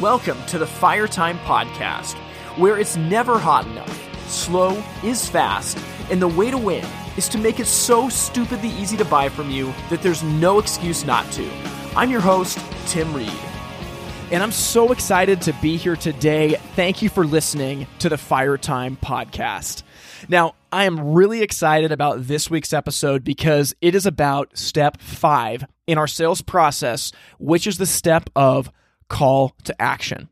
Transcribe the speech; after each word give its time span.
Welcome 0.00 0.42
to 0.46 0.56
the 0.56 0.66
Fire 0.66 1.06
Time 1.06 1.38
Podcast, 1.40 2.14
where 2.56 2.78
it's 2.78 2.96
never 2.96 3.38
hot 3.38 3.66
enough, 3.66 4.30
slow 4.30 4.82
is 5.02 5.28
fast, 5.28 5.78
and 6.10 6.22
the 6.22 6.26
way 6.28 6.50
to 6.50 6.56
win 6.56 6.86
is 7.18 7.28
to 7.28 7.36
make 7.36 7.60
it 7.60 7.66
so 7.66 8.08
stupidly 8.08 8.70
easy 8.70 8.96
to 8.96 9.04
buy 9.04 9.28
from 9.28 9.50
you 9.50 9.74
that 9.90 10.00
there's 10.00 10.22
no 10.22 10.58
excuse 10.58 11.04
not 11.04 11.30
to. 11.32 11.46
I'm 11.94 12.10
your 12.10 12.22
host, 12.22 12.58
Tim 12.86 13.12
Reed. 13.12 13.30
And 14.32 14.42
I'm 14.42 14.52
so 14.52 14.90
excited 14.90 15.42
to 15.42 15.52
be 15.60 15.76
here 15.76 15.96
today. 15.96 16.54
Thank 16.74 17.02
you 17.02 17.10
for 17.10 17.26
listening 17.26 17.86
to 17.98 18.08
the 18.08 18.16
Fire 18.16 18.56
Time 18.56 18.96
Podcast. 18.96 19.82
Now, 20.30 20.54
I 20.72 20.84
am 20.84 21.12
really 21.12 21.42
excited 21.42 21.92
about 21.92 22.26
this 22.26 22.48
week's 22.48 22.72
episode 22.72 23.22
because 23.22 23.74
it 23.82 23.94
is 23.94 24.06
about 24.06 24.56
step 24.56 24.98
five 24.98 25.66
in 25.86 25.98
our 25.98 26.08
sales 26.08 26.40
process, 26.40 27.12
which 27.38 27.66
is 27.66 27.76
the 27.76 27.84
step 27.84 28.30
of 28.34 28.70
call 29.08 29.54
to 29.64 29.80
action. 29.80 30.28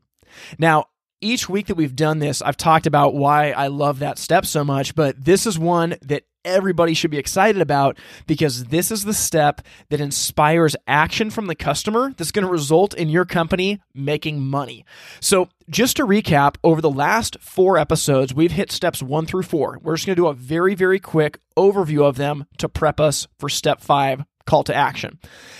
Now, 0.57 0.85
each 1.21 1.47
week 1.47 1.67
that 1.67 1.75
we've 1.75 1.95
done 1.95 2.19
this, 2.19 2.41
I've 2.41 2.57
talked 2.57 2.85
about 2.85 3.15
why 3.15 3.51
I 3.51 3.67
love 3.67 3.99
that 3.99 4.17
step 4.17 4.45
so 4.45 4.63
much, 4.63 4.93
but 4.93 5.23
this 5.23 5.47
is 5.47 5.57
one 5.57 5.95
that 6.01 6.23
everybody 6.45 6.93
should 6.93 7.11
be 7.11 7.17
excited 7.17 7.61
about 7.61 7.97
because 8.27 8.65
this 8.65 8.91
is 8.91 9.05
the 9.05 9.13
step 9.13 9.61
that 9.89 10.01
inspires 10.01 10.75
action 10.87 11.29
from 11.29 11.47
the 11.47 11.55
customer 11.55 12.13
that's 12.17 12.31
going 12.31 12.45
to 12.45 12.51
result 12.51 12.93
in 12.93 13.09
your 13.09 13.25
company 13.25 13.81
making 13.93 14.41
money. 14.41 14.85
So, 15.19 15.49
just 15.69 15.95
to 15.95 16.05
recap, 16.05 16.57
over 16.61 16.81
the 16.81 16.89
last 16.89 17.37
four 17.39 17.77
episodes, 17.77 18.33
we've 18.33 18.51
hit 18.51 18.69
steps 18.69 19.01
one 19.01 19.25
through 19.25 19.43
four. 19.43 19.79
We're 19.81 19.95
just 19.95 20.05
going 20.05 20.17
to 20.17 20.21
do 20.21 20.27
a 20.27 20.33
very, 20.33 20.75
very 20.75 20.99
quick 20.99 21.39
overview 21.57 22.03
of 22.03 22.17
them 22.17 22.45
to 22.57 22.67
prep 22.67 22.99
us 22.99 23.27
for 23.39 23.47
step 23.47 23.79
five 23.79 24.25
call 24.45 24.63
to 24.65 24.75
action. 24.75 25.19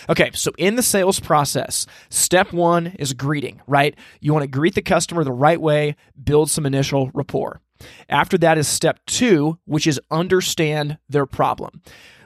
Okay, 0.10 0.32
so 0.34 0.52
in 0.58 0.76
the 0.76 0.84
sales 0.84 1.20
process, 1.20 1.86
step 2.10 2.52
one 2.52 2.88
is 3.00 3.14
greeting, 3.14 3.62
right? 3.68 3.96
You 4.20 4.34
want 4.34 4.44
to 4.44 4.48
greet 4.48 4.76
the 4.76 4.82
customer 4.82 5.24
the 5.24 5.32
right 5.32 5.60
way, 5.60 5.96
build 6.22 6.52
some 6.52 6.66
initial 6.66 7.10
rapport. 7.14 7.62
After 8.10 8.38
that 8.40 8.58
is 8.58 8.68
step 8.68 9.00
two, 9.06 9.60
which 9.66 9.88
is 9.88 10.00
understand 10.12 10.98
their 11.10 11.26
problem. 11.26 11.82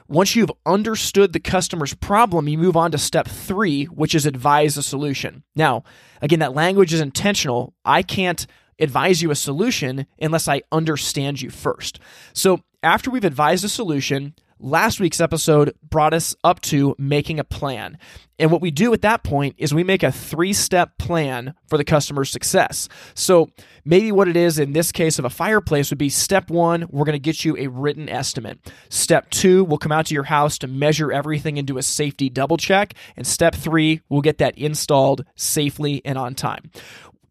Once 0.08 0.34
you've 0.34 0.52
understood 0.64 1.32
the 1.32 1.40
customer's 1.40 1.94
problem, 1.94 2.48
you 2.48 2.56
move 2.56 2.76
on 2.76 2.90
to 2.90 2.98
step 2.98 3.28
three, 3.28 3.84
which 3.84 4.14
is 4.14 4.24
advise 4.24 4.76
a 4.76 4.82
solution. 4.82 5.42
Now, 5.54 5.84
again, 6.22 6.38
that 6.38 6.54
language 6.54 6.94
is 6.94 7.00
intentional. 7.00 7.74
I 7.84 8.02
can't 8.02 8.46
advise 8.78 9.20
you 9.20 9.30
a 9.30 9.36
solution 9.36 10.06
unless 10.20 10.48
I 10.48 10.62
understand 10.72 11.42
you 11.42 11.50
first. 11.50 11.98
So 12.32 12.60
after 12.82 13.10
we've 13.10 13.24
advised 13.24 13.64
a 13.64 13.68
solution, 13.68 14.34
last 14.60 15.00
week's 15.00 15.20
episode 15.20 15.74
brought 15.82 16.14
us 16.14 16.34
up 16.44 16.60
to 16.60 16.94
making 16.98 17.38
a 17.38 17.44
plan. 17.44 17.98
And 18.38 18.52
what 18.52 18.60
we 18.60 18.70
do 18.70 18.92
at 18.92 19.02
that 19.02 19.24
point 19.24 19.56
is 19.58 19.74
we 19.74 19.82
make 19.82 20.02
a 20.02 20.12
three 20.12 20.52
step 20.52 20.96
plan 20.98 21.54
for 21.66 21.76
the 21.76 21.84
customer's 21.84 22.30
success. 22.30 22.88
So 23.14 23.50
maybe 23.84 24.12
what 24.12 24.28
it 24.28 24.36
is 24.36 24.58
in 24.58 24.72
this 24.72 24.92
case 24.92 25.18
of 25.18 25.24
a 25.24 25.30
fireplace 25.30 25.90
would 25.90 25.98
be 25.98 26.08
step 26.08 26.48
one, 26.50 26.86
we're 26.90 27.04
going 27.04 27.14
to 27.14 27.18
get 27.18 27.44
you 27.44 27.56
a 27.56 27.66
written 27.66 28.08
estimate. 28.08 28.72
Step 28.90 29.30
two, 29.30 29.64
we'll 29.64 29.78
come 29.78 29.92
out 29.92 30.06
to 30.06 30.14
your 30.14 30.24
house 30.24 30.58
to 30.58 30.68
measure 30.68 31.12
everything 31.12 31.58
and 31.58 31.66
do 31.66 31.78
a 31.78 31.82
safety 31.82 32.30
double 32.30 32.56
check. 32.56 32.94
And 33.16 33.26
step 33.26 33.54
three, 33.54 34.02
we'll 34.08 34.22
get 34.22 34.38
that 34.38 34.56
installed 34.56 35.24
safely 35.34 36.00
and 36.04 36.16
on 36.16 36.34
time 36.34 36.70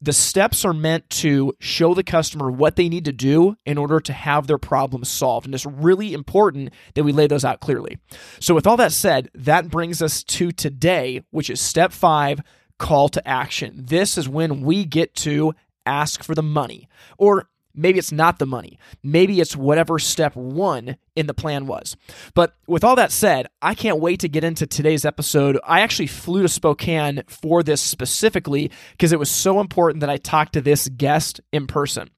the 0.02 0.14
steps 0.14 0.64
are 0.64 0.74
meant 0.74 1.10
to 1.10 1.54
show 1.60 1.94
the 1.94 2.04
customer 2.04 2.52
what 2.52 2.76
they 2.76 2.90
need 2.90 3.06
to 3.06 3.12
do 3.12 3.56
in 3.66 3.78
order 3.78 4.00
to 4.00 4.14
have 4.14 4.48
their 4.48 4.58
problem 4.58 5.04
solved. 5.04 5.46
And 5.46 5.56
it's 5.56 5.66
really 5.66 6.14
important 6.14 6.74
that 6.94 7.04
we 7.04 7.12
lay 7.12 7.28
those 7.28 7.46
out 7.46 7.60
clearly. 7.60 7.98
So, 8.40 8.54
with 8.54 8.68
all 8.68 8.78
that 8.78 8.92
said, 8.92 9.30
that 9.34 9.70
brings 9.70 10.02
us 10.02 10.24
to 10.24 10.52
today, 10.52 11.24
which 11.32 11.50
is 11.50 11.60
step 11.60 11.92
five 11.92 12.42
call 12.78 13.10
to 13.10 13.28
action. 13.28 13.86
This 13.88 14.18
is 14.18 14.30
when 14.30 14.62
we 14.62 14.86
get 14.86 15.16
to 15.16 15.54
ask 15.86 16.24
for 16.24 16.36
the 16.36 16.44
money, 16.44 16.88
or 17.18 17.50
Maybe 17.78 18.00
it's 18.00 18.12
not 18.12 18.40
the 18.40 18.46
money. 18.46 18.80
Maybe 19.04 19.40
it's 19.40 19.56
whatever 19.56 20.00
step 20.00 20.36
one 20.36 20.98
in 21.16 21.28
the 21.28 21.34
plan 21.34 21.68
was. 21.68 21.96
But 22.34 22.56
with 22.68 22.84
all 22.84 22.96
that 22.96 23.12
said, 23.12 23.48
I 23.62 23.76
can't 23.76 24.00
wait 24.00 24.20
to 24.22 24.28
get 24.28 24.44
into 24.44 24.66
today's 24.66 25.06
episode. 25.06 25.60
I 25.64 25.82
actually 25.82 26.08
flew 26.08 26.42
to 26.42 26.50
Spokane 26.50 27.24
for 27.28 27.62
this 27.62 27.82
specifically 27.82 28.72
because 28.92 29.12
it 29.12 29.20
was 29.20 29.30
so 29.30 29.60
important 29.60 30.02
that 30.02 30.10
I 30.10 30.18
talked 30.18 30.54
to 30.54 30.62
this 30.62 30.90
guest 30.90 31.40
in 31.54 31.68
person. 31.68 32.10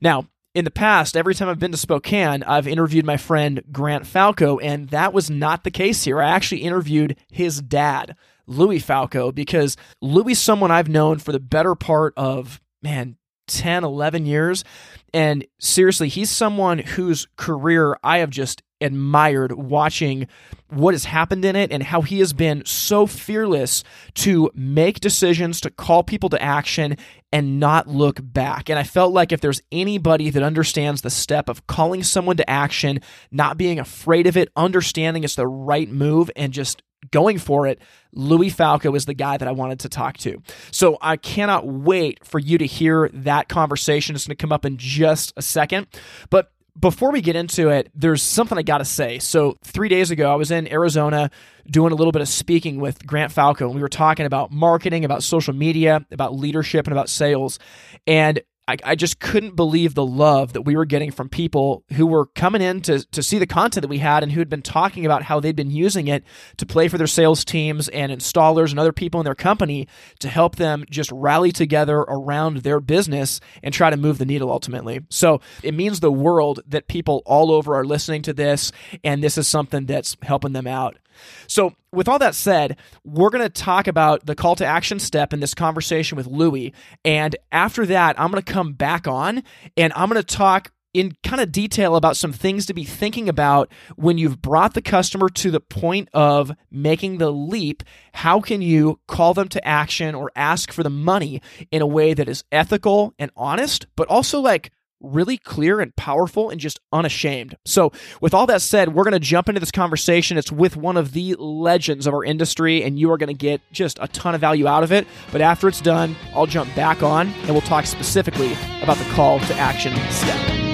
Now, 0.00 0.28
in 0.54 0.64
the 0.64 0.70
past, 0.70 1.16
every 1.16 1.34
time 1.34 1.48
I've 1.48 1.58
been 1.58 1.72
to 1.72 1.78
Spokane, 1.78 2.42
I've 2.42 2.66
interviewed 2.66 3.04
my 3.04 3.16
friend 3.16 3.62
Grant 3.70 4.06
Falco, 4.06 4.58
and 4.58 4.88
that 4.88 5.12
was 5.12 5.30
not 5.30 5.62
the 5.64 5.70
case 5.70 6.04
here. 6.04 6.20
I 6.20 6.30
actually 6.30 6.62
interviewed 6.62 7.16
his 7.30 7.60
dad, 7.62 8.16
Louie 8.46 8.78
Falco, 8.78 9.30
because 9.30 9.76
Louie 10.02 10.32
is 10.32 10.40
someone 10.40 10.70
I've 10.70 10.88
known 10.88 11.18
for 11.18 11.32
the 11.32 11.40
better 11.40 11.74
part 11.74 12.12
of, 12.16 12.60
man, 12.82 13.16
10, 13.48 13.84
11 13.84 14.26
years. 14.26 14.64
And 15.12 15.46
seriously, 15.58 16.08
he's 16.08 16.30
someone 16.30 16.78
whose 16.78 17.26
career 17.36 17.98
I 18.02 18.18
have 18.18 18.30
just 18.30 18.62
admired 18.80 19.52
watching 19.52 20.28
what 20.68 20.94
has 20.94 21.06
happened 21.06 21.44
in 21.44 21.56
it 21.56 21.72
and 21.72 21.82
how 21.82 22.02
he 22.02 22.20
has 22.20 22.32
been 22.32 22.64
so 22.64 23.06
fearless 23.06 23.82
to 24.14 24.50
make 24.54 25.00
decisions, 25.00 25.60
to 25.60 25.70
call 25.70 26.02
people 26.02 26.28
to 26.28 26.40
action 26.42 26.96
and 27.32 27.58
not 27.58 27.88
look 27.88 28.20
back. 28.22 28.68
And 28.68 28.78
I 28.78 28.82
felt 28.82 29.12
like 29.12 29.32
if 29.32 29.40
there's 29.40 29.62
anybody 29.72 30.30
that 30.30 30.42
understands 30.42 31.02
the 31.02 31.10
step 31.10 31.48
of 31.48 31.66
calling 31.66 32.02
someone 32.02 32.36
to 32.36 32.48
action, 32.48 33.00
not 33.30 33.58
being 33.58 33.78
afraid 33.78 34.26
of 34.26 34.36
it, 34.36 34.50
understanding 34.56 35.24
it's 35.24 35.34
the 35.34 35.46
right 35.46 35.90
move, 35.90 36.30
and 36.36 36.52
just 36.52 36.82
going 37.10 37.38
for 37.38 37.66
it, 37.66 37.80
Louie 38.12 38.50
Falco 38.50 38.94
is 38.94 39.04
the 39.04 39.14
guy 39.14 39.36
that 39.36 39.48
I 39.48 39.52
wanted 39.52 39.80
to 39.80 39.88
talk 39.88 40.16
to. 40.18 40.42
So 40.70 40.98
I 41.00 41.16
cannot 41.16 41.66
wait 41.66 42.24
for 42.24 42.38
you 42.38 42.58
to 42.58 42.66
hear 42.66 43.10
that 43.12 43.48
conversation. 43.48 44.14
It's 44.14 44.26
going 44.26 44.36
to 44.36 44.40
come 44.40 44.52
up 44.52 44.64
in 44.64 44.76
just 44.76 45.32
a 45.36 45.42
second. 45.42 45.86
But 46.30 46.50
before 46.78 47.10
we 47.10 47.20
get 47.20 47.36
into 47.36 47.68
it, 47.68 47.90
there's 47.94 48.22
something 48.22 48.56
I 48.56 48.62
got 48.62 48.78
to 48.78 48.84
say. 48.84 49.18
So, 49.18 49.56
three 49.64 49.88
days 49.88 50.10
ago, 50.10 50.30
I 50.32 50.36
was 50.36 50.50
in 50.50 50.70
Arizona 50.70 51.30
doing 51.68 51.92
a 51.92 51.96
little 51.96 52.12
bit 52.12 52.22
of 52.22 52.28
speaking 52.28 52.78
with 52.80 53.04
Grant 53.06 53.32
Falco, 53.32 53.66
and 53.66 53.74
we 53.74 53.80
were 53.80 53.88
talking 53.88 54.26
about 54.26 54.52
marketing, 54.52 55.04
about 55.04 55.22
social 55.22 55.54
media, 55.54 56.06
about 56.10 56.34
leadership, 56.36 56.86
and 56.86 56.92
about 56.92 57.08
sales. 57.08 57.58
And 58.06 58.40
I, 58.68 58.76
I 58.84 58.94
just 58.94 59.18
couldn't 59.18 59.56
believe 59.56 59.94
the 59.94 60.04
love 60.04 60.52
that 60.52 60.62
we 60.62 60.76
were 60.76 60.84
getting 60.84 61.10
from 61.10 61.30
people 61.30 61.84
who 61.94 62.06
were 62.06 62.26
coming 62.26 62.60
in 62.60 62.82
to, 62.82 63.02
to 63.12 63.22
see 63.22 63.38
the 63.38 63.46
content 63.46 63.82
that 63.82 63.88
we 63.88 63.98
had 63.98 64.22
and 64.22 64.30
who 64.30 64.40
had 64.40 64.50
been 64.50 64.60
talking 64.60 65.06
about 65.06 65.22
how 65.22 65.40
they'd 65.40 65.56
been 65.56 65.70
using 65.70 66.06
it 66.06 66.22
to 66.58 66.66
play 66.66 66.86
for 66.86 66.98
their 66.98 67.06
sales 67.06 67.46
teams 67.46 67.88
and 67.88 68.12
installers 68.12 68.70
and 68.70 68.78
other 68.78 68.92
people 68.92 69.20
in 69.20 69.24
their 69.24 69.34
company 69.34 69.88
to 70.18 70.28
help 70.28 70.56
them 70.56 70.84
just 70.90 71.10
rally 71.10 71.50
together 71.50 72.00
around 72.00 72.58
their 72.58 72.78
business 72.78 73.40
and 73.62 73.72
try 73.72 73.88
to 73.88 73.96
move 73.96 74.18
the 74.18 74.26
needle 74.26 74.52
ultimately. 74.52 75.00
So 75.08 75.40
it 75.62 75.72
means 75.72 76.00
the 76.00 76.12
world 76.12 76.60
that 76.66 76.88
people 76.88 77.22
all 77.24 77.50
over 77.50 77.74
are 77.74 77.84
listening 77.84 78.20
to 78.22 78.34
this, 78.34 78.70
and 79.02 79.24
this 79.24 79.38
is 79.38 79.48
something 79.48 79.86
that's 79.86 80.14
helping 80.22 80.52
them 80.52 80.66
out. 80.66 80.98
So, 81.46 81.74
with 81.92 82.08
all 82.08 82.18
that 82.18 82.34
said, 82.34 82.76
we're 83.04 83.30
going 83.30 83.44
to 83.44 83.48
talk 83.48 83.86
about 83.86 84.26
the 84.26 84.34
call 84.34 84.56
to 84.56 84.66
action 84.66 84.98
step 84.98 85.32
in 85.32 85.40
this 85.40 85.54
conversation 85.54 86.16
with 86.16 86.26
Louie. 86.26 86.74
And 87.04 87.34
after 87.50 87.86
that, 87.86 88.20
I'm 88.20 88.30
going 88.30 88.42
to 88.42 88.52
come 88.52 88.74
back 88.74 89.06
on 89.06 89.42
and 89.76 89.92
I'm 89.96 90.10
going 90.10 90.22
to 90.22 90.36
talk 90.36 90.70
in 90.94 91.14
kind 91.22 91.40
of 91.40 91.52
detail 91.52 91.96
about 91.96 92.16
some 92.16 92.32
things 92.32 92.66
to 92.66 92.74
be 92.74 92.84
thinking 92.84 93.28
about 93.28 93.70
when 93.96 94.18
you've 94.18 94.40
brought 94.40 94.74
the 94.74 94.82
customer 94.82 95.28
to 95.28 95.50
the 95.50 95.60
point 95.60 96.08
of 96.12 96.50
making 96.70 97.18
the 97.18 97.30
leap. 97.30 97.82
How 98.12 98.40
can 98.40 98.62
you 98.62 98.98
call 99.06 99.34
them 99.34 99.48
to 99.48 99.66
action 99.66 100.14
or 100.14 100.32
ask 100.34 100.72
for 100.72 100.82
the 100.82 100.90
money 100.90 101.42
in 101.70 101.82
a 101.82 101.86
way 101.86 102.14
that 102.14 102.28
is 102.28 102.44
ethical 102.50 103.14
and 103.18 103.30
honest, 103.36 103.86
but 103.96 104.08
also 104.08 104.40
like 104.40 104.72
really 105.00 105.36
clear 105.36 105.80
and 105.80 105.94
powerful 105.96 106.50
and 106.50 106.60
just 106.60 106.80
unashamed. 106.92 107.56
So, 107.64 107.92
with 108.20 108.34
all 108.34 108.46
that 108.46 108.62
said, 108.62 108.94
we're 108.94 109.04
going 109.04 109.12
to 109.12 109.20
jump 109.20 109.48
into 109.48 109.60
this 109.60 109.70
conversation. 109.70 110.38
It's 110.38 110.52
with 110.52 110.76
one 110.76 110.96
of 110.96 111.12
the 111.12 111.34
legends 111.38 112.06
of 112.06 112.14
our 112.14 112.24
industry, 112.24 112.82
and 112.82 112.98
you 112.98 113.10
are 113.10 113.18
going 113.18 113.28
to 113.28 113.34
get 113.34 113.60
just 113.72 113.98
a 114.00 114.08
ton 114.08 114.34
of 114.34 114.40
value 114.40 114.66
out 114.66 114.82
of 114.82 114.92
it. 114.92 115.06
But 115.32 115.40
after 115.40 115.68
it's 115.68 115.80
done, 115.80 116.16
I'll 116.34 116.46
jump 116.46 116.74
back 116.74 117.02
on 117.02 117.28
and 117.28 117.50
we'll 117.50 117.60
talk 117.62 117.86
specifically 117.86 118.52
about 118.82 118.96
the 118.96 119.08
call 119.14 119.38
to 119.40 119.54
action 119.54 119.94
step. 120.10 120.67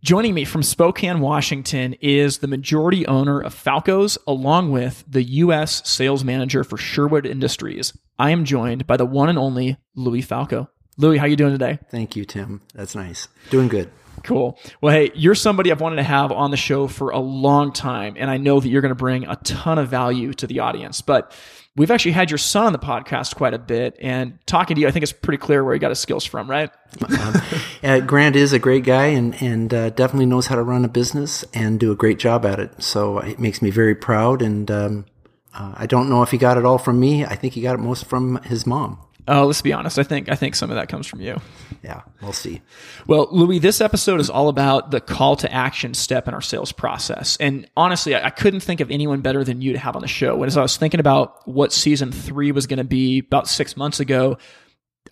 Joining 0.00 0.32
me 0.32 0.44
from 0.44 0.62
Spokane, 0.62 1.18
Washington 1.18 1.94
is 1.94 2.38
the 2.38 2.46
majority 2.46 3.04
owner 3.08 3.40
of 3.40 3.52
Falco's, 3.52 4.16
along 4.28 4.70
with 4.70 5.02
the 5.08 5.24
U.S. 5.24 5.82
sales 5.88 6.22
manager 6.22 6.62
for 6.62 6.76
Sherwood 6.76 7.26
Industries. 7.26 7.98
I 8.16 8.30
am 8.30 8.44
joined 8.44 8.86
by 8.86 8.96
the 8.96 9.04
one 9.04 9.28
and 9.28 9.36
only 9.36 9.76
Louie 9.96 10.22
Falco. 10.22 10.70
Louie, 10.98 11.18
how 11.18 11.26
you 11.26 11.34
doing 11.34 11.50
today? 11.50 11.80
Thank 11.90 12.14
you, 12.14 12.24
Tim. 12.24 12.60
That's 12.74 12.94
nice. 12.94 13.26
Doing 13.50 13.66
good. 13.66 13.90
Cool. 14.28 14.58
Well, 14.82 14.92
hey, 14.94 15.10
you're 15.14 15.34
somebody 15.34 15.72
I've 15.72 15.80
wanted 15.80 15.96
to 15.96 16.02
have 16.02 16.32
on 16.32 16.50
the 16.50 16.58
show 16.58 16.86
for 16.86 17.08
a 17.08 17.18
long 17.18 17.72
time, 17.72 18.14
and 18.18 18.30
I 18.30 18.36
know 18.36 18.60
that 18.60 18.68
you're 18.68 18.82
going 18.82 18.90
to 18.90 18.94
bring 18.94 19.24
a 19.26 19.36
ton 19.36 19.78
of 19.78 19.88
value 19.88 20.34
to 20.34 20.46
the 20.46 20.58
audience. 20.58 21.00
But 21.00 21.34
we've 21.76 21.90
actually 21.90 22.12
had 22.12 22.30
your 22.30 22.36
son 22.36 22.66
on 22.66 22.72
the 22.74 22.78
podcast 22.78 23.36
quite 23.36 23.54
a 23.54 23.58
bit, 23.58 23.96
and 24.02 24.38
talking 24.44 24.74
to 24.74 24.82
you, 24.82 24.86
I 24.86 24.90
think 24.90 25.02
it's 25.02 25.12
pretty 25.12 25.38
clear 25.38 25.64
where 25.64 25.72
he 25.72 25.80
got 25.80 25.88
his 25.88 25.98
skills 25.98 26.26
from, 26.26 26.50
right? 26.50 26.70
um, 27.18 27.34
uh, 27.82 28.00
Grant 28.00 28.36
is 28.36 28.52
a 28.52 28.58
great 28.58 28.84
guy 28.84 29.06
and 29.06 29.34
and 29.40 29.72
uh, 29.72 29.88
definitely 29.88 30.26
knows 30.26 30.48
how 30.48 30.56
to 30.56 30.62
run 30.62 30.84
a 30.84 30.88
business 30.88 31.42
and 31.54 31.80
do 31.80 31.90
a 31.90 31.96
great 31.96 32.18
job 32.18 32.44
at 32.44 32.60
it. 32.60 32.82
So 32.82 33.20
it 33.20 33.38
makes 33.38 33.62
me 33.62 33.70
very 33.70 33.94
proud. 33.94 34.42
And 34.42 34.70
um, 34.70 35.06
uh, 35.54 35.72
I 35.74 35.86
don't 35.86 36.10
know 36.10 36.22
if 36.22 36.32
he 36.32 36.36
got 36.36 36.58
it 36.58 36.66
all 36.66 36.76
from 36.76 37.00
me. 37.00 37.24
I 37.24 37.34
think 37.34 37.54
he 37.54 37.62
got 37.62 37.76
it 37.76 37.78
most 37.78 38.04
from 38.04 38.42
his 38.42 38.66
mom. 38.66 38.98
Oh, 39.28 39.44
let's 39.44 39.60
be 39.60 39.74
honest. 39.74 39.98
I 39.98 40.04
think 40.04 40.30
I 40.30 40.34
think 40.34 40.56
some 40.56 40.70
of 40.70 40.76
that 40.76 40.88
comes 40.88 41.06
from 41.06 41.20
you. 41.20 41.38
Yeah, 41.82 42.00
we'll 42.22 42.32
see. 42.32 42.62
Well, 43.06 43.28
Louie, 43.30 43.58
this 43.58 43.82
episode 43.82 44.20
is 44.20 44.30
all 44.30 44.48
about 44.48 44.90
the 44.90 45.02
call 45.02 45.36
to 45.36 45.52
action 45.52 45.92
step 45.92 46.26
in 46.26 46.34
our 46.34 46.40
sales 46.40 46.72
process. 46.72 47.36
And 47.38 47.68
honestly, 47.76 48.14
I, 48.14 48.26
I 48.26 48.30
couldn't 48.30 48.60
think 48.60 48.80
of 48.80 48.90
anyone 48.90 49.20
better 49.20 49.44
than 49.44 49.60
you 49.60 49.74
to 49.74 49.78
have 49.78 49.94
on 49.96 50.02
the 50.02 50.08
show. 50.08 50.42
As 50.44 50.56
I 50.56 50.62
was 50.62 50.78
thinking 50.78 50.98
about 50.98 51.46
what 51.46 51.74
season 51.74 52.10
three 52.10 52.52
was 52.52 52.66
going 52.66 52.78
to 52.78 52.84
be 52.84 53.18
about 53.18 53.48
six 53.48 53.76
months 53.76 54.00
ago, 54.00 54.38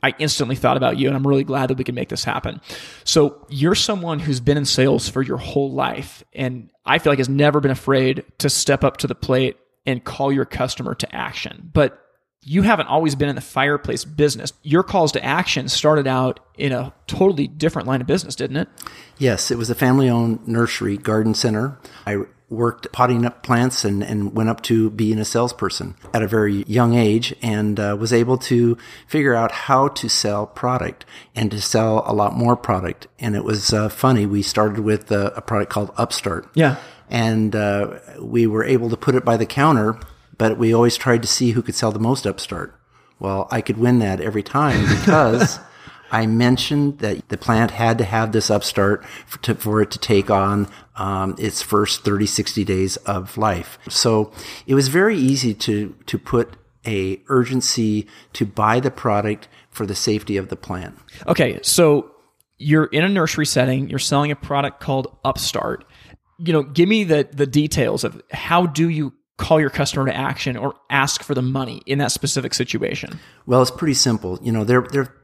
I 0.03 0.15
instantly 0.19 0.57
thought 0.57 0.79
about 0.79 0.99
you, 0.99 1.09
and 1.09 1.17
I'm 1.17 1.27
really 1.27 1.45
glad 1.45 1.69
that 1.69 1.79
we 1.79 1.85
can 1.85 1.95
make 1.95 2.09
this 2.09 2.25
happen. 2.25 2.61
So, 3.05 3.47
you're 3.49 3.75
someone 3.75 4.19
who's 4.19 4.41
been 4.41 4.57
in 4.57 4.65
sales 4.65 5.09
for 5.09 5.23
your 5.23 5.39
whole 5.39 5.73
life, 5.73 6.25
and 6.33 6.71
I 6.85 6.99
feel 6.99 7.13
like 7.13 7.19
has 7.19 7.29
never 7.29 7.61
been 7.61 7.71
afraid 7.71 8.25
to 8.39 8.49
step 8.49 8.83
up 8.83 8.99
to 8.99 9.07
the 9.07 9.15
plate 9.15 9.57
and 9.85 10.03
call 10.03 10.33
your 10.33 10.45
customer 10.45 10.95
to 10.95 11.15
action. 11.15 11.71
But 11.73 11.99
you 12.47 12.63
haven't 12.63 12.87
always 12.87 13.17
been 13.17 13.29
in 13.29 13.35
the 13.35 13.41
fireplace 13.41 14.05
business. 14.05 14.53
Your 14.63 14.85
calls 14.85 15.11
to 15.13 15.25
action 15.25 15.69
started 15.69 16.07
out 16.07 16.39
in 16.57 16.71
a 16.71 16.95
totally 17.09 17.49
different 17.49 17.89
line 17.89 18.01
of 18.01 18.07
business, 18.07 18.37
didn't 18.37 18.57
it? 18.57 18.69
Yes, 19.19 19.51
it 19.51 19.59
was 19.59 19.69
a 19.69 19.75
family 19.75 20.09
owned 20.09 20.47
nursery 20.47 20.97
garden 20.97 21.35
center. 21.35 21.77
I 22.07 22.19
worked 22.49 22.93
potting 22.93 23.27
up 23.27 23.43
plants 23.43 23.85
and, 23.85 24.05
and 24.05 24.33
went 24.33 24.49
up 24.49 24.63
to 24.63 24.91
being 24.91 25.19
a 25.19 25.25
salesperson 25.25 25.97
at 26.15 26.23
a 26.23 26.29
very 26.29 26.63
young 26.69 26.95
age 26.95 27.35
and 27.43 27.81
uh, 27.81 27.97
was 27.99 28.13
able 28.13 28.39
to 28.39 28.79
figure 29.09 29.35
out 29.35 29.51
how 29.51 29.89
to 29.89 30.09
sell 30.09 30.47
product 30.47 31.05
and 31.35 31.51
to 31.51 31.61
sell 31.61 32.05
a 32.07 32.15
lot 32.15 32.33
more 32.33 32.55
product. 32.55 33.09
And 33.19 33.35
it 33.35 33.43
was 33.43 33.73
uh, 33.73 33.89
funny. 33.89 34.25
We 34.25 34.43
started 34.43 34.79
with 34.79 35.11
a, 35.11 35.33
a, 35.35 35.43
product 35.43 35.73
called 35.73 35.91
Upstart. 35.97 36.49
Yeah. 36.55 36.77
And 37.11 37.57
uh, 37.57 37.99
we 38.21 38.47
were 38.47 38.63
able 38.65 38.89
to 38.91 38.97
put 38.97 39.17
it 39.17 39.25
by 39.25 39.37
the 39.37 39.47
counter 39.47 39.99
but 40.39 40.59
we 40.59 40.73
always 40.73 40.97
tried 40.97 41.23
to 41.23 41.29
see 41.29 41.53
who 41.53 41.63
could 41.63 41.75
sell 41.75 41.93
the 41.93 41.99
most 41.99 42.27
upstart. 42.27 42.79
Well, 43.19 43.49
I 43.51 43.61
could 43.61 43.79
win 43.79 43.99
that 44.01 44.21
every 44.21 44.43
time 44.43 44.83
because 44.83 45.59
I 46.11 46.27
mentioned 46.27 46.99
that 46.99 47.29
the 47.29 47.39
plant 47.39 47.71
had 47.73 47.99
to 47.99 48.05
have 48.05 48.33
this 48.33 48.51
upstart 48.51 49.05
for, 49.27 49.39
to, 49.43 49.55
for 49.55 49.83
it 49.83 49.91
to 49.93 49.99
take 49.99 50.31
on 50.31 50.69
um, 50.97 51.35
its 51.39 51.63
first 51.63 52.05
30, 52.05 52.27
60 52.27 52.65
days 52.65 52.97
of 52.99 53.37
life. 53.37 53.79
So 53.89 54.33
it 54.67 54.75
was 54.75 54.89
very 54.89 55.17
easy 55.17 55.55
to, 55.55 55.95
to 56.07 56.19
put 56.19 56.57
a 56.87 57.21
urgency 57.29 58.07
to 58.35 58.47
buy 58.47 58.81
the 58.81 58.91
product 58.91 59.49
for 59.71 59.87
the 59.87 59.95
safety 59.95 60.37
of 60.37 60.49
the 60.49 60.57
plant. 60.57 60.97
Okay, 61.27 61.59
so 61.63 62.13
you're 62.59 62.87
in 62.87 63.05
a 63.05 63.09
nursery 63.09 63.47
setting, 63.47 63.91
you're 63.91 63.99
selling 63.99 64.31
a 64.31 64.37
product 64.37 64.81
called 64.81 65.17
Upstart. 65.25 65.85
You 66.39 66.53
know, 66.53 66.63
give 66.63 66.89
me 66.89 67.05
the 67.05 67.29
the 67.33 67.47
details 67.47 68.05
of 68.05 68.23
how 68.31 68.67
do 68.67 68.89
you 68.89 69.15
call 69.37 69.61
your 69.61 69.71
customer 69.71 70.07
to 70.07 70.17
action 70.17 70.57
or 70.57 70.75
ask 70.91 71.23
for 71.23 71.35
the 71.35 71.43
money 71.43 71.83
in 71.87 71.99
that 71.99 72.13
specific 72.13 72.55
situation? 72.55 73.19
Well, 73.45 73.63
it's 73.63 73.71
pretty 73.71 73.95
simple. 73.95 74.39
You 74.43 74.53
know, 74.53 74.65
they're 74.65 74.87
they're 74.91 75.15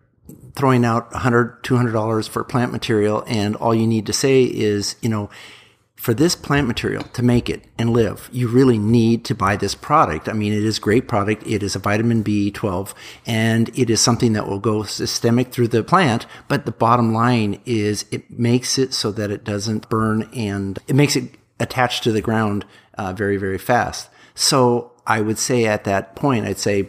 throwing 0.54 0.84
out 0.84 1.10
100 1.12 1.62
$200 1.62 2.28
for 2.28 2.44
plant 2.44 2.72
material 2.72 3.24
and 3.26 3.56
all 3.56 3.74
you 3.74 3.86
need 3.86 4.06
to 4.06 4.12
say 4.12 4.44
is, 4.44 4.96
you 5.02 5.08
know, 5.08 5.30
for 5.96 6.14
this 6.14 6.34
plant 6.34 6.66
material 6.66 7.04
to 7.12 7.22
make 7.22 7.48
it 7.48 7.62
and 7.78 7.90
live, 7.90 8.28
you 8.32 8.48
really 8.48 8.76
need 8.76 9.24
to 9.24 9.36
buy 9.36 9.56
this 9.56 9.76
product. 9.76 10.28
I 10.28 10.32
mean, 10.32 10.52
it 10.52 10.64
is 10.64 10.80
great 10.80 11.06
product. 11.06 11.46
It 11.46 11.62
is 11.62 11.76
a 11.76 11.78
vitamin 11.78 12.24
B12 12.24 12.92
and 13.24 13.68
it 13.78 13.88
is 13.88 14.00
something 14.00 14.32
that 14.32 14.48
will 14.48 14.58
go 14.58 14.82
systemic 14.82 15.52
through 15.52 15.68
the 15.68 15.84
plant. 15.84 16.26
But 16.48 16.66
the 16.66 16.72
bottom 16.72 17.14
line 17.14 17.60
is 17.66 18.04
it 18.10 18.36
makes 18.36 18.78
it 18.78 18.92
so 18.92 19.12
that 19.12 19.30
it 19.30 19.44
doesn't 19.44 19.88
burn 19.88 20.28
and 20.34 20.80
it 20.88 20.96
makes 20.96 21.14
it 21.14 21.36
attached 21.60 22.02
to 22.02 22.10
the 22.10 22.20
ground 22.20 22.64
uh, 22.98 23.12
very, 23.12 23.36
very 23.36 23.58
fast. 23.58 24.08
So 24.34 24.92
I 25.06 25.20
would 25.20 25.38
say 25.38 25.66
at 25.66 25.84
that 25.84 26.16
point, 26.16 26.46
I'd 26.46 26.58
say 26.58 26.88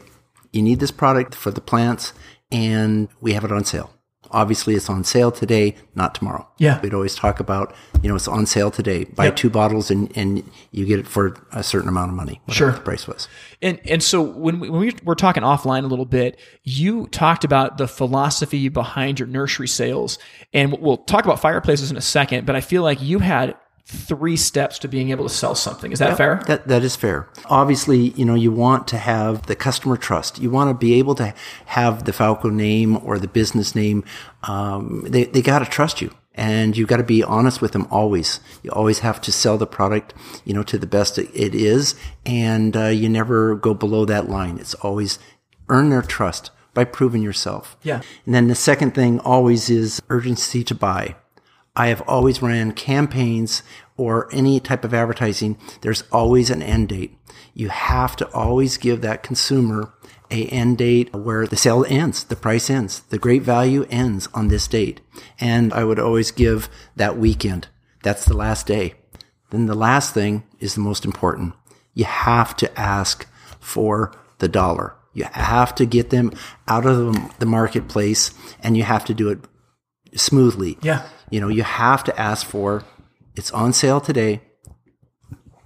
you 0.51 0.61
need 0.61 0.79
this 0.79 0.91
product 0.91 1.35
for 1.35 1.51
the 1.51 1.61
plants 1.61 2.13
and 2.51 3.09
we 3.21 3.33
have 3.33 3.43
it 3.43 3.51
on 3.51 3.65
sale. 3.65 3.89
Obviously, 4.31 4.73
it's 4.73 4.89
on 4.89 5.03
sale 5.03 5.31
today, 5.31 5.75
not 5.93 6.15
tomorrow. 6.15 6.47
Yeah. 6.57 6.81
We'd 6.81 6.95
always 6.95 7.13
talk 7.13 7.39
about, 7.39 7.75
you 8.01 8.09
know, 8.09 8.15
it's 8.15 8.27
on 8.27 8.47
sale 8.47 8.71
today. 8.71 9.03
Buy 9.03 9.25
yep. 9.25 9.35
two 9.35 9.51
bottles 9.51 9.91
and, 9.91 10.11
and 10.17 10.49
you 10.71 10.87
get 10.87 10.97
it 10.97 11.07
for 11.07 11.39
a 11.51 11.61
certain 11.61 11.87
amount 11.87 12.09
of 12.09 12.15
money. 12.15 12.41
Sure. 12.49 12.71
The 12.71 12.79
price 12.79 13.07
was. 13.07 13.27
And, 13.61 13.79
and 13.87 14.01
so 14.01 14.23
when 14.23 14.59
we, 14.59 14.71
when 14.71 14.81
we 14.81 14.95
were 15.03 15.13
talking 15.13 15.43
offline 15.43 15.83
a 15.83 15.87
little 15.87 16.05
bit, 16.05 16.39
you 16.63 17.05
talked 17.07 17.43
about 17.43 17.77
the 17.77 17.87
philosophy 17.87 18.69
behind 18.69 19.19
your 19.19 19.27
nursery 19.27 19.67
sales. 19.67 20.17
And 20.51 20.79
we'll 20.79 20.97
talk 20.97 21.25
about 21.25 21.39
fireplaces 21.39 21.91
in 21.91 21.97
a 21.97 22.01
second, 22.01 22.47
but 22.47 22.55
I 22.55 22.61
feel 22.61 22.81
like 22.81 23.03
you 23.03 23.19
had 23.19 23.55
three 23.85 24.37
steps 24.37 24.79
to 24.79 24.87
being 24.87 25.11
able 25.11 25.27
to 25.27 25.33
sell 25.33 25.55
something. 25.55 25.91
Is 25.91 25.99
that 25.99 26.09
yep, 26.09 26.17
fair? 26.17 26.41
That 26.47 26.67
that 26.67 26.83
is 26.83 26.95
fair. 26.95 27.27
Obviously, 27.45 28.09
you 28.11 28.25
know, 28.25 28.35
you 28.35 28.51
want 28.51 28.87
to 28.89 28.97
have 28.97 29.45
the 29.47 29.55
customer 29.55 29.97
trust. 29.97 30.39
You 30.39 30.49
want 30.49 30.69
to 30.69 30.73
be 30.73 30.93
able 30.95 31.15
to 31.15 31.33
have 31.65 32.05
the 32.05 32.13
Falco 32.13 32.49
name 32.49 32.97
or 32.97 33.19
the 33.19 33.27
business 33.27 33.75
name. 33.75 34.03
Um, 34.43 35.05
they 35.07 35.25
they 35.25 35.41
got 35.41 35.59
to 35.59 35.65
trust 35.65 36.01
you. 36.01 36.11
And 36.35 36.75
you 36.75 36.87
got 36.87 36.97
to 36.97 37.03
be 37.03 37.21
honest 37.21 37.61
with 37.61 37.73
them 37.73 37.87
always. 37.91 38.39
You 38.63 38.71
always 38.71 38.99
have 38.99 39.21
to 39.21 39.31
sell 39.31 39.59
the 39.59 39.67
product, 39.67 40.15
you 40.43 40.53
know, 40.55 40.63
to 40.63 40.79
the 40.79 40.87
best 40.87 41.19
it 41.19 41.53
is. 41.53 41.93
And 42.25 42.75
uh, 42.75 42.87
you 42.87 43.07
never 43.07 43.53
go 43.55 43.75
below 43.75 44.03
that 44.05 44.29
line. 44.29 44.57
It's 44.57 44.73
always 44.73 45.19
earn 45.69 45.91
their 45.91 46.01
trust 46.01 46.49
by 46.73 46.85
proving 46.85 47.21
yourself. 47.21 47.77
Yeah. 47.83 48.01
And 48.25 48.33
then 48.33 48.47
the 48.47 48.55
second 48.55 48.95
thing 48.95 49.19
always 49.19 49.69
is 49.69 50.01
urgency 50.09 50.63
to 50.63 50.73
buy. 50.73 51.17
I 51.75 51.87
have 51.87 52.01
always 52.01 52.41
ran 52.41 52.73
campaigns 52.73 53.63
or 53.97 54.29
any 54.31 54.59
type 54.59 54.83
of 54.83 54.93
advertising. 54.93 55.57
There's 55.81 56.03
always 56.11 56.49
an 56.49 56.61
end 56.61 56.89
date. 56.89 57.17
You 57.53 57.69
have 57.69 58.15
to 58.17 58.31
always 58.31 58.77
give 58.77 59.01
that 59.01 59.23
consumer 59.23 59.93
a 60.29 60.45
end 60.47 60.77
date 60.77 61.13
where 61.13 61.47
the 61.47 61.57
sale 61.57 61.85
ends, 61.87 62.23
the 62.23 62.35
price 62.35 62.69
ends, 62.69 63.01
the 63.09 63.17
great 63.17 63.43
value 63.43 63.85
ends 63.89 64.27
on 64.33 64.47
this 64.47 64.67
date. 64.67 65.01
And 65.39 65.73
I 65.73 65.83
would 65.83 65.99
always 65.99 66.31
give 66.31 66.69
that 66.95 67.17
weekend. 67.17 67.67
That's 68.03 68.25
the 68.25 68.37
last 68.37 68.67
day. 68.67 68.95
Then 69.49 69.65
the 69.65 69.75
last 69.75 70.13
thing 70.13 70.43
is 70.59 70.75
the 70.75 70.81
most 70.81 71.05
important. 71.05 71.53
You 71.93 72.05
have 72.05 72.55
to 72.57 72.79
ask 72.79 73.27
for 73.59 74.11
the 74.39 74.47
dollar. 74.47 74.95
You 75.13 75.25
have 75.31 75.75
to 75.75 75.85
get 75.85 76.09
them 76.09 76.31
out 76.67 76.85
of 76.85 77.37
the 77.39 77.45
marketplace 77.45 78.31
and 78.61 78.75
you 78.75 78.83
have 78.83 79.05
to 79.05 79.13
do 79.13 79.29
it 79.29 79.39
smoothly. 80.15 80.77
Yeah. 80.81 81.07
You 81.29 81.41
know, 81.41 81.47
you 81.47 81.63
have 81.63 82.03
to 82.05 82.19
ask 82.19 82.45
for 82.45 82.83
it's 83.35 83.51
on 83.51 83.73
sale 83.73 83.99
today. 83.99 84.41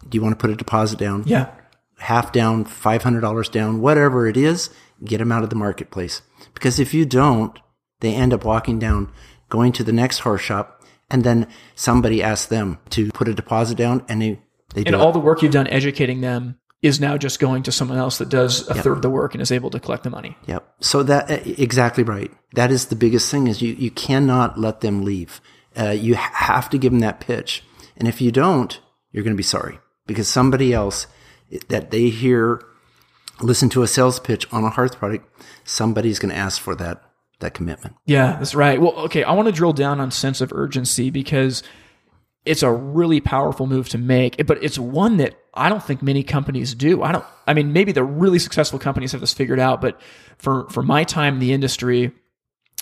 Do 0.07 0.15
you 0.17 0.21
want 0.21 0.33
to 0.37 0.41
put 0.41 0.49
a 0.49 0.55
deposit 0.55 0.97
down? 0.99 1.23
Yeah. 1.25 1.51
Half 1.97 2.31
down, 2.31 2.63
$500 2.65 3.51
down, 3.51 3.81
whatever 3.81 4.27
it 4.27 4.37
is, 4.37 4.69
get 5.03 5.17
them 5.17 5.31
out 5.31 5.43
of 5.43 5.49
the 5.49 5.55
marketplace. 5.55 6.21
Because 6.53 6.79
if 6.79 6.93
you 6.93 7.05
don't, 7.05 7.57
they 7.99 8.13
end 8.13 8.33
up 8.33 8.45
walking 8.45 8.79
down, 8.79 9.11
going 9.49 9.71
to 9.73 9.83
the 9.83 9.91
next 9.91 10.19
hearth 10.19 10.41
shop, 10.41 10.83
and 11.09 11.23
then 11.23 11.47
somebody 11.75 12.21
asks 12.21 12.45
them 12.47 12.77
to 12.91 13.11
put 13.11 13.27
a 13.27 13.33
deposit 13.33 13.77
down 13.77 14.05
and 14.07 14.21
they, 14.21 14.39
they 14.75 14.83
And 14.85 14.95
all 14.95 15.09
it. 15.09 15.13
the 15.13 15.19
work 15.19 15.41
you've 15.41 15.51
done 15.53 15.67
educating 15.67 16.21
them 16.21 16.59
is 16.81 16.99
now 16.99 17.17
just 17.17 17.39
going 17.39 17.63
to 17.63 17.71
someone 17.71 17.97
else 17.97 18.19
that 18.19 18.29
does 18.29 18.69
a 18.69 18.75
yep. 18.75 18.83
third 18.83 18.97
of 18.97 19.01
the 19.01 19.09
work 19.09 19.33
and 19.33 19.41
is 19.41 19.51
able 19.51 19.69
to 19.71 19.79
collect 19.79 20.03
the 20.03 20.09
money. 20.09 20.37
Yep. 20.45 20.75
So 20.79 21.03
that 21.03 21.29
exactly 21.59 22.03
right. 22.03 22.31
That 22.53 22.71
is 22.71 22.87
the 22.87 22.95
biggest 22.95 23.31
thing 23.31 23.47
is 23.47 23.61
you, 23.61 23.73
you 23.73 23.89
cannot 23.89 24.59
let 24.59 24.81
them 24.81 25.03
leave. 25.03 25.41
Uh, 25.77 25.89
you 25.89 26.15
have 26.15 26.69
to 26.69 26.77
give 26.77 26.91
them 26.91 27.01
that 27.01 27.19
pitch. 27.19 27.63
And 27.97 28.07
if 28.07 28.21
you 28.21 28.31
don't, 28.31 28.79
you're 29.11 29.23
going 29.23 29.35
to 29.35 29.37
be 29.37 29.43
sorry 29.43 29.79
because 30.05 30.27
somebody 30.27 30.73
else 30.73 31.07
that 31.69 31.91
they 31.91 32.09
hear, 32.09 32.61
listen 33.41 33.69
to 33.69 33.81
a 33.81 33.87
sales 33.87 34.19
pitch 34.19 34.51
on 34.51 34.63
a 34.63 34.69
hearth 34.69 34.97
product, 34.97 35.27
somebody's 35.63 36.19
going 36.19 36.31
to 36.31 36.37
ask 36.39 36.61
for 36.61 36.75
that, 36.75 37.01
that 37.39 37.53
commitment. 37.55 37.95
Yeah, 38.05 38.37
that's 38.37 38.53
right. 38.53 38.79
Well, 38.79 38.93
okay. 39.05 39.23
I 39.23 39.33
want 39.33 39.47
to 39.47 39.51
drill 39.51 39.73
down 39.73 39.99
on 39.99 40.11
sense 40.11 40.41
of 40.41 40.53
urgency 40.53 41.09
because 41.09 41.63
it's 42.47 42.63
a 42.63 42.71
really 42.71 43.21
powerful 43.21 43.67
move 43.67 43.89
to 43.89 43.97
make, 43.97 44.45
but 44.45 44.63
it's 44.63 44.79
one 44.79 45.17
that 45.17 45.37
I 45.53 45.69
don't 45.69 45.83
think 45.83 46.01
many 46.01 46.23
companies 46.23 46.73
do. 46.73 47.03
I 47.03 47.11
don't, 47.11 47.25
I 47.45 47.53
mean, 47.53 47.73
maybe 47.73 47.91
the 47.91 48.03
really 48.03 48.39
successful 48.39 48.79
companies 48.79 49.11
have 49.11 49.21
this 49.21 49.33
figured 49.33 49.59
out, 49.59 49.81
but 49.81 49.99
for, 50.37 50.69
for 50.69 50.81
my 50.81 51.03
time 51.03 51.35
in 51.35 51.39
the 51.39 51.53
industry, 51.53 52.11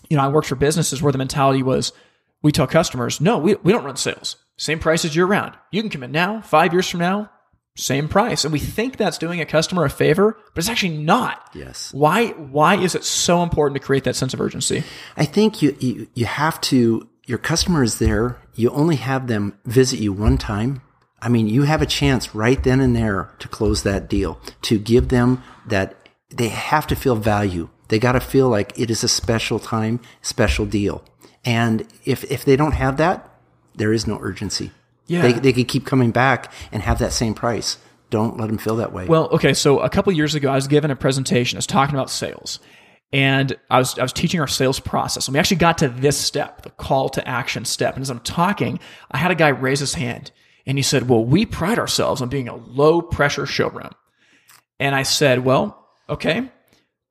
you 0.10 0.17
know, 0.17 0.24
I 0.24 0.27
worked 0.27 0.48
for 0.48 0.55
businesses 0.55 1.01
where 1.01 1.12
the 1.12 1.17
mentality 1.17 1.63
was, 1.63 1.93
we 2.41 2.51
tell 2.51 2.67
customers, 2.67 3.19
no, 3.19 3.38
we, 3.38 3.55
we 3.55 3.72
don't 3.72 3.84
run 3.84 3.95
sales. 3.95 4.38
Same 4.57 4.79
price 4.79 5.03
as 5.03 5.15
year 5.15 5.25
round. 5.25 5.55
You 5.72 5.81
can 5.81 5.89
come 5.89 6.03
in 6.03 6.12
now, 6.12 6.41
five 6.41 6.74
years 6.74 6.88
from 6.88 7.00
now, 7.00 7.31
same 7.75 8.07
price. 8.07 8.45
And 8.45 8.53
we 8.53 8.60
think 8.60 8.98
that's 8.98 9.17
doing 9.17 9.41
a 9.41 9.45
customer 9.45 9.84
a 9.84 9.89
favor, 9.89 10.38
but 10.53 10.60
it's 10.60 10.69
actually 10.69 10.98
not. 10.98 11.50
Yes. 11.53 11.93
Why 11.93 12.27
why 12.29 12.77
is 12.77 12.95
it 12.95 13.03
so 13.03 13.43
important 13.43 13.81
to 13.81 13.86
create 13.86 14.05
that 14.05 14.15
sense 14.15 14.34
of 14.34 14.39
urgency? 14.39 14.84
I 15.17 15.25
think 15.25 15.62
you 15.62 15.75
you, 15.79 16.07
you 16.13 16.25
have 16.25 16.62
to 16.62 17.10
your 17.25 17.38
customer 17.38 17.84
is 17.84 18.00
there. 18.00 18.39
You 18.53 18.70
only 18.70 18.96
have 18.98 19.27
them 19.27 19.58
visit 19.65 20.00
you 20.00 20.13
one 20.13 20.38
time. 20.38 20.82
I 21.22 21.29
mean, 21.29 21.48
you 21.48 21.63
have 21.63 21.82
a 21.82 21.88
chance 21.88 22.36
right 22.36 22.62
then 22.62 22.79
and 22.79 22.96
there 22.96 23.34
to 23.39 23.48
close 23.48 23.84
that 23.84 24.08
deal, 24.10 24.39
to 24.63 24.77
give 24.77 25.10
them 25.10 25.44
that 25.65 25.96
they 26.29 26.50
have 26.50 26.86
to 26.88 26.96
feel 26.96 27.15
value. 27.15 27.70
They 27.88 28.00
got 28.00 28.13
to 28.13 28.20
feel 28.20 28.50
like 28.50 28.77
it 28.79 28.91
is 28.91 29.03
a 29.03 29.08
special 29.08 29.60
time, 29.60 30.00
special 30.22 30.65
deal. 30.65 31.03
And 31.44 31.88
if, 32.03 32.24
if 32.25 32.46
they 32.46 32.55
don't 32.55 32.74
have 32.74 32.98
that, 32.98 33.29
there 33.75 33.94
is 33.94 34.08
no 34.08 34.20
urgency. 34.22 34.72
Yeah. 35.08 35.22
They, 35.22 35.34
they 35.34 35.53
could 35.53 35.67
keep 35.67 35.86
coming 35.86 36.12
back 36.12 36.51
and 36.72 36.82
have 36.82 37.00
that 37.00 37.13
same 37.13 37.34
price. 37.34 37.77
Don't 38.10 38.38
let 38.38 38.48
them 38.48 38.58
feel 38.58 38.75
that 38.77 38.94
way. 38.94 39.05
Well, 39.05 39.29
okay. 39.29 39.53
So 39.53 39.79
a 39.79 39.89
couple 39.89 40.12
years 40.13 40.36
ago, 40.36 40.50
I 40.50 40.55
was 40.55 40.67
given 40.67 40.91
a 40.91 40.96
presentation. 40.96 41.58
I 41.58 41.60
was 41.60 41.67
talking 41.67 41.96
about 41.96 42.10
sales, 42.10 42.60
and 43.12 43.55
I 43.69 43.79
was 43.79 43.97
I 43.97 44.01
was 44.01 44.13
teaching 44.13 44.39
our 44.39 44.47
sales 44.47 44.79
process. 44.79 45.27
And 45.27 45.33
we 45.33 45.39
actually 45.39 45.57
got 45.57 45.77
to 45.79 45.89
this 45.89 46.17
step, 46.17 46.63
the 46.63 46.69
call 46.71 47.09
to 47.09 47.27
action 47.27 47.65
step. 47.65 47.95
And 47.95 48.01
as 48.01 48.09
I'm 48.09 48.19
talking, 48.19 48.79
I 49.12 49.17
had 49.17 49.31
a 49.31 49.35
guy 49.35 49.50
raise 49.50 49.79
his 49.79 49.93
hand, 49.93 50.31
and 50.65 50.77
he 50.77 50.81
said, 50.81 51.09
"Well, 51.09 51.24
we 51.24 51.45
pride 51.45 51.79
ourselves 51.79 52.21
on 52.21 52.29
being 52.29 52.47
a 52.47 52.55
low 52.55 53.01
pressure 53.01 53.45
showroom." 53.45 53.91
And 54.79 54.95
I 54.95 55.03
said, 55.03 55.45
"Well, 55.45 55.88
okay." 56.09 56.51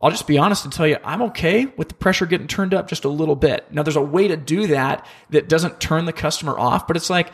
I'll 0.03 0.11
just 0.11 0.27
be 0.27 0.37
honest 0.37 0.65
and 0.65 0.73
tell 0.73 0.87
you, 0.87 0.99
I'm 1.03 1.23
okay 1.23 1.65
with 1.79 1.89
the 1.89 1.95
pressure 1.95 2.27
getting 2.27 2.47
turned 2.47 2.75
up 2.75 2.89
just 2.89 3.07
a 3.07 3.09
little 3.09 3.37
bit. 3.37 3.65
Now, 3.73 3.83
there's 3.83 3.97
a 3.97 4.03
way 4.03 4.29
to 4.29 4.37
do 4.37 4.67
that 4.67 5.07
that 5.31 5.49
doesn't 5.49 5.81
turn 5.81 6.05
the 6.05 6.13
customer 6.13 6.59
off, 6.59 6.87
but 6.87 6.97
it's 6.97 7.09
like, 7.09 7.33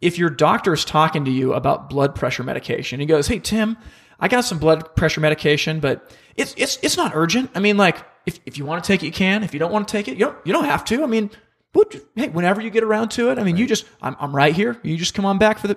if 0.00 0.18
your 0.18 0.30
doctor 0.30 0.72
is 0.72 0.84
talking 0.84 1.24
to 1.24 1.32
you 1.32 1.52
about 1.54 1.90
blood 1.90 2.14
pressure 2.14 2.44
medication, 2.44 3.00
he 3.00 3.06
goes, 3.06 3.26
"Hey 3.26 3.40
Tim, 3.40 3.76
I 4.20 4.28
got 4.28 4.44
some 4.44 4.58
blood 4.58 4.94
pressure 4.94 5.20
medication, 5.20 5.80
but 5.80 6.14
it's 6.36 6.54
it's 6.56 6.78
it's 6.82 6.96
not 6.96 7.12
urgent. 7.14 7.50
I 7.54 7.60
mean, 7.60 7.76
like 7.76 8.04
if, 8.26 8.40
if 8.46 8.58
you 8.58 8.64
want 8.64 8.82
to 8.82 8.88
take 8.88 9.02
it, 9.02 9.06
you 9.06 9.12
can. 9.12 9.42
If 9.42 9.52
you 9.52 9.60
don't 9.60 9.72
want 9.72 9.88
to 9.88 9.92
take 9.92 10.08
it, 10.08 10.12
you 10.12 10.26
don't 10.26 10.36
you 10.44 10.52
don't 10.52 10.64
have 10.64 10.84
to. 10.86 11.02
I 11.02 11.06
mean, 11.06 11.30
hey, 12.14 12.28
whenever 12.28 12.60
you 12.60 12.70
get 12.70 12.84
around 12.84 13.10
to 13.12 13.30
it, 13.30 13.38
I 13.38 13.42
mean, 13.42 13.54
right. 13.54 13.60
you 13.60 13.66
just 13.66 13.84
I'm 14.00 14.16
I'm 14.18 14.34
right 14.34 14.54
here. 14.54 14.78
You 14.82 14.96
just 14.96 15.14
come 15.14 15.24
on 15.24 15.38
back 15.38 15.58
for 15.58 15.68
the. 15.68 15.76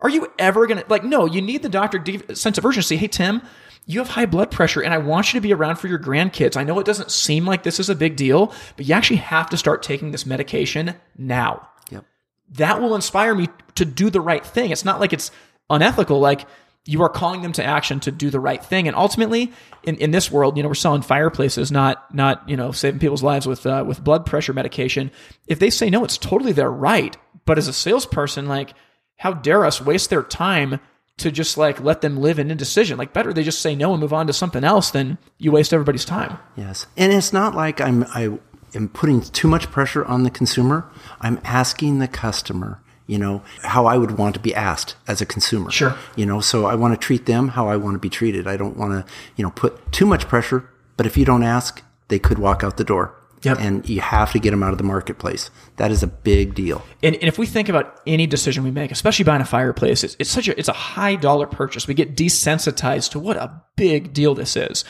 Are 0.00 0.08
you 0.08 0.32
ever 0.38 0.66
gonna 0.66 0.84
like? 0.88 1.04
No, 1.04 1.26
you 1.26 1.42
need 1.42 1.62
the 1.62 1.68
doctor 1.68 2.02
sense 2.34 2.56
of 2.56 2.64
urgency. 2.64 2.96
Hey 2.96 3.08
Tim, 3.08 3.42
you 3.86 3.98
have 3.98 4.08
high 4.08 4.26
blood 4.26 4.50
pressure 4.50 4.80
and 4.80 4.94
I 4.94 4.98
want 4.98 5.32
you 5.32 5.40
to 5.40 5.42
be 5.42 5.52
around 5.52 5.76
for 5.76 5.88
your 5.88 5.98
grandkids. 5.98 6.56
I 6.56 6.64
know 6.64 6.78
it 6.78 6.86
doesn't 6.86 7.10
seem 7.10 7.44
like 7.44 7.62
this 7.62 7.80
is 7.80 7.90
a 7.90 7.94
big 7.94 8.16
deal, 8.16 8.54
but 8.76 8.86
you 8.86 8.94
actually 8.94 9.16
have 9.16 9.50
to 9.50 9.56
start 9.56 9.82
taking 9.82 10.10
this 10.12 10.24
medication 10.26 10.94
now 11.18 11.68
Yep. 11.90 12.04
that 12.52 12.80
will 12.80 12.94
inspire 12.94 13.34
me 13.34 13.48
to 13.74 13.84
do 13.84 14.10
the 14.10 14.20
right 14.20 14.44
thing. 14.44 14.70
It's 14.70 14.84
not 14.84 15.00
like 15.00 15.12
it's 15.12 15.30
unethical. 15.68 16.20
Like 16.20 16.46
you 16.86 17.02
are 17.02 17.08
calling 17.08 17.42
them 17.42 17.52
to 17.52 17.64
action 17.64 18.00
to 18.00 18.10
do 18.10 18.30
the 18.30 18.40
right 18.40 18.64
thing. 18.64 18.88
And 18.88 18.96
ultimately, 18.96 19.52
in, 19.82 19.96
in 19.96 20.10
this 20.10 20.30
world, 20.30 20.56
you 20.56 20.62
know, 20.62 20.68
we're 20.68 20.74
selling 20.74 21.02
fireplaces, 21.02 21.70
not 21.70 22.14
not 22.14 22.48
you 22.48 22.56
know 22.56 22.72
saving 22.72 23.00
people's 23.00 23.22
lives 23.22 23.46
with 23.46 23.66
uh, 23.66 23.84
with 23.86 24.02
blood 24.02 24.26
pressure 24.26 24.52
medication. 24.52 25.10
If 25.46 25.58
they 25.58 25.70
say 25.70 25.90
no, 25.90 26.04
it's 26.04 26.18
totally 26.18 26.52
their 26.52 26.70
right. 26.70 27.16
But 27.44 27.58
as 27.58 27.68
a 27.68 27.72
salesperson, 27.72 28.46
like, 28.46 28.74
how 29.16 29.32
dare 29.32 29.64
us 29.64 29.80
waste 29.80 30.10
their 30.10 30.22
time 30.22 30.80
to 31.18 31.30
just 31.30 31.58
like 31.58 31.80
let 31.80 32.00
them 32.00 32.16
live 32.16 32.38
in 32.38 32.50
indecision? 32.50 32.96
Like, 32.96 33.12
better 33.12 33.32
they 33.32 33.42
just 33.42 33.60
say 33.60 33.74
no 33.74 33.92
and 33.92 34.00
move 34.00 34.12
on 34.12 34.26
to 34.26 34.32
something 34.32 34.64
else 34.64 34.90
than 34.90 35.18
you 35.38 35.52
waste 35.52 35.72
everybody's 35.72 36.04
time. 36.04 36.38
Yes, 36.56 36.86
and 36.96 37.12
it's 37.12 37.32
not 37.32 37.54
like 37.54 37.80
I'm 37.80 38.04
I 38.14 38.38
am 38.74 38.88
putting 38.88 39.20
too 39.20 39.48
much 39.48 39.70
pressure 39.70 40.04
on 40.04 40.22
the 40.22 40.30
consumer. 40.30 40.90
I'm 41.20 41.40
asking 41.44 41.98
the 41.98 42.08
customer, 42.08 42.82
you 43.10 43.18
know, 43.18 43.42
how 43.62 43.86
I 43.86 43.98
would 43.98 44.18
want 44.18 44.34
to 44.36 44.40
be 44.40 44.54
asked 44.54 44.94
as 45.08 45.20
a 45.20 45.26
consumer. 45.26 45.72
Sure. 45.72 45.96
You 46.14 46.24
know, 46.24 46.40
so 46.40 46.66
I 46.66 46.76
want 46.76 46.94
to 46.94 47.06
treat 47.06 47.26
them 47.26 47.48
how 47.48 47.68
I 47.68 47.76
want 47.76 47.96
to 47.96 47.98
be 47.98 48.08
treated. 48.08 48.46
I 48.46 48.56
don't 48.56 48.76
want 48.76 48.92
to, 48.92 49.12
you 49.34 49.42
know, 49.42 49.50
put 49.50 49.90
too 49.90 50.06
much 50.06 50.28
pressure, 50.28 50.70
but 50.96 51.06
if 51.06 51.16
you 51.16 51.24
don't 51.24 51.42
ask, 51.42 51.82
they 52.06 52.20
could 52.20 52.38
walk 52.38 52.62
out 52.62 52.76
the 52.76 52.84
door. 52.84 53.16
Yep. 53.42 53.58
And 53.58 53.88
you 53.88 54.00
have 54.00 54.30
to 54.32 54.38
get 54.38 54.50
them 54.50 54.62
out 54.62 54.70
of 54.70 54.78
the 54.78 54.84
marketplace. 54.84 55.50
That 55.76 55.90
is 55.90 56.02
a 56.02 56.06
big 56.06 56.54
deal. 56.54 56.84
And, 57.02 57.16
and 57.16 57.24
if 57.24 57.36
we 57.36 57.46
think 57.46 57.68
about 57.68 58.00
any 58.06 58.26
decision 58.28 58.62
we 58.62 58.70
make, 58.70 58.92
especially 58.92 59.24
buying 59.24 59.40
a 59.40 59.46
fireplace, 59.46 60.04
it's, 60.04 60.14
it's 60.20 60.30
such 60.30 60.46
a 60.46 60.56
it's 60.58 60.68
a 60.68 60.74
high 60.74 61.16
dollar 61.16 61.46
purchase. 61.46 61.88
We 61.88 61.94
get 61.94 62.14
desensitized 62.14 63.10
to 63.12 63.18
what 63.18 63.38
a 63.38 63.62
big 63.76 64.12
deal 64.12 64.34
this 64.34 64.56
is. 64.56 64.84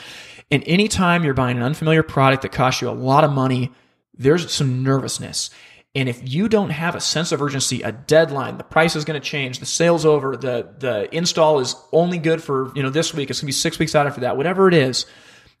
And 0.51 0.63
anytime 0.67 1.23
you're 1.23 1.33
buying 1.33 1.57
an 1.57 1.63
unfamiliar 1.63 2.03
product 2.03 2.41
that 2.43 2.51
costs 2.51 2.81
you 2.81 2.89
a 2.89 2.91
lot 2.91 3.23
of 3.23 3.31
money, 3.31 3.71
there's 4.13 4.51
some 4.51 4.83
nervousness. 4.83 5.49
And 5.93 6.07
if 6.07 6.21
you 6.23 6.47
don't 6.47 6.69
have 6.69 6.95
a 6.95 7.01
sense 7.01 7.33
of 7.33 7.41
urgency, 7.41 7.81
a 7.81 7.91
deadline, 7.91 8.57
the 8.57 8.63
price 8.63 8.95
is 8.95 9.03
going 9.03 9.19
to 9.19 9.25
change, 9.25 9.59
the 9.59 9.65
sale's 9.65 10.05
over, 10.05 10.37
the 10.37 10.73
the 10.79 11.13
install 11.13 11.59
is 11.59 11.75
only 11.91 12.17
good 12.17 12.41
for, 12.41 12.71
you 12.75 12.81
know, 12.81 12.89
this 12.89 13.13
week, 13.13 13.29
it's 13.29 13.39
going 13.39 13.43
to 13.43 13.47
be 13.47 13.51
6 13.51 13.79
weeks 13.79 13.93
out 13.93 14.07
after 14.07 14.21
that, 14.21 14.37
whatever 14.37 14.69
it 14.69 14.73
is. 14.73 15.05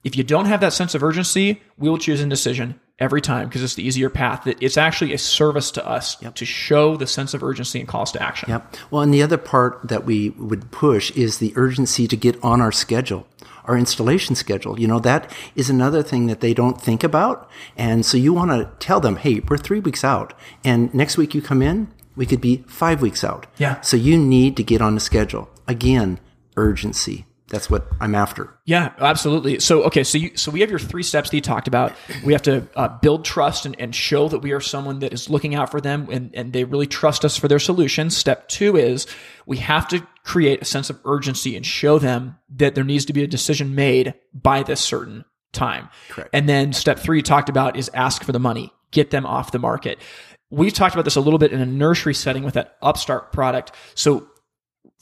If 0.03 0.15
you 0.15 0.23
don't 0.23 0.45
have 0.45 0.61
that 0.61 0.73
sense 0.73 0.95
of 0.95 1.03
urgency, 1.03 1.61
we 1.77 1.89
will 1.89 1.97
choose 1.97 2.21
indecision 2.21 2.79
every 3.01 3.19
time 3.19 3.49
because 3.49 3.63
it's 3.63 3.75
the 3.75 3.83
easier 3.83 4.09
path. 4.09 4.45
That 4.45 4.61
it's 4.61 4.77
actually 4.77 5.13
a 5.13 5.17
service 5.17 5.71
to 5.71 5.85
us 5.85 6.21
yep. 6.21 6.35
to 6.35 6.45
show 6.45 6.95
the 6.95 7.07
sense 7.07 7.33
of 7.33 7.43
urgency 7.43 7.79
and 7.79 7.87
calls 7.87 8.11
to 8.13 8.21
action. 8.21 8.49
Yep. 8.49 8.75
Well, 8.91 9.01
and 9.01 9.13
the 9.13 9.23
other 9.23 9.37
part 9.37 9.79
that 9.83 10.05
we 10.05 10.29
would 10.31 10.71
push 10.71 11.11
is 11.11 11.39
the 11.39 11.51
urgency 11.55 12.07
to 12.07 12.15
get 12.15 12.41
on 12.43 12.61
our 12.61 12.71
schedule 12.71 13.27
our 13.65 13.77
installation 13.77 14.35
schedule. 14.35 14.79
You 14.79 14.87
know, 14.87 14.99
that 14.99 15.31
is 15.55 15.69
another 15.69 16.01
thing 16.01 16.25
that 16.25 16.41
they 16.41 16.53
don't 16.53 16.81
think 16.81 17.03
about. 17.03 17.47
And 17.77 18.03
so 18.03 18.17
you 18.17 18.33
want 18.33 18.49
to 18.49 18.71
tell 18.79 18.99
them, 18.99 19.17
hey, 19.17 19.39
we're 19.47 19.57
three 19.57 19.79
weeks 19.79 20.03
out. 20.03 20.33
And 20.63 20.91
next 20.95 21.15
week 21.15 21.35
you 21.35 21.43
come 21.43 21.61
in, 21.61 21.87
we 22.15 22.25
could 22.25 22.41
be 22.41 22.63
five 22.67 23.01
weeks 23.01 23.23
out. 23.23 23.47
Yeah. 23.57 23.79
So 23.81 23.97
you 23.97 24.17
need 24.17 24.57
to 24.57 24.63
get 24.63 24.81
on 24.81 24.95
the 24.95 24.99
schedule. 24.99 25.47
Again, 25.67 26.19
urgency. 26.57 27.25
That's 27.51 27.69
what 27.69 27.85
I'm 27.99 28.15
after. 28.15 28.57
Yeah, 28.63 28.93
absolutely. 28.97 29.59
So, 29.59 29.83
okay, 29.83 30.05
so 30.05 30.17
you, 30.17 30.37
so 30.37 30.51
we 30.51 30.61
have 30.61 30.69
your 30.69 30.79
three 30.79 31.03
steps 31.03 31.29
that 31.29 31.35
you 31.35 31.41
talked 31.41 31.67
about. 31.67 31.91
We 32.23 32.31
have 32.31 32.41
to 32.43 32.65
uh, 32.77 32.87
build 32.99 33.25
trust 33.25 33.65
and, 33.65 33.77
and 33.77 33.93
show 33.93 34.29
that 34.29 34.39
we 34.39 34.53
are 34.53 34.61
someone 34.61 34.99
that 34.99 35.11
is 35.11 35.29
looking 35.29 35.53
out 35.53 35.69
for 35.69 35.81
them 35.81 36.07
and, 36.09 36.31
and 36.33 36.53
they 36.53 36.63
really 36.63 36.87
trust 36.87 37.25
us 37.25 37.35
for 37.35 37.49
their 37.49 37.59
solutions. 37.59 38.15
Step 38.15 38.47
two 38.47 38.77
is 38.77 39.05
we 39.45 39.57
have 39.57 39.85
to 39.89 40.07
create 40.23 40.61
a 40.61 40.65
sense 40.65 40.89
of 40.89 40.97
urgency 41.03 41.57
and 41.57 41.65
show 41.65 41.99
them 41.99 42.37
that 42.55 42.73
there 42.73 42.85
needs 42.85 43.03
to 43.05 43.13
be 43.13 43.21
a 43.21 43.27
decision 43.27 43.75
made 43.75 44.13
by 44.33 44.63
this 44.63 44.79
certain 44.79 45.25
time. 45.51 45.89
Correct. 46.07 46.29
And 46.31 46.47
then 46.47 46.71
step 46.71 46.99
three 46.99 47.17
you 47.17 47.23
talked 47.23 47.49
about 47.49 47.75
is 47.75 47.91
ask 47.93 48.23
for 48.23 48.31
the 48.31 48.39
money, 48.39 48.71
get 48.91 49.11
them 49.11 49.25
off 49.25 49.51
the 49.51 49.59
market. 49.59 49.99
We've 50.49 50.73
talked 50.73 50.95
about 50.95 51.03
this 51.03 51.17
a 51.17 51.21
little 51.21 51.39
bit 51.39 51.51
in 51.51 51.59
a 51.59 51.65
nursery 51.65 52.13
setting 52.13 52.43
with 52.43 52.53
that 52.53 52.77
upstart 52.81 53.33
product. 53.33 53.73
So 53.93 54.29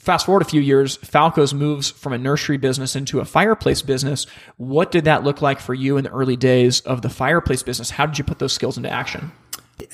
fast 0.00 0.26
forward 0.26 0.42
a 0.42 0.46
few 0.46 0.60
years, 0.60 0.96
Falco's 0.96 1.54
moves 1.54 1.90
from 1.90 2.12
a 2.12 2.18
nursery 2.18 2.56
business 2.56 2.96
into 2.96 3.20
a 3.20 3.24
fireplace 3.24 3.82
business. 3.82 4.26
What 4.56 4.90
did 4.90 5.04
that 5.04 5.22
look 5.22 5.42
like 5.42 5.60
for 5.60 5.74
you 5.74 5.96
in 5.98 6.04
the 6.04 6.10
early 6.10 6.36
days 6.36 6.80
of 6.80 7.02
the 7.02 7.10
fireplace 7.10 7.62
business? 7.62 7.90
How 7.90 8.06
did 8.06 8.18
you 8.18 8.24
put 8.24 8.38
those 8.38 8.52
skills 8.52 8.76
into 8.76 8.90
action? 8.90 9.30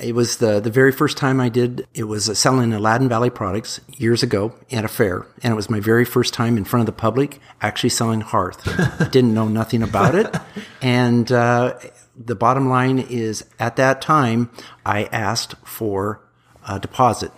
It 0.00 0.14
was 0.14 0.38
the, 0.38 0.60
the 0.60 0.70
very 0.70 0.92
first 0.92 1.16
time 1.16 1.40
I 1.40 1.48
did, 1.48 1.86
it 1.94 2.04
was 2.04 2.36
selling 2.38 2.72
Aladdin 2.72 3.08
Valley 3.08 3.30
products 3.30 3.80
years 3.98 4.22
ago 4.22 4.54
at 4.72 4.84
a 4.84 4.88
fair. 4.88 5.26
And 5.42 5.52
it 5.52 5.56
was 5.56 5.70
my 5.70 5.80
very 5.80 6.04
first 6.04 6.34
time 6.34 6.56
in 6.56 6.64
front 6.64 6.82
of 6.82 6.86
the 6.86 7.00
public 7.00 7.40
actually 7.60 7.90
selling 7.90 8.20
hearth. 8.20 8.64
Didn't 9.10 9.34
know 9.34 9.48
nothing 9.48 9.82
about 9.82 10.14
it. 10.14 10.34
And 10.82 11.30
uh, 11.30 11.78
the 12.16 12.34
bottom 12.34 12.68
line 12.68 12.98
is 12.98 13.44
at 13.58 13.76
that 13.76 14.00
time, 14.00 14.50
I 14.84 15.04
asked 15.04 15.54
for 15.64 16.20
a 16.68 16.80
deposit. 16.80 17.32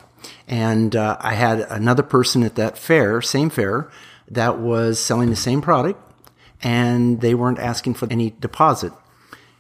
And 0.47 0.95
uh, 0.97 1.17
I 1.21 1.35
had 1.35 1.61
another 1.61 2.03
person 2.03 2.43
at 2.43 2.55
that 2.57 2.79
fair, 2.79 3.23
same 3.23 3.51
fair, 3.51 3.91
that 4.31 4.59
was 4.59 4.99
selling 4.99 5.31
the 5.31 5.37
same 5.37 5.61
product, 5.61 6.01
and 6.63 7.21
they 7.21 7.35
weren't 7.35 7.59
asking 7.59 7.95
for 7.95 8.07
any 8.11 8.31
deposit. 8.31 8.93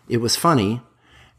It 0.08 0.18
was 0.18 0.36
funny 0.36 0.82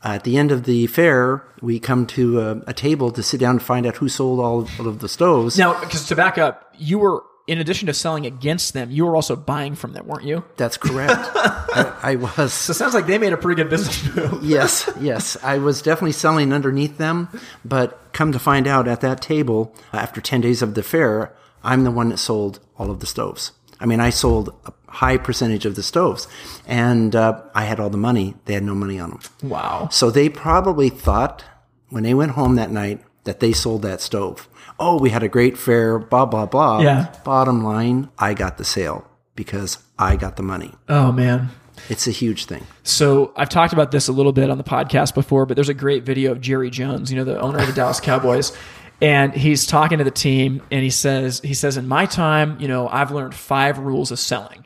at 0.03 0.23
the 0.23 0.37
end 0.37 0.51
of 0.51 0.63
the 0.63 0.87
fair, 0.87 1.43
we 1.61 1.79
come 1.79 2.05
to 2.07 2.39
a, 2.39 2.57
a, 2.67 2.73
table 2.73 3.11
to 3.11 3.21
sit 3.21 3.39
down 3.39 3.55
and 3.55 3.63
find 3.63 3.85
out 3.85 3.97
who 3.97 4.07
sold 4.07 4.39
all 4.39 4.61
of 4.87 4.99
the 4.99 5.09
stoves. 5.09 5.57
Now, 5.57 5.79
because 5.79 6.07
to 6.07 6.15
back 6.15 6.37
up, 6.37 6.73
you 6.77 6.99
were, 6.99 7.23
in 7.49 7.57
addition 7.57 7.87
to 7.87 7.93
selling 7.95 8.27
against 8.27 8.73
them, 8.73 8.91
you 8.91 9.07
were 9.07 9.15
also 9.15 9.35
buying 9.35 9.73
from 9.73 9.93
them, 9.93 10.05
weren't 10.05 10.23
you? 10.23 10.43
That's 10.55 10.77
correct. 10.77 11.11
I, 11.33 11.99
I, 12.03 12.15
was. 12.15 12.53
So 12.53 12.71
it 12.71 12.75
sounds 12.75 12.93
like 12.93 13.07
they 13.07 13.17
made 13.17 13.33
a 13.33 13.37
pretty 13.37 13.59
good 13.59 13.71
business 13.71 14.15
move. 14.15 14.43
yes, 14.43 14.87
yes. 14.99 15.35
I 15.41 15.57
was 15.57 15.81
definitely 15.81 16.11
selling 16.11 16.53
underneath 16.53 16.99
them, 16.99 17.27
but 17.65 18.13
come 18.13 18.31
to 18.33 18.39
find 18.39 18.67
out 18.67 18.87
at 18.87 19.01
that 19.01 19.19
table, 19.19 19.75
after 19.91 20.21
10 20.21 20.41
days 20.41 20.61
of 20.61 20.75
the 20.75 20.83
fair, 20.83 21.33
I'm 21.63 21.85
the 21.85 21.91
one 21.91 22.09
that 22.09 22.17
sold 22.17 22.59
all 22.77 22.91
of 22.91 22.99
the 22.99 23.07
stoves. 23.07 23.51
I 23.79 23.87
mean, 23.87 23.99
I 23.99 24.11
sold 24.11 24.53
a 24.67 24.73
high 24.91 25.17
percentage 25.17 25.65
of 25.65 25.75
the 25.75 25.81
stoves, 25.81 26.27
and 26.67 27.15
uh, 27.15 27.41
I 27.55 27.63
had 27.65 27.79
all 27.79 27.89
the 27.89 27.97
money. 27.97 28.35
They 28.45 28.53
had 28.53 28.63
no 28.63 28.75
money 28.75 28.99
on 28.99 29.09
them. 29.09 29.21
Wow. 29.41 29.89
So 29.91 30.11
they 30.11 30.29
probably 30.29 30.89
thought 30.89 31.43
when 31.89 32.03
they 32.03 32.13
went 32.13 32.31
home 32.33 32.55
that 32.55 32.69
night 32.69 33.01
that 33.23 33.39
they 33.39 33.53
sold 33.53 33.81
that 33.81 34.01
stove. 34.01 34.47
Oh, 34.79 34.97
we 34.97 35.09
had 35.09 35.23
a 35.23 35.27
great 35.27 35.57
fair, 35.57 35.99
blah, 35.99 36.25
blah, 36.25 36.45
blah. 36.45 36.79
Yeah. 36.79 37.13
Bottom 37.23 37.63
line, 37.63 38.09
I 38.17 38.33
got 38.33 38.57
the 38.57 38.63
sale 38.63 39.05
because 39.35 39.77
I 39.97 40.15
got 40.15 40.37
the 40.37 40.43
money. 40.43 40.73
Oh, 40.87 41.11
man. 41.11 41.49
It's 41.89 42.07
a 42.07 42.11
huge 42.11 42.45
thing. 42.45 42.65
So 42.83 43.33
I've 43.35 43.49
talked 43.49 43.73
about 43.73 43.91
this 43.91 44.07
a 44.07 44.11
little 44.11 44.33
bit 44.33 44.49
on 44.49 44.57
the 44.57 44.63
podcast 44.63 45.13
before, 45.13 45.45
but 45.45 45.55
there's 45.55 45.69
a 45.69 45.73
great 45.73 46.03
video 46.03 46.31
of 46.31 46.41
Jerry 46.41 46.69
Jones, 46.69 47.11
you 47.11 47.17
know, 47.17 47.23
the 47.23 47.39
owner 47.39 47.59
of 47.59 47.67
the 47.67 47.73
Dallas 47.73 47.99
Cowboys 47.99 48.55
and 49.01 49.33
he's 49.33 49.65
talking 49.65 49.99
to 49.99 50.03
the 50.03 50.11
team 50.11 50.61
and 50.71 50.83
he 50.83 50.89
says 50.89 51.39
he 51.39 51.53
says 51.53 51.77
in 51.77 51.87
my 51.87 52.05
time 52.05 52.59
you 52.59 52.67
know 52.67 52.89
i've 52.89 53.11
learned 53.11 53.33
five 53.33 53.79
rules 53.79 54.11
of 54.11 54.19
selling 54.19 54.65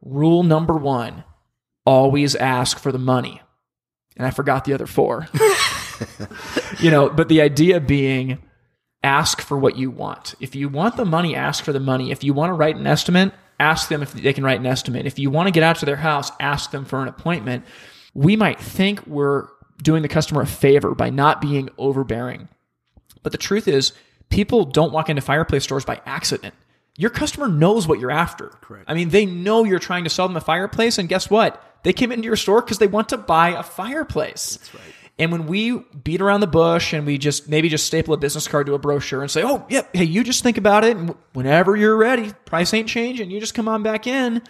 rule 0.00 0.42
number 0.42 0.74
one 0.74 1.22
always 1.84 2.34
ask 2.34 2.78
for 2.78 2.90
the 2.92 2.98
money 2.98 3.42
and 4.16 4.26
i 4.26 4.30
forgot 4.30 4.64
the 4.64 4.72
other 4.72 4.86
four 4.86 5.28
you 6.78 6.90
know, 6.90 7.08
but 7.08 7.28
the 7.28 7.40
idea 7.40 7.80
being 7.80 8.38
ask 9.04 9.40
for 9.40 9.56
what 9.58 9.76
you 9.76 9.90
want. 9.90 10.34
If 10.40 10.54
you 10.56 10.68
want 10.68 10.96
the 10.96 11.04
money, 11.04 11.36
ask 11.36 11.62
for 11.62 11.72
the 11.72 11.78
money. 11.78 12.10
If 12.10 12.24
you 12.24 12.32
want 12.32 12.50
to 12.50 12.54
write 12.54 12.76
an 12.76 12.86
estimate, 12.86 13.32
ask 13.60 13.88
them 13.88 14.02
if 14.02 14.12
they 14.12 14.32
can 14.32 14.42
write 14.42 14.58
an 14.58 14.66
estimate. 14.66 15.06
If 15.06 15.18
you 15.18 15.30
want 15.30 15.46
to 15.46 15.52
get 15.52 15.62
out 15.62 15.76
to 15.76 15.86
their 15.86 15.96
house, 15.96 16.32
ask 16.40 16.70
them 16.70 16.84
for 16.84 17.02
an 17.02 17.08
appointment. 17.08 17.64
We 18.14 18.34
might 18.34 18.58
think 18.58 19.06
we're 19.06 19.48
doing 19.82 20.02
the 20.02 20.08
customer 20.08 20.40
a 20.40 20.46
favor 20.46 20.94
by 20.94 21.10
not 21.10 21.40
being 21.40 21.68
overbearing. 21.78 22.48
But 23.22 23.32
the 23.32 23.38
truth 23.38 23.68
is, 23.68 23.92
people 24.30 24.64
don't 24.64 24.92
walk 24.92 25.08
into 25.08 25.22
fireplace 25.22 25.64
stores 25.64 25.84
by 25.84 26.00
accident. 26.06 26.54
Your 26.96 27.10
customer 27.10 27.48
knows 27.48 27.86
what 27.86 27.98
you're 27.98 28.10
after. 28.10 28.48
Correct. 28.60 28.84
I 28.88 28.94
mean, 28.94 29.10
they 29.10 29.26
know 29.26 29.64
you're 29.64 29.78
trying 29.80 30.04
to 30.04 30.10
sell 30.10 30.28
them 30.28 30.36
a 30.36 30.40
fireplace, 30.40 30.96
and 30.96 31.08
guess 31.08 31.28
what? 31.28 31.62
They 31.82 31.92
came 31.92 32.12
into 32.12 32.24
your 32.24 32.36
store 32.36 32.62
because 32.62 32.78
they 32.78 32.86
want 32.86 33.10
to 33.10 33.18
buy 33.18 33.50
a 33.50 33.62
fireplace. 33.62 34.56
That's 34.56 34.74
right. 34.74 34.94
And 35.18 35.30
when 35.30 35.46
we 35.46 35.78
beat 36.02 36.20
around 36.20 36.40
the 36.40 36.48
bush 36.48 36.92
and 36.92 37.06
we 37.06 37.18
just 37.18 37.48
maybe 37.48 37.68
just 37.68 37.86
staple 37.86 38.14
a 38.14 38.16
business 38.16 38.48
card 38.48 38.66
to 38.66 38.74
a 38.74 38.78
brochure 38.78 39.22
and 39.22 39.30
say, 39.30 39.42
"Oh, 39.44 39.64
yep, 39.68 39.94
hey, 39.94 40.04
you 40.04 40.24
just 40.24 40.42
think 40.42 40.58
about 40.58 40.84
it, 40.84 40.96
and 40.96 41.14
whenever 41.34 41.76
you're 41.76 41.96
ready, 41.96 42.32
price 42.44 42.74
ain't 42.74 42.88
changing. 42.88 43.30
You 43.30 43.38
just 43.38 43.54
come 43.54 43.68
on 43.68 43.82
back 43.82 44.06
in." 44.06 44.42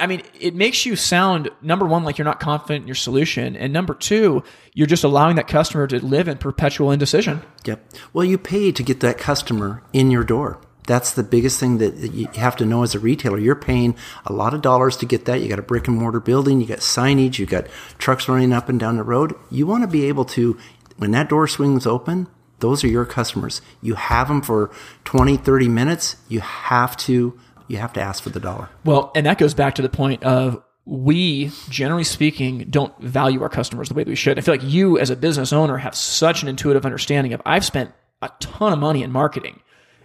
I 0.00 0.06
mean, 0.06 0.22
it 0.40 0.54
makes 0.54 0.86
you 0.86 0.96
sound 0.96 1.50
number 1.60 1.84
one 1.84 2.02
like 2.04 2.16
you're 2.16 2.24
not 2.24 2.40
confident 2.40 2.82
in 2.82 2.88
your 2.88 2.94
solution, 2.94 3.56
and 3.56 3.72
number 3.72 3.94
two, 3.94 4.42
you're 4.72 4.86
just 4.86 5.04
allowing 5.04 5.36
that 5.36 5.48
customer 5.48 5.86
to 5.86 6.02
live 6.02 6.28
in 6.28 6.38
perpetual 6.38 6.90
indecision. 6.90 7.42
Yep. 7.66 7.84
Well, 8.14 8.24
you 8.24 8.38
pay 8.38 8.72
to 8.72 8.82
get 8.82 9.00
that 9.00 9.18
customer 9.18 9.82
in 9.92 10.10
your 10.10 10.24
door. 10.24 10.60
That's 10.86 11.12
the 11.12 11.22
biggest 11.22 11.60
thing 11.60 11.78
that 11.78 12.12
you 12.12 12.26
have 12.34 12.56
to 12.56 12.64
know 12.64 12.82
as 12.82 12.94
a 12.94 12.98
retailer. 12.98 13.38
You're 13.38 13.54
paying 13.54 13.96
a 14.26 14.32
lot 14.32 14.52
of 14.52 14.62
dollars 14.62 14.96
to 14.98 15.06
get 15.06 15.26
that. 15.26 15.40
You 15.40 15.48
got 15.48 15.58
a 15.58 15.62
brick 15.62 15.86
and 15.86 15.96
mortar 15.96 16.20
building, 16.20 16.60
you 16.60 16.66
got 16.66 16.78
signage, 16.78 17.38
you 17.38 17.46
got 17.46 17.66
trucks 17.98 18.28
running 18.28 18.52
up 18.52 18.68
and 18.68 18.80
down 18.80 18.96
the 18.96 19.02
road. 19.02 19.34
You 19.50 19.66
want 19.66 19.84
to 19.84 19.88
be 19.88 20.06
able 20.06 20.24
to, 20.26 20.58
when 20.96 21.12
that 21.12 21.28
door 21.28 21.46
swings 21.46 21.86
open, 21.86 22.26
those 22.58 22.82
are 22.84 22.88
your 22.88 23.04
customers. 23.04 23.60
You 23.80 23.94
have 23.94 24.28
them 24.28 24.42
for 24.42 24.70
20, 25.04 25.36
30 25.36 25.68
minutes. 25.68 26.16
You 26.28 26.40
have 26.40 26.96
to, 26.98 27.38
you 27.68 27.76
have 27.76 27.92
to 27.94 28.00
ask 28.00 28.22
for 28.22 28.30
the 28.30 28.40
dollar. 28.40 28.68
Well, 28.84 29.12
and 29.14 29.26
that 29.26 29.38
goes 29.38 29.54
back 29.54 29.76
to 29.76 29.82
the 29.82 29.88
point 29.88 30.22
of 30.24 30.62
we, 30.84 31.52
generally 31.68 32.04
speaking, 32.04 32.66
don't 32.70 32.96
value 33.00 33.42
our 33.42 33.48
customers 33.48 33.88
the 33.88 33.94
way 33.94 34.04
that 34.04 34.10
we 34.10 34.16
should. 34.16 34.38
I 34.38 34.42
feel 34.42 34.54
like 34.54 34.64
you, 34.64 34.98
as 34.98 35.10
a 35.10 35.16
business 35.16 35.52
owner, 35.52 35.76
have 35.76 35.94
such 35.94 36.42
an 36.42 36.48
intuitive 36.48 36.84
understanding 36.84 37.32
of 37.32 37.42
I've 37.46 37.64
spent 37.64 37.92
a 38.20 38.30
ton 38.40 38.72
of 38.72 38.78
money 38.78 39.02
in 39.02 39.12
marketing 39.12 39.60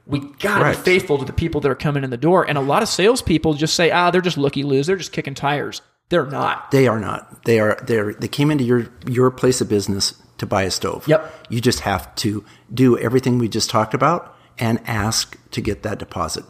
we 0.07 0.19
got 0.39 0.59
to 0.59 0.77
be 0.77 0.83
faithful 0.83 1.17
to 1.17 1.25
the 1.25 1.33
people 1.33 1.61
that 1.61 1.69
are 1.69 1.75
coming 1.75 2.03
in 2.03 2.09
the 2.09 2.17
door. 2.17 2.47
And 2.47 2.57
a 2.57 2.61
lot 2.61 2.81
of 2.81 2.89
salespeople 2.89 3.53
just 3.53 3.75
say, 3.75 3.91
ah, 3.91 4.09
they're 4.09 4.21
just 4.21 4.37
looky 4.37 4.63
loos. 4.63 4.87
They're 4.87 4.95
just 4.95 5.11
kicking 5.11 5.35
tires. 5.35 5.81
They're 6.09 6.25
not. 6.25 6.71
They 6.71 6.87
are 6.87 6.99
not. 6.99 7.43
They 7.43 7.59
are. 7.59 7.77
They 7.83 8.13
they 8.13 8.27
came 8.29 8.49
into 8.49 8.63
your 8.63 8.87
your 9.05 9.29
place 9.29 9.59
of 9.59 9.67
business 9.67 10.21
to 10.37 10.45
buy 10.45 10.63
a 10.63 10.71
stove. 10.71 11.07
Yep. 11.07 11.47
You 11.49 11.59
just 11.59 11.81
have 11.81 12.13
to 12.15 12.45
do 12.73 12.97
everything 12.97 13.37
we 13.37 13.49
just 13.49 13.69
talked 13.69 13.93
about 13.93 14.35
and 14.57 14.79
ask 14.85 15.37
to 15.51 15.61
get 15.61 15.83
that 15.83 15.99
deposit. 15.99 16.45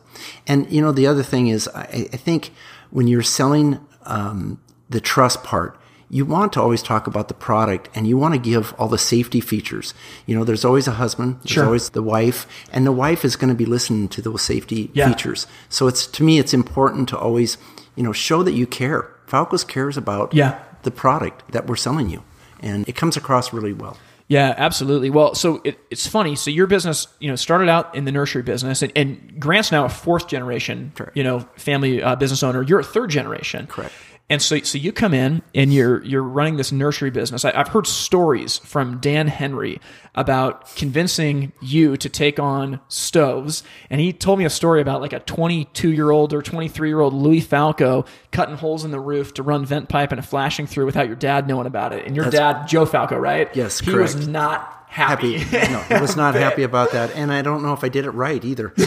And 0.46 0.72
you 0.72 0.82
know 0.82 0.92
the 0.92 1.08
other 1.08 1.24
thing 1.24 1.48
is, 1.48 1.68
I, 1.70 2.08
I 2.14 2.18
think 2.18 2.52
when 2.92 3.08
you're 3.08 3.24
selling 3.24 3.80
um, 4.04 4.62
the 4.90 5.02
trust 5.02 5.44
part, 5.44 5.80
you 6.10 6.26
want 6.26 6.54
to 6.54 6.62
always 6.62 6.82
talk 6.82 7.06
about 7.08 7.28
the 7.28 7.34
product 7.34 7.90
and 7.94 8.08
you 8.08 8.18
want 8.18 8.34
to 8.34 8.40
give 8.40 8.74
all 8.78 8.88
the 8.88 8.98
safety 8.98 9.42
features. 9.42 9.94
You 10.26 10.36
know, 10.38 10.44
there's 10.46 10.64
always 10.64 10.88
a 10.88 10.92
husband, 10.94 11.40
there's 11.44 11.52
Sure. 11.52 11.66
always 11.66 11.90
the 11.90 12.02
wife, 12.04 12.48
and 12.72 12.86
the 12.86 12.92
wife 12.94 13.26
is 13.26 13.36
going 13.36 13.50
to 13.50 13.56
be 13.56 13.66
listening 13.66 14.08
to 14.10 14.22
those 14.22 14.42
safety 14.42 14.90
Yeah. 14.94 15.10
features. 15.10 15.48
So 15.70 15.88
it's 15.88 16.08
to 16.08 16.24
me, 16.24 16.40
it's 16.40 16.54
important 16.54 17.10
to 17.10 17.18
always, 17.18 17.58
you 17.96 18.04
know, 18.04 18.14
show 18.14 18.42
that 18.44 18.54
you 18.54 18.66
care. 18.66 19.10
Falco's 19.28 19.64
cares 19.66 19.98
about 19.98 20.34
Yeah. 20.34 20.60
the 20.84 20.92
product 20.92 21.52
that 21.52 21.68
we're 21.68 21.76
selling 21.76 22.10
you, 22.10 22.24
and 22.62 22.88
it 22.88 22.96
comes 22.96 23.18
across 23.18 23.52
really 23.52 23.74
well. 23.74 23.98
Yeah, 24.30 24.54
absolutely. 24.58 25.10
Well, 25.10 25.36
so 25.36 25.62
it, 25.64 25.80
it's 25.90 26.06
funny. 26.06 26.36
So 26.36 26.52
your 26.52 26.68
business, 26.68 27.08
you 27.20 27.30
know, 27.30 27.38
started 27.38 27.70
out 27.70 27.96
in 27.96 28.04
the 28.04 28.12
nursery 28.12 28.42
business, 28.44 28.82
and, 28.82 28.92
and 28.96 29.40
Grant's 29.40 29.72
now 29.72 29.86
a 29.86 29.90
fourth 29.90 30.28
generation, 30.28 30.92
Correct. 30.96 31.16
you 31.16 31.24
know, 31.24 31.46
family 31.56 32.04
uh, 32.04 32.16
business 32.18 32.44
owner. 32.44 32.62
You're 32.62 32.80
a 32.80 32.84
third 32.84 33.10
generation, 33.10 33.68
Correct. 33.68 33.94
And 34.30 34.42
so, 34.42 34.60
so 34.60 34.78
you 34.78 34.92
come 34.92 35.14
in 35.14 35.42
and 35.56 35.74
you're 35.74 36.04
you're 36.04 36.22
running 36.22 36.58
this 36.58 36.74
nursery 36.74 37.10
business. 37.10 37.46
I, 37.46 37.54
I've 37.56 37.70
heard 37.70 37.88
stories 37.88 38.58
from 38.58 39.00
Dan 39.00 39.30
Henry 39.30 39.80
about 40.16 40.76
convincing 40.76 41.54
you 41.62 41.96
to 41.96 42.10
take 42.10 42.38
on 42.38 42.82
stoves, 42.90 43.64
and 43.90 44.02
he 44.02 44.12
told 44.12 44.40
me 44.40 44.44
a 44.44 44.50
story 44.50 44.82
about 44.82 45.00
like 45.00 45.14
a 45.14 45.20
22 45.22 45.94
year 45.94 46.12
old 46.12 46.34
or 46.34 46.42
23 46.42 46.90
year 46.90 47.00
old 47.00 47.14
Louie 47.14 47.40
Falco 47.40 48.04
cutting 48.32 48.58
holes 48.58 48.84
in 48.84 48.92
the 48.92 49.00
roof 49.00 49.34
to 49.36 49.44
run 49.44 49.66
vent 49.66 49.88
pipe 49.88 50.12
and 50.12 50.20
a 50.20 50.24
flashing 50.24 50.68
through 50.68 50.86
without 50.86 51.08
your 51.08 51.16
dad 51.16 51.48
knowing 51.48 51.66
about 51.66 51.94
it. 51.94 52.06
And 52.06 52.14
your 52.14 52.30
dad, 52.30 52.68
Joe 52.68 52.86
Falco, 52.86 53.18
right? 53.18 53.50
Yes, 53.56 53.80
he 53.80 53.94
was 53.94 54.28
not 54.28 54.86
happy. 54.88 55.38
Happy? 55.38 55.72
no, 55.72 55.98
I 55.98 56.02
was 56.02 56.18
not 56.18 56.36
happy 56.36 56.64
about 56.64 56.92
that, 56.92 57.16
and 57.16 57.32
I 57.32 57.42
don't 57.42 57.64
know 57.64 57.72
if 57.72 57.84
I 57.86 57.90
did 57.90 58.04
it 58.04 58.12
right 58.12 58.44
either. 58.44 58.74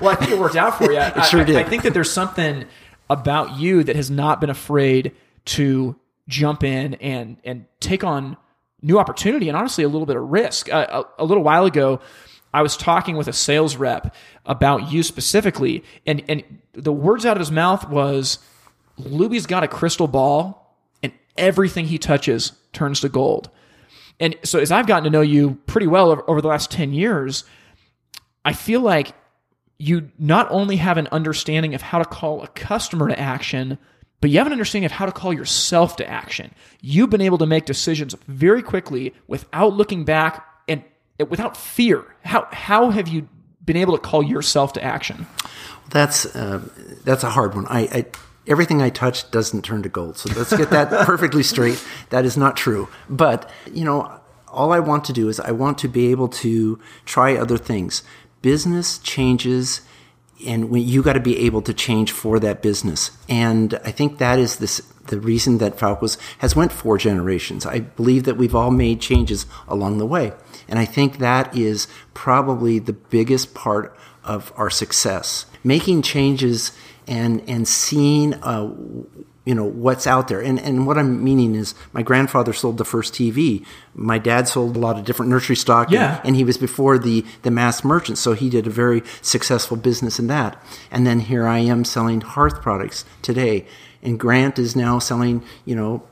well, 0.00 0.10
I 0.10 0.16
think 0.18 0.32
it 0.32 0.38
worked 0.38 0.56
out 0.56 0.78
for 0.78 0.90
you. 0.90 0.98
it 0.98 1.24
sure 1.26 1.42
I, 1.42 1.44
did. 1.44 1.56
I 1.56 1.62
think 1.62 1.84
that 1.84 1.94
there's 1.94 2.10
something 2.10 2.64
about 3.10 3.58
you 3.58 3.82
that 3.84 3.96
has 3.96 4.10
not 4.10 4.40
been 4.40 4.50
afraid 4.50 5.12
to 5.46 5.96
jump 6.28 6.62
in 6.62 6.94
and 6.94 7.38
and 7.44 7.64
take 7.80 8.04
on 8.04 8.36
new 8.82 8.98
opportunity 8.98 9.48
and 9.48 9.56
honestly 9.56 9.82
a 9.82 9.88
little 9.88 10.06
bit 10.06 10.16
of 10.16 10.28
risk. 10.28 10.72
Uh, 10.72 11.04
a, 11.18 11.22
a 11.22 11.24
little 11.24 11.42
while 11.42 11.64
ago, 11.64 12.00
I 12.52 12.62
was 12.62 12.76
talking 12.76 13.16
with 13.16 13.28
a 13.28 13.32
sales 13.32 13.76
rep 13.76 14.14
about 14.46 14.90
you 14.92 15.02
specifically, 15.02 15.84
and 16.06 16.22
and 16.28 16.42
the 16.72 16.92
words 16.92 17.26
out 17.26 17.36
of 17.36 17.40
his 17.40 17.50
mouth 17.50 17.88
was, 17.88 18.38
"Louie's 18.96 19.46
got 19.46 19.64
a 19.64 19.68
crystal 19.68 20.08
ball, 20.08 20.76
and 21.02 21.12
everything 21.36 21.86
he 21.86 21.98
touches 21.98 22.52
turns 22.72 23.00
to 23.00 23.08
gold." 23.08 23.50
And 24.20 24.36
so, 24.44 24.58
as 24.58 24.72
I've 24.72 24.86
gotten 24.86 25.04
to 25.04 25.10
know 25.10 25.20
you 25.20 25.58
pretty 25.66 25.86
well 25.86 26.10
over, 26.26 26.40
the 26.40 26.48
last 26.48 26.70
ten 26.70 26.92
years, 26.92 27.44
I 28.44 28.52
feel 28.52 28.80
like 28.80 29.14
you 29.78 30.10
not 30.18 30.50
only 30.50 30.76
have 30.76 30.98
an 30.98 31.08
understanding 31.12 31.74
of 31.74 31.82
how 31.82 31.98
to 31.98 32.04
call 32.04 32.42
a 32.42 32.48
customer 32.48 33.08
to 33.08 33.18
action, 33.18 33.78
but 34.20 34.30
you 34.30 34.38
have 34.38 34.46
an 34.46 34.52
understanding 34.52 34.86
of 34.86 34.92
how 34.92 35.06
to 35.06 35.12
call 35.12 35.32
yourself 35.32 35.96
to 35.96 36.08
action. 36.08 36.52
You've 36.80 37.10
been 37.10 37.20
able 37.20 37.38
to 37.38 37.46
make 37.46 37.64
decisions 37.64 38.14
very 38.26 38.62
quickly 38.62 39.14
without 39.28 39.74
looking 39.74 40.04
back 40.04 40.44
and 40.66 40.82
without 41.28 41.56
fear. 41.56 42.04
How 42.24 42.48
how 42.50 42.90
have 42.90 43.08
you 43.08 43.28
been 43.64 43.76
able 43.76 43.96
to 43.96 44.02
call 44.02 44.22
yourself 44.22 44.72
to 44.72 44.82
action? 44.82 45.26
That's 45.90 46.26
uh, 46.34 46.60
that's 47.04 47.22
a 47.22 47.30
hard 47.30 47.54
one. 47.54 47.66
I, 47.68 47.80
I 47.82 48.06
everything 48.48 48.82
I 48.82 48.90
touch 48.90 49.30
doesn't 49.30 49.62
turn 49.62 49.84
to 49.84 49.88
gold. 49.88 50.18
So 50.18 50.32
let's 50.34 50.56
get 50.56 50.70
that 50.70 50.90
perfectly 51.06 51.44
straight. 51.44 51.82
That 52.10 52.24
is 52.24 52.36
not 52.36 52.56
true. 52.56 52.88
But 53.08 53.48
you 53.72 53.84
know, 53.84 54.20
all 54.48 54.72
I 54.72 54.80
want 54.80 55.04
to 55.04 55.12
do 55.12 55.28
is 55.28 55.38
I 55.38 55.52
want 55.52 55.78
to 55.78 55.88
be 55.88 56.10
able 56.10 56.28
to 56.28 56.80
try 57.04 57.36
other 57.36 57.58
things. 57.58 58.02
Business 58.42 58.98
changes, 58.98 59.82
and 60.46 60.80
you 60.80 61.02
got 61.02 61.14
to 61.14 61.20
be 61.20 61.38
able 61.46 61.62
to 61.62 61.74
change 61.74 62.12
for 62.12 62.38
that 62.40 62.62
business. 62.62 63.10
And 63.28 63.74
I 63.84 63.90
think 63.90 64.18
that 64.18 64.38
is 64.38 64.56
this 64.56 64.80
the 65.06 65.18
reason 65.18 65.58
that 65.58 65.78
Falco's 65.78 66.18
has 66.38 66.54
went 66.54 66.70
four 66.70 66.98
generations. 66.98 67.66
I 67.66 67.80
believe 67.80 68.24
that 68.24 68.36
we've 68.36 68.54
all 68.54 68.70
made 68.70 69.00
changes 69.00 69.46
along 69.66 69.98
the 69.98 70.06
way. 70.06 70.32
And 70.68 70.78
I 70.78 70.84
think 70.84 71.18
that 71.18 71.56
is 71.56 71.88
probably 72.14 72.78
the 72.78 72.92
biggest 72.92 73.54
part 73.54 73.96
of 74.22 74.52
our 74.56 74.70
success. 74.70 75.46
Making 75.64 76.02
changes 76.02 76.72
and 77.06 77.42
and 77.48 77.66
seeing 77.66 78.34
uh, 78.34 78.70
you 79.48 79.54
know 79.54 79.64
what's 79.64 80.06
out 80.06 80.28
there. 80.28 80.40
And 80.48 80.60
and 80.60 80.86
what 80.86 80.98
I'm 80.98 81.24
meaning 81.24 81.54
is 81.54 81.74
my 81.94 82.02
grandfather 82.02 82.52
sold 82.52 82.76
the 82.76 82.84
first 82.84 83.14
TV. 83.14 83.64
My 83.94 84.18
dad 84.18 84.46
sold 84.46 84.76
a 84.76 84.78
lot 84.78 84.98
of 84.98 85.06
different 85.06 85.30
nursery 85.30 85.56
stock. 85.56 85.86
and- 85.90 85.94
and 86.26 86.36
he 86.36 86.44
was 86.44 86.58
before 86.58 86.98
the 86.98 87.24
the 87.46 87.50
mass 87.50 87.82
merchant, 87.82 88.18
so 88.18 88.34
he 88.34 88.50
did 88.50 88.66
a 88.66 88.70
very 88.84 89.02
successful 89.22 89.76
business 89.78 90.18
in 90.18 90.26
that. 90.26 90.62
And 90.90 91.06
then 91.06 91.20
here 91.20 91.46
I 91.48 91.60
am 91.60 91.84
selling 91.86 92.20
hearth 92.20 92.60
products 92.60 93.06
today, 93.22 93.64
and 94.02 94.20
Grant 94.20 94.58
is 94.58 94.76
now 94.76 94.98
selling 94.98 95.42
you 95.64 95.74
know 95.74 96.02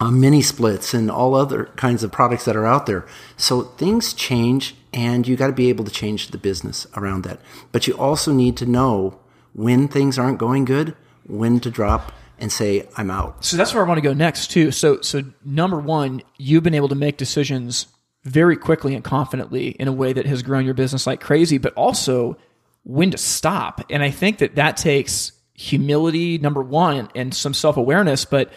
uh, 0.00 0.10
mini 0.10 0.40
splits 0.40 0.94
and 0.94 1.10
all 1.10 1.34
other 1.34 1.68
kinds 1.76 2.02
of 2.02 2.10
products 2.10 2.44
that 2.46 2.56
are 2.56 2.64
out 2.74 2.86
there. 2.86 3.04
So 3.36 3.52
things 3.76 4.14
change, 4.14 4.74
and 4.94 5.28
you 5.28 5.36
got 5.36 5.48
to 5.48 5.52
be 5.52 5.68
able 5.68 5.84
to 5.84 5.90
change 6.02 6.28
the 6.28 6.38
business 6.38 6.86
around 6.96 7.24
that. 7.24 7.38
But 7.72 7.86
you 7.86 7.92
also 7.98 8.32
need 8.32 8.56
to 8.56 8.64
know 8.64 9.18
when 9.52 9.86
things 9.88 10.18
aren't 10.18 10.38
going 10.38 10.64
good, 10.64 10.94
when 11.26 11.60
to 11.60 11.70
drop 11.70 12.12
and 12.40 12.50
say 12.50 12.88
I'm 12.96 13.10
out. 13.10 13.44
So 13.44 13.56
that's 13.56 13.74
where 13.74 13.84
I 13.84 13.88
want 13.88 13.98
to 13.98 14.02
go 14.02 14.14
next 14.14 14.50
too. 14.50 14.70
So 14.70 15.00
so 15.02 15.22
number 15.44 15.78
one, 15.78 16.22
you've 16.38 16.62
been 16.62 16.74
able 16.74 16.88
to 16.88 16.94
make 16.94 17.16
decisions 17.16 17.86
very 18.24 18.56
quickly 18.56 18.94
and 18.94 19.04
confidently 19.04 19.68
in 19.68 19.88
a 19.88 19.92
way 19.92 20.12
that 20.12 20.26
has 20.26 20.42
grown 20.42 20.64
your 20.64 20.74
business 20.74 21.06
like 21.06 21.20
crazy, 21.20 21.58
but 21.58 21.72
also 21.74 22.36
when 22.84 23.10
to 23.10 23.18
stop. 23.18 23.84
And 23.90 24.02
I 24.02 24.10
think 24.10 24.38
that 24.38 24.56
that 24.56 24.76
takes 24.76 25.32
humility, 25.54 26.38
number 26.38 26.62
one, 26.62 26.96
and, 26.96 27.10
and 27.14 27.34
some 27.34 27.54
self 27.54 27.76
awareness. 27.76 28.24
But 28.24 28.50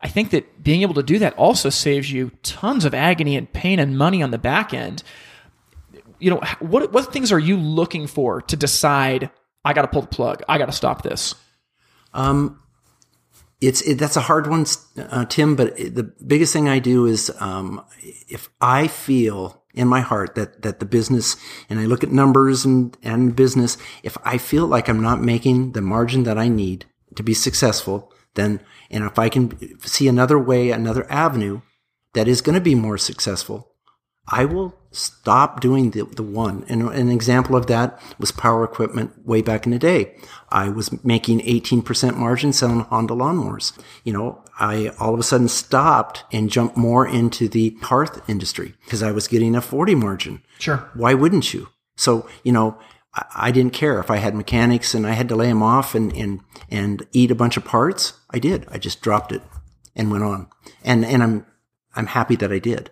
I 0.00 0.08
think 0.08 0.30
that 0.30 0.62
being 0.62 0.82
able 0.82 0.94
to 0.94 1.02
do 1.02 1.18
that 1.18 1.34
also 1.34 1.70
saves 1.70 2.10
you 2.10 2.30
tons 2.42 2.84
of 2.84 2.94
agony 2.94 3.36
and 3.36 3.50
pain 3.52 3.78
and 3.78 3.96
money 3.96 4.22
on 4.22 4.30
the 4.30 4.38
back 4.38 4.74
end. 4.74 5.02
You 6.18 6.30
know, 6.30 6.40
what 6.60 6.92
what 6.92 7.12
things 7.12 7.32
are 7.32 7.38
you 7.38 7.56
looking 7.56 8.06
for 8.06 8.40
to 8.42 8.56
decide 8.56 9.30
I 9.64 9.72
got 9.72 9.82
to 9.82 9.88
pull 9.88 10.02
the 10.02 10.08
plug, 10.08 10.42
I 10.48 10.58
got 10.58 10.66
to 10.66 10.72
stop 10.72 11.02
this? 11.02 11.34
Um, 12.14 12.60
it's 13.60 13.80
it, 13.82 13.94
that's 13.98 14.16
a 14.16 14.22
hard 14.22 14.46
one, 14.46 14.66
uh, 14.98 15.24
Tim. 15.26 15.56
But 15.56 15.78
it, 15.78 15.94
the 15.94 16.02
biggest 16.02 16.52
thing 16.52 16.68
I 16.68 16.78
do 16.78 17.06
is 17.06 17.30
um, 17.40 17.84
if 18.28 18.48
I 18.60 18.88
feel 18.88 19.62
in 19.74 19.88
my 19.88 20.00
heart 20.00 20.34
that 20.34 20.62
that 20.62 20.80
the 20.80 20.86
business 20.86 21.36
and 21.68 21.78
I 21.78 21.86
look 21.86 22.02
at 22.02 22.12
numbers 22.12 22.64
and 22.64 22.96
and 23.02 23.34
business, 23.34 23.78
if 24.02 24.16
I 24.24 24.38
feel 24.38 24.66
like 24.66 24.88
I'm 24.88 25.02
not 25.02 25.20
making 25.20 25.72
the 25.72 25.80
margin 25.80 26.24
that 26.24 26.38
I 26.38 26.48
need 26.48 26.86
to 27.14 27.22
be 27.22 27.34
successful, 27.34 28.12
then 28.34 28.60
and 28.90 29.04
if 29.04 29.18
I 29.18 29.28
can 29.28 29.80
see 29.80 30.08
another 30.08 30.38
way, 30.38 30.70
another 30.70 31.10
avenue 31.10 31.62
that 32.12 32.28
is 32.28 32.40
going 32.40 32.54
to 32.54 32.60
be 32.60 32.74
more 32.74 32.98
successful, 32.98 33.72
I 34.28 34.44
will 34.44 34.74
stop 34.96 35.60
doing 35.60 35.90
the, 35.90 36.04
the 36.04 36.22
one. 36.22 36.64
And 36.68 36.82
an 36.82 37.10
example 37.10 37.54
of 37.54 37.66
that 37.66 38.00
was 38.18 38.32
power 38.32 38.64
equipment 38.64 39.26
way 39.26 39.42
back 39.42 39.66
in 39.66 39.72
the 39.72 39.78
day. 39.78 40.16
I 40.48 40.68
was 40.68 41.04
making 41.04 41.40
18% 41.40 42.16
margin 42.16 42.52
selling 42.52 42.80
Honda 42.80 43.14
lawnmowers. 43.14 43.78
You 44.04 44.12
know, 44.12 44.42
I 44.58 44.88
all 44.98 45.12
of 45.12 45.20
a 45.20 45.24
sudden 45.24 45.48
stopped 45.48 46.24
and 46.32 46.50
jumped 46.50 46.76
more 46.76 47.06
into 47.06 47.48
the 47.48 47.76
hearth 47.82 48.28
industry 48.28 48.74
because 48.84 49.02
I 49.02 49.12
was 49.12 49.28
getting 49.28 49.54
a 49.54 49.60
40 49.60 49.94
margin. 49.94 50.42
Sure. 50.58 50.90
Why 50.94 51.14
wouldn't 51.14 51.52
you? 51.52 51.68
So, 51.96 52.28
you 52.42 52.52
know, 52.52 52.78
I, 53.14 53.24
I 53.36 53.50
didn't 53.50 53.72
care 53.72 53.98
if 54.00 54.10
I 54.10 54.16
had 54.16 54.34
mechanics 54.34 54.94
and 54.94 55.06
I 55.06 55.12
had 55.12 55.28
to 55.28 55.36
lay 55.36 55.48
them 55.48 55.62
off 55.62 55.94
and, 55.94 56.12
and, 56.14 56.40
and 56.70 57.06
eat 57.12 57.30
a 57.30 57.36
bunch 57.36 57.56
of 57.56 57.64
parts. 57.64 58.14
I 58.30 58.38
did. 58.38 58.66
I 58.70 58.78
just 58.78 59.02
dropped 59.02 59.32
it 59.32 59.42
and 59.94 60.10
went 60.10 60.24
on. 60.24 60.48
And, 60.84 61.04
and 61.04 61.22
I'm, 61.22 61.46
I'm 61.94 62.06
happy 62.06 62.36
that 62.36 62.52
I 62.52 62.58
did. 62.58 62.90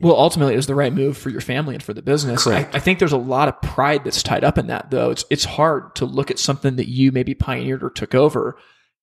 Well, 0.00 0.16
ultimately, 0.16 0.54
it 0.54 0.56
was 0.56 0.66
the 0.66 0.74
right 0.74 0.92
move 0.92 1.18
for 1.18 1.28
your 1.28 1.42
family 1.42 1.74
and 1.74 1.82
for 1.82 1.92
the 1.92 2.00
business. 2.00 2.46
I, 2.46 2.60
I, 2.72 2.78
think 2.78 2.98
there's 2.98 3.12
a 3.12 3.18
lot 3.18 3.48
of 3.48 3.60
pride 3.60 4.02
that's 4.02 4.22
tied 4.22 4.44
up 4.44 4.56
in 4.56 4.68
that, 4.68 4.90
though. 4.90 5.10
It's 5.10 5.24
it's 5.28 5.44
hard 5.44 5.94
to 5.96 6.06
look 6.06 6.30
at 6.30 6.38
something 6.38 6.76
that 6.76 6.88
you 6.88 7.12
maybe 7.12 7.34
pioneered 7.34 7.82
or 7.82 7.90
took 7.90 8.14
over 8.14 8.56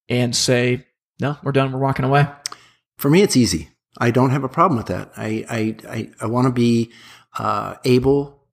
and 0.10 0.36
say, 0.36 0.88
"No, 1.20 1.38
we're 1.44 1.52
done. 1.52 1.72
We're 1.72 1.80
walking 1.80 2.06
away." 2.06 2.28
For 2.98 3.12
me, 3.12 3.22
it's 3.22 3.38
easy. 3.38 3.70
I 4.00 4.10
don't 4.10 4.32
have 4.32 4.44
a 4.44 4.50
problem 4.50 4.78
with 4.78 4.88
that. 4.88 5.12
I 5.16 5.46
I 5.50 5.76
I, 5.88 6.10
I 6.22 6.26
want 6.26 6.48
to 6.48 6.54
be 6.54 6.92
uh, 7.38 7.76
able 7.86 8.48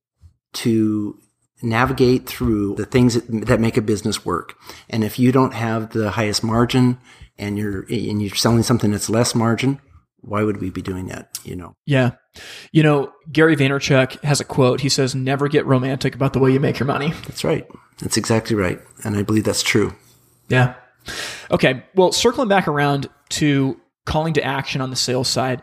to 0.54 1.18
navigate 1.62 2.26
through 2.26 2.74
the 2.74 2.84
things 2.84 3.14
that, 3.14 3.46
that 3.46 3.60
make 3.60 3.78
a 3.78 3.82
business 3.82 4.24
work. 4.24 4.56
And 4.90 5.02
if 5.02 5.18
you 5.18 5.32
don't 5.32 5.54
have 5.54 5.90
the 5.90 6.10
highest 6.10 6.44
margin 6.44 6.98
and 7.38 7.56
you're 7.56 7.86
and 7.88 8.22
you're 8.22 8.34
selling 8.34 8.62
something 8.62 8.90
that's 8.90 9.08
less 9.08 9.34
margin, 9.34 9.80
why 10.26 10.42
would 10.42 10.60
we 10.60 10.70
be 10.70 10.82
doing 10.82 11.06
that? 11.06 11.38
You 11.44 11.56
know? 11.56 11.76
Yeah. 11.86 12.12
You 12.72 12.82
know, 12.82 13.12
Gary 13.30 13.56
Vaynerchuk 13.56 14.22
has 14.22 14.40
a 14.40 14.44
quote. 14.44 14.80
He 14.80 14.88
says, 14.88 15.14
never 15.14 15.48
get 15.48 15.66
romantic 15.66 16.14
about 16.14 16.32
the 16.32 16.38
way 16.38 16.52
you 16.52 16.60
make 16.60 16.78
your 16.78 16.86
money. 16.86 17.12
That's 17.26 17.44
right. 17.44 17.66
That's 18.00 18.16
exactly 18.16 18.56
right. 18.56 18.80
And 19.04 19.16
I 19.16 19.22
believe 19.22 19.44
that's 19.44 19.62
true. 19.62 19.94
Yeah. 20.48 20.74
Okay. 21.50 21.84
Well, 21.94 22.12
circling 22.12 22.48
back 22.48 22.66
around 22.66 23.08
to 23.30 23.80
calling 24.06 24.34
to 24.34 24.44
action 24.44 24.80
on 24.80 24.90
the 24.90 24.96
sales 24.96 25.28
side, 25.28 25.62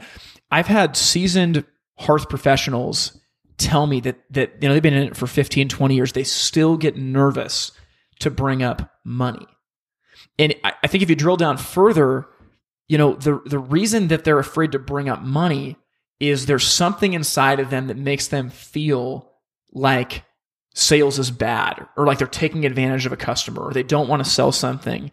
I've 0.49 0.67
had 0.67 0.95
seasoned 0.95 1.65
hearth 1.97 2.29
professionals 2.29 3.17
tell 3.57 3.85
me 3.85 3.99
that, 4.01 4.17
that, 4.31 4.53
you 4.61 4.67
know, 4.67 4.73
they've 4.73 4.83
been 4.83 4.93
in 4.93 5.07
it 5.07 5.17
for 5.17 5.27
15, 5.27 5.69
20 5.69 5.95
years. 5.95 6.13
They 6.13 6.23
still 6.23 6.77
get 6.77 6.95
nervous 6.95 7.71
to 8.19 8.29
bring 8.29 8.63
up 8.63 8.91
money. 9.03 9.45
And 10.39 10.55
I 10.63 10.87
think 10.87 11.03
if 11.03 11.09
you 11.09 11.15
drill 11.15 11.37
down 11.37 11.57
further, 11.57 12.25
you 12.91 12.97
know, 12.97 13.13
the 13.13 13.41
the 13.45 13.57
reason 13.57 14.09
that 14.09 14.25
they're 14.25 14.37
afraid 14.37 14.73
to 14.73 14.79
bring 14.79 15.07
up 15.07 15.21
money 15.21 15.77
is 16.19 16.45
there's 16.45 16.67
something 16.67 17.13
inside 17.13 17.61
of 17.61 17.69
them 17.69 17.87
that 17.87 17.95
makes 17.95 18.27
them 18.27 18.49
feel 18.49 19.31
like 19.71 20.25
sales 20.75 21.17
is 21.17 21.31
bad 21.31 21.87
or 21.95 22.05
like 22.05 22.17
they're 22.17 22.27
taking 22.27 22.65
advantage 22.65 23.05
of 23.05 23.13
a 23.13 23.17
customer 23.17 23.61
or 23.61 23.71
they 23.71 23.81
don't 23.81 24.09
want 24.09 24.21
to 24.21 24.29
sell 24.29 24.51
something. 24.51 25.09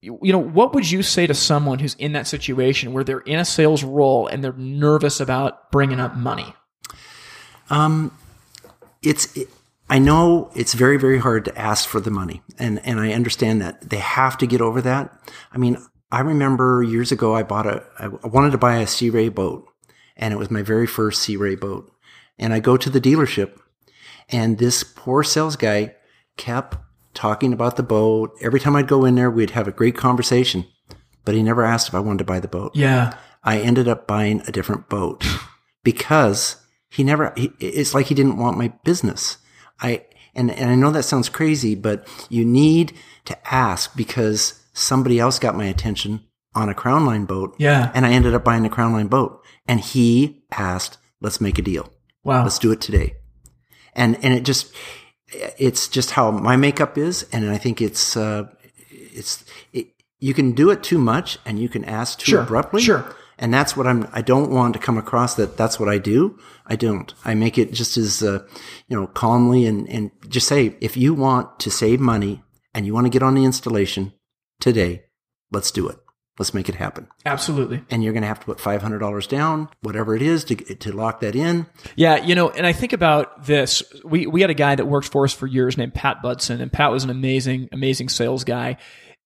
You, 0.00 0.20
you 0.22 0.32
know, 0.32 0.38
what 0.38 0.72
would 0.72 0.88
you 0.88 1.02
say 1.02 1.26
to 1.26 1.34
someone 1.34 1.80
who's 1.80 1.94
in 1.94 2.12
that 2.12 2.28
situation 2.28 2.92
where 2.92 3.02
they're 3.02 3.18
in 3.18 3.40
a 3.40 3.44
sales 3.44 3.82
role 3.82 4.28
and 4.28 4.44
they're 4.44 4.52
nervous 4.52 5.18
about 5.18 5.72
bringing 5.72 5.98
up 5.98 6.14
money? 6.14 6.54
Um, 7.70 8.16
it's 9.02 9.36
it, 9.36 9.48
I 9.88 9.98
know 9.98 10.52
it's 10.54 10.74
very 10.74 10.96
very 10.96 11.18
hard 11.18 11.44
to 11.46 11.58
ask 11.58 11.88
for 11.88 11.98
the 11.98 12.12
money, 12.12 12.40
and 12.56 12.80
and 12.86 13.00
I 13.00 13.14
understand 13.14 13.60
that 13.62 13.90
they 13.90 13.98
have 13.98 14.38
to 14.38 14.46
get 14.46 14.60
over 14.60 14.80
that. 14.82 15.12
I 15.50 15.58
mean, 15.58 15.76
I 16.12 16.20
remember 16.20 16.82
years 16.82 17.12
ago, 17.12 17.34
I 17.34 17.42
bought 17.42 17.66
a, 17.66 17.84
I 17.98 18.08
wanted 18.26 18.50
to 18.50 18.58
buy 18.58 18.76
a 18.76 18.86
Sea 18.86 19.10
Ray 19.10 19.28
boat 19.28 19.68
and 20.16 20.34
it 20.34 20.38
was 20.38 20.50
my 20.50 20.62
very 20.62 20.86
first 20.86 21.22
Sea 21.22 21.36
Ray 21.36 21.54
boat. 21.54 21.90
And 22.38 22.52
I 22.52 22.60
go 22.60 22.76
to 22.76 22.90
the 22.90 23.00
dealership 23.00 23.58
and 24.28 24.58
this 24.58 24.82
poor 24.82 25.22
sales 25.22 25.56
guy 25.56 25.94
kept 26.36 26.76
talking 27.14 27.52
about 27.52 27.76
the 27.76 27.82
boat. 27.82 28.32
Every 28.40 28.60
time 28.60 28.76
I'd 28.76 28.88
go 28.88 29.04
in 29.04 29.14
there, 29.14 29.30
we'd 29.30 29.50
have 29.50 29.68
a 29.68 29.72
great 29.72 29.96
conversation, 29.96 30.66
but 31.24 31.34
he 31.34 31.42
never 31.42 31.64
asked 31.64 31.88
if 31.88 31.94
I 31.94 32.00
wanted 32.00 32.18
to 32.18 32.24
buy 32.24 32.40
the 32.40 32.48
boat. 32.48 32.74
Yeah. 32.74 33.16
I 33.42 33.58
ended 33.60 33.88
up 33.88 34.06
buying 34.06 34.42
a 34.46 34.52
different 34.52 34.88
boat 34.88 35.24
because 35.82 36.56
he 36.90 37.04
never, 37.04 37.32
he, 37.36 37.52
it's 37.58 37.94
like 37.94 38.06
he 38.06 38.14
didn't 38.14 38.38
want 38.38 38.58
my 38.58 38.72
business. 38.84 39.38
I, 39.80 40.04
and, 40.34 40.50
and 40.50 40.70
I 40.70 40.74
know 40.74 40.90
that 40.90 41.04
sounds 41.04 41.28
crazy, 41.28 41.74
but 41.74 42.06
you 42.28 42.44
need 42.44 42.92
to 43.24 43.52
ask 43.52 43.96
because 43.96 44.59
somebody 44.72 45.18
else 45.18 45.38
got 45.38 45.56
my 45.56 45.66
attention 45.66 46.24
on 46.54 46.68
a 46.68 46.74
Crownline 46.74 47.26
boat. 47.26 47.54
Yeah. 47.58 47.90
And 47.94 48.04
I 48.04 48.12
ended 48.12 48.34
up 48.34 48.44
buying 48.44 48.66
a 48.66 48.70
Crownline 48.70 49.10
boat. 49.10 49.44
And 49.66 49.80
he 49.80 50.42
asked, 50.50 50.98
let's 51.20 51.40
make 51.40 51.58
a 51.58 51.62
deal. 51.62 51.92
Wow. 52.24 52.42
Let's 52.42 52.58
do 52.58 52.72
it 52.72 52.80
today. 52.80 53.14
And, 53.94 54.16
and 54.24 54.34
it 54.34 54.44
just, 54.44 54.72
it's 55.58 55.88
just 55.88 56.12
how 56.12 56.30
my 56.30 56.56
makeup 56.56 56.98
is. 56.98 57.26
And 57.32 57.48
I 57.50 57.58
think 57.58 57.80
it's, 57.80 58.16
uh, 58.16 58.48
it's, 58.90 59.44
it, 59.72 59.88
you 60.18 60.34
can 60.34 60.52
do 60.52 60.70
it 60.70 60.82
too 60.82 60.98
much 60.98 61.38
and 61.44 61.58
you 61.58 61.68
can 61.68 61.84
ask 61.84 62.18
too 62.18 62.32
sure. 62.32 62.42
abruptly. 62.42 62.82
Sure. 62.82 63.14
And 63.38 63.54
that's 63.54 63.74
what 63.74 63.86
I'm, 63.86 64.06
I 64.12 64.20
don't 64.20 64.50
want 64.50 64.74
to 64.74 64.78
come 64.78 64.98
across 64.98 65.34
that 65.36 65.56
that's 65.56 65.80
what 65.80 65.88
I 65.88 65.96
do. 65.96 66.38
I 66.66 66.76
don't. 66.76 67.12
I 67.24 67.34
make 67.34 67.56
it 67.56 67.72
just 67.72 67.96
as, 67.96 68.22
uh, 68.22 68.44
you 68.86 69.00
know, 69.00 69.06
calmly 69.06 69.64
and, 69.64 69.88
and 69.88 70.10
just 70.28 70.46
say, 70.46 70.76
if 70.80 70.96
you 70.96 71.14
want 71.14 71.58
to 71.60 71.70
save 71.70 72.00
money 72.00 72.42
and 72.74 72.84
you 72.84 72.92
want 72.92 73.06
to 73.06 73.10
get 73.10 73.22
on 73.22 73.34
the 73.34 73.44
installation, 73.44 74.12
today. 74.60 75.04
Let's 75.50 75.70
do 75.70 75.88
it. 75.88 75.98
Let's 76.38 76.54
make 76.54 76.70
it 76.70 76.76
happen. 76.76 77.06
Absolutely. 77.26 77.84
And 77.90 78.02
you're 78.02 78.14
going 78.14 78.22
to 78.22 78.28
have 78.28 78.40
to 78.40 78.46
put 78.46 78.56
$500 78.58 79.28
down, 79.28 79.68
whatever 79.82 80.16
it 80.16 80.22
is 80.22 80.42
to, 80.44 80.54
to 80.56 80.90
lock 80.90 81.20
that 81.20 81.36
in. 81.36 81.66
Yeah. 81.96 82.24
You 82.24 82.34
know, 82.34 82.48
and 82.48 82.66
I 82.66 82.72
think 82.72 82.94
about 82.94 83.44
this. 83.44 83.82
We, 84.04 84.26
we 84.26 84.40
had 84.40 84.48
a 84.48 84.54
guy 84.54 84.74
that 84.74 84.86
worked 84.86 85.08
for 85.08 85.24
us 85.24 85.34
for 85.34 85.46
years 85.46 85.76
named 85.76 85.92
Pat 85.92 86.22
Budson 86.22 86.62
and 86.62 86.72
Pat 86.72 86.92
was 86.92 87.04
an 87.04 87.10
amazing, 87.10 87.68
amazing 87.72 88.08
sales 88.08 88.44
guy. 88.44 88.78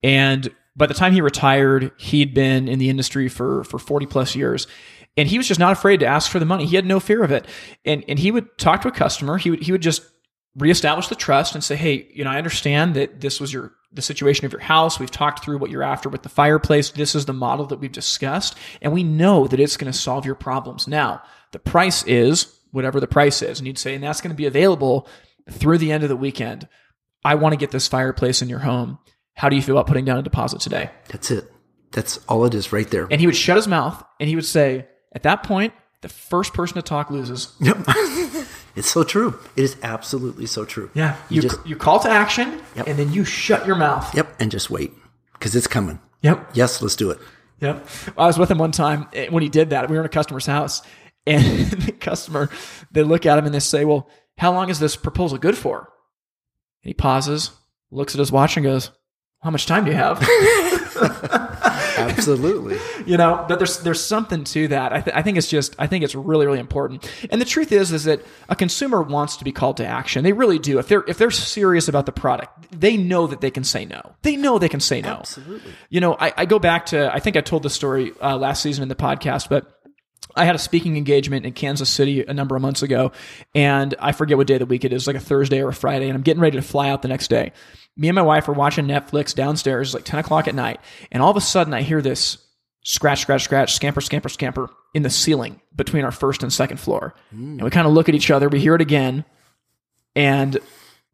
And 0.03 0.53
by 0.75 0.87
the 0.87 0.95
time 0.95 1.13
he 1.13 1.21
retired, 1.21 1.93
he'd 1.99 2.35
been 2.35 2.67
in 2.67 2.81
the 2.81 2.91
industry 2.91 3.29
for, 3.29 3.63
for 3.63 3.79
40 3.79 4.07
plus 4.07 4.35
years. 4.35 4.67
And 5.17 5.29
he 5.29 5.39
was 5.39 5.47
just 5.47 5.61
not 5.61 5.71
afraid 5.71 6.01
to 6.01 6.07
ask 6.07 6.29
for 6.31 6.41
the 6.41 6.47
money. 6.47 6.67
He 6.67 6.75
had 6.75 6.85
no 6.85 6.99
fear 6.99 7.23
of 7.23 7.31
it. 7.31 7.47
And, 7.85 8.05
and 8.09 8.19
he 8.19 8.33
would 8.33 8.59
talk 8.59 8.83
to 8.83 8.89
a 8.89 8.93
customer. 8.93 9.39
He 9.39 9.51
would, 9.51 9.63
he 9.63 9.71
would 9.71 9.83
just 9.83 10.03
reestablish 10.57 11.07
the 11.07 11.15
trust 11.15 11.55
and 11.55 11.63
say, 11.63 11.77
Hey, 11.77 12.09
you 12.13 12.25
know, 12.25 12.31
I 12.31 12.39
understand 12.39 12.95
that 12.95 13.21
this 13.21 13.41
was 13.41 13.53
your 13.53 13.73
the 13.95 14.03
situation 14.03 14.45
of 14.45 14.53
your 14.53 14.61
house. 14.61 14.99
We've 14.99 15.11
talked 15.11 15.45
through 15.45 15.59
what 15.59 15.71
you're 15.71 15.83
after 15.83 16.09
with 16.09 16.23
the 16.23 16.29
fireplace. 16.29 16.91
This 16.91 17.15
is 17.15 17.27
the 17.27 17.33
model 17.33 17.67
that 17.67 17.79
we've 17.79 17.93
discussed, 17.93 18.57
and 18.83 18.93
we 18.93 19.03
know 19.03 19.47
that 19.47 19.61
it's 19.61 19.77
going 19.77 19.91
to 19.91 19.99
solve 19.99 20.27
your 20.27 20.35
problems. 20.35 20.87
Now, 20.87 21.23
the 21.53 21.59
price 21.59 22.03
is 22.05 22.55
whatever 22.73 23.01
the 23.01 23.07
price 23.07 23.41
is, 23.41 23.59
and 23.59 23.67
you'd 23.67 23.79
say, 23.79 23.95
and 23.95 24.03
that's 24.03 24.21
going 24.21 24.31
to 24.33 24.37
be 24.37 24.47
available 24.47 25.09
through 25.51 25.79
the 25.79 25.93
end 25.93 26.03
of 26.03 26.09
the 26.09 26.17
weekend. 26.17 26.69
I 27.25 27.37
want 27.37 27.53
to 27.53 27.59
get 27.59 27.71
this 27.71 27.89
fireplace 27.89 28.43
in 28.43 28.49
your 28.49 28.59
home. 28.59 28.99
How 29.35 29.49
do 29.49 29.57
you 29.57 29.63
feel 29.63 29.77
about 29.77 29.87
putting 29.87 30.05
down 30.05 30.19
a 30.19 30.23
deposit 30.23 30.61
today? 30.61 30.91
That's 31.09 31.31
it. 31.31 31.51
That's 31.93 32.19
all 32.29 32.45
it 32.45 32.55
is 32.55 32.73
right 32.73 32.91
there. 32.91 33.07
And 33.11 33.21
he 33.21 33.27
would 33.27 33.37
shut 33.37 33.57
his 33.57 33.69
mouth 33.69 34.03
and 34.19 34.29
he 34.29 34.35
would 34.35 34.45
say, 34.45 34.87
at 35.13 35.23
that 35.23 35.45
point, 35.45 35.73
the 36.03 36.09
first 36.09 36.53
person 36.53 36.75
to 36.75 36.83
talk 36.83 37.11
loses. 37.11 37.55
Yep. 37.61 37.79
it's 38.77 38.91
so 38.91 39.05
true. 39.05 39.39
It 39.57 39.65
is 39.65 39.77
absolutely 39.83 40.47
so 40.47 40.65
true. 40.65 40.91
Yeah. 40.95 41.17
You, 41.29 41.37
you, 41.37 41.43
just, 41.43 41.67
you 41.67 41.77
call 41.77 42.01
to 42.01 42.11
action 42.11 42.61
yep. 42.75 42.87
and 42.87 42.99
then 42.99 43.13
you 43.13 43.25
shut 43.25 43.67
your 43.67 43.77
mouth. 43.77 44.15
Yep. 44.15 44.35
And 44.41 44.51
just 44.51 44.71
wait 44.71 44.93
because 45.35 45.55
it's 45.55 45.67
coming. 45.67 46.01
Yep. 46.23 46.51
Yes, 46.55 46.83
let's 46.83 46.97
do 46.97 47.11
it. 47.11 47.19
Yep. 47.61 47.87
I 48.19 48.27
was 48.27 48.39
with 48.39 48.51
him 48.51 48.59
one 48.59 48.73
time 48.73 49.07
eh, 49.13 49.29
when 49.31 49.43
he 49.43 49.49
did 49.49 49.71
that. 49.71 49.89
We 49.89 49.97
were 49.97 50.03
in 50.03 50.07
a 50.07 50.11
customer's 50.11 50.47
house 50.47 50.83
and 51.27 51.43
the 51.71 51.93
customer, 51.93 52.51
they 52.91 53.03
look 53.03 53.25
at 53.25 53.39
him 53.39 53.47
and 53.47 53.55
they 53.55 53.61
say, 53.61 53.85
well, 53.85 54.11
how 54.37 54.53
long 54.53 54.69
is 54.69 54.79
this 54.79 54.97
proposal 54.97 55.39
good 55.39 55.57
for? 55.57 55.89
And 56.83 56.91
he 56.91 56.95
pauses, 56.95 57.51
looks 57.91 58.15
at 58.15 58.19
his 58.19 58.33
watch 58.33 58.57
and 58.57 58.65
goes, 58.65 58.91
how 59.41 59.51
much 59.51 59.67
time 59.67 59.85
do 59.85 59.91
you 59.91 59.97
have? 59.97 60.19
Absolutely. 61.97 62.79
you 63.07 63.17
know, 63.17 63.45
but 63.49 63.59
there's 63.59 63.79
there's 63.81 64.03
something 64.03 64.45
to 64.45 64.69
that. 64.69 64.93
I, 64.93 65.01
th- 65.01 65.17
I 65.17 65.23
think 65.23 65.39
it's 65.39 65.49
just 65.49 65.75
I 65.79 65.87
think 65.87 66.05
it's 66.05 66.15
really 66.15 66.47
really 66.47 66.59
important. 66.59 67.11
And 67.31 67.41
the 67.41 67.45
truth 67.45 67.73
is 67.73 67.93
is 67.93 68.05
that 68.05 68.25
a 68.49 68.57
consumer 68.57 69.03
wants 69.03 69.37
to 69.39 69.45
be 69.45 69.53
called 69.53 69.77
to 69.79 69.87
action. 69.87 70.25
They 70.25 70.33
really 70.33 70.59
do. 70.59 70.79
If 70.79 70.89
they're 70.89 71.05
if 71.07 71.19
they're 71.19 71.31
serious 71.31 71.89
about 71.89 72.07
the 72.07 72.13
product, 72.13 72.81
they 72.81 72.97
know 72.97 73.27
that 73.27 73.41
they 73.41 73.51
can 73.51 73.65
say 73.65 73.85
no. 73.85 74.15
They 74.23 74.37
know 74.37 74.59
they 74.59 74.69
can 74.69 74.81
say 74.81 75.01
no. 75.01 75.11
Absolutely. 75.11 75.73
You 75.91 76.01
know, 76.01 76.17
I, 76.19 76.33
I 76.37 76.45
go 76.47 76.59
back 76.59 76.87
to 76.87 77.13
I 77.13 77.21
think 77.21 77.37
I 77.37 77.41
told 77.41 77.63
the 77.63 77.71
story 77.71 78.13
uh, 78.21 78.37
last 78.37 78.63
season 78.63 78.83
in 78.83 78.89
the 78.89 78.95
podcast, 78.95 79.49
but 79.49 79.71
I 80.37 80.45
had 80.45 80.55
a 80.55 80.59
speaking 80.59 80.97
engagement 80.97 81.47
in 81.47 81.53
Kansas 81.53 81.89
City 81.89 82.25
a 82.25 82.35
number 82.35 82.57
of 82.57 82.63
months 82.63 82.83
ago, 82.83 83.13
and 83.55 83.95
I 83.99 84.13
forget 84.13 84.37
what 84.37 84.47
day 84.47 84.55
of 84.55 84.61
the 84.61 84.67
week 84.67 84.85
it 84.85 84.93
is, 84.93 85.07
like 85.07 85.17
a 85.17 85.21
Thursday 85.21 85.61
or 85.61 85.69
a 85.69 85.75
Friday, 85.75 86.07
and 86.07 86.15
I'm 86.15 86.23
getting 86.23 86.41
ready 86.41 86.57
to 86.57 86.63
fly 86.63 86.89
out 86.89 87.03
the 87.03 87.09
next 87.09 87.29
day. 87.29 87.53
Me 87.97 88.09
and 88.09 88.15
my 88.15 88.23
wife 88.23 88.49
are 88.49 88.53
watching 88.53 88.87
Netflix 88.87 89.35
downstairs, 89.35 89.95
like 89.95 90.05
10 90.05 90.21
o'clock 90.21 90.49
at 90.49 90.55
night, 90.55 90.81
and 91.13 91.23
all 91.23 91.31
of 91.31 91.37
a 91.37 91.41
sudden 91.41 91.73
I 91.73 91.83
hear 91.83 92.03
this 92.03 92.39
scratch, 92.83 93.21
scratch, 93.21 93.45
scratch, 93.45 93.75
scamper, 93.75 94.01
scamper, 94.01 94.29
scamper 94.29 94.71
in 94.93 95.03
the 95.03 95.11
ceiling 95.11 95.61
between 95.75 96.05
our 96.05 96.11
first 96.13 96.43
and 96.43 96.53
second 96.53 96.79
floor. 96.79 97.15
And 97.59 97.63
we 97.63 97.71
kind 97.71 97.87
of 97.87 97.93
look 97.93 98.09
at 98.09 98.15
each 98.15 98.31
other, 98.31 98.49
we 98.49 98.61
hear 98.61 98.75
it 98.75 98.81
again, 98.81 99.25
and 100.17 100.59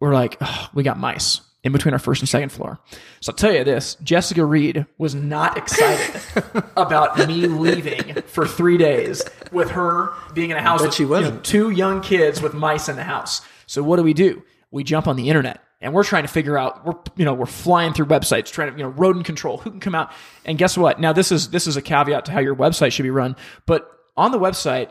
we're 0.01 0.15
like, 0.15 0.37
oh, 0.41 0.69
we 0.75 0.83
got 0.83 0.99
mice 0.99 1.43
in 1.63 1.73
between 1.73 1.93
our 1.93 1.99
first 1.99 2.23
and 2.23 2.29
second 2.29 2.51
floor. 2.51 2.79
So 3.21 3.33
I'll 3.33 3.37
tell 3.37 3.53
you 3.53 3.65
this 3.65 3.97
Jessica 4.03 4.45
Reed 4.45 4.87
was 4.99 5.15
not 5.15 5.57
excited 5.57 6.23
about 6.77 7.19
me 7.29 7.47
leaving 7.47 8.23
for 8.23 8.47
three 8.47 8.79
days 8.79 9.23
with 9.53 9.71
her 9.71 10.13
being 10.35 10.51
in 10.51 10.57
a 10.57 10.63
house 10.63 10.83
with 10.83 10.95
she 10.95 11.03
you 11.03 11.09
know, 11.09 11.21
wasn't. 11.21 11.45
two 11.45 11.71
young 11.71 12.01
kids 12.01 12.41
with 12.41 12.55
mice 12.55 12.89
in 12.89 12.97
the 12.97 13.05
house. 13.05 13.43
So 13.67 13.83
what 13.83 13.97
do 13.97 14.03
we 14.03 14.15
do? 14.15 14.43
We 14.71 14.85
jump 14.85 15.07
on 15.07 15.17
the 15.17 15.29
internet 15.29 15.63
and 15.81 15.93
we're 15.93 16.05
trying 16.05 16.23
to 16.23 16.29
figure 16.29 16.57
out 16.57 16.85
we're 16.87 16.95
you 17.17 17.25
know 17.25 17.35
we're 17.35 17.47
flying 17.47 17.93
through 17.93 18.07
websites 18.07 18.51
trying 18.51 18.73
to 18.73 18.79
you 18.79 18.85
know 18.85 18.91
rodent 18.91 19.27
control 19.27 19.59
who 19.59 19.71
can 19.71 19.81
come 19.81 19.95
out 19.95 20.13
and 20.45 20.59
guess 20.59 20.79
what 20.79 21.01
now 21.01 21.13
this 21.13 21.33
is 21.33 21.51
this 21.51 21.67
is 21.67 21.77
a 21.77 21.83
caveat 21.83 22.27
to 22.27 22.33
how 22.33 22.39
your 22.41 22.55
website 22.55 22.93
should 22.93 23.03
be 23.03 23.11
run 23.11 23.35
but 23.67 23.91
on 24.17 24.31
the 24.31 24.39
website 24.39 24.91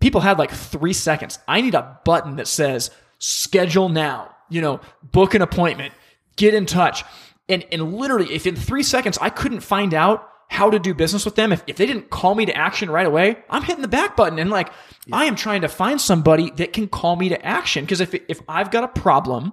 people 0.00 0.20
had 0.20 0.38
like 0.38 0.50
three 0.50 0.92
seconds. 0.92 1.38
I 1.48 1.60
need 1.60 1.74
a 1.74 1.98
button 2.04 2.36
that 2.36 2.48
says 2.48 2.90
schedule 3.18 3.88
now, 3.88 4.35
you 4.48 4.60
know, 4.60 4.80
book 5.02 5.34
an 5.34 5.42
appointment, 5.42 5.92
get 6.36 6.54
in 6.54 6.66
touch. 6.66 7.04
And, 7.48 7.64
and 7.70 7.94
literally, 7.94 8.34
if 8.34 8.46
in 8.46 8.56
three 8.56 8.82
seconds 8.82 9.18
I 9.20 9.30
couldn't 9.30 9.60
find 9.60 9.94
out 9.94 10.28
how 10.48 10.70
to 10.70 10.78
do 10.78 10.94
business 10.94 11.24
with 11.24 11.34
them, 11.34 11.52
if, 11.52 11.62
if 11.66 11.76
they 11.76 11.86
didn't 11.86 12.10
call 12.10 12.34
me 12.34 12.46
to 12.46 12.56
action 12.56 12.90
right 12.90 13.06
away, 13.06 13.36
I'm 13.50 13.62
hitting 13.62 13.82
the 13.82 13.88
back 13.88 14.16
button 14.16 14.38
and 14.38 14.50
like, 14.50 14.70
I 15.12 15.24
am 15.24 15.36
trying 15.36 15.62
to 15.62 15.68
find 15.68 16.00
somebody 16.00 16.50
that 16.52 16.72
can 16.72 16.88
call 16.88 17.16
me 17.16 17.28
to 17.30 17.46
action. 17.46 17.84
Because 17.84 18.00
if, 18.00 18.14
if 18.14 18.40
I've 18.48 18.70
got 18.70 18.84
a 18.84 18.88
problem 18.88 19.52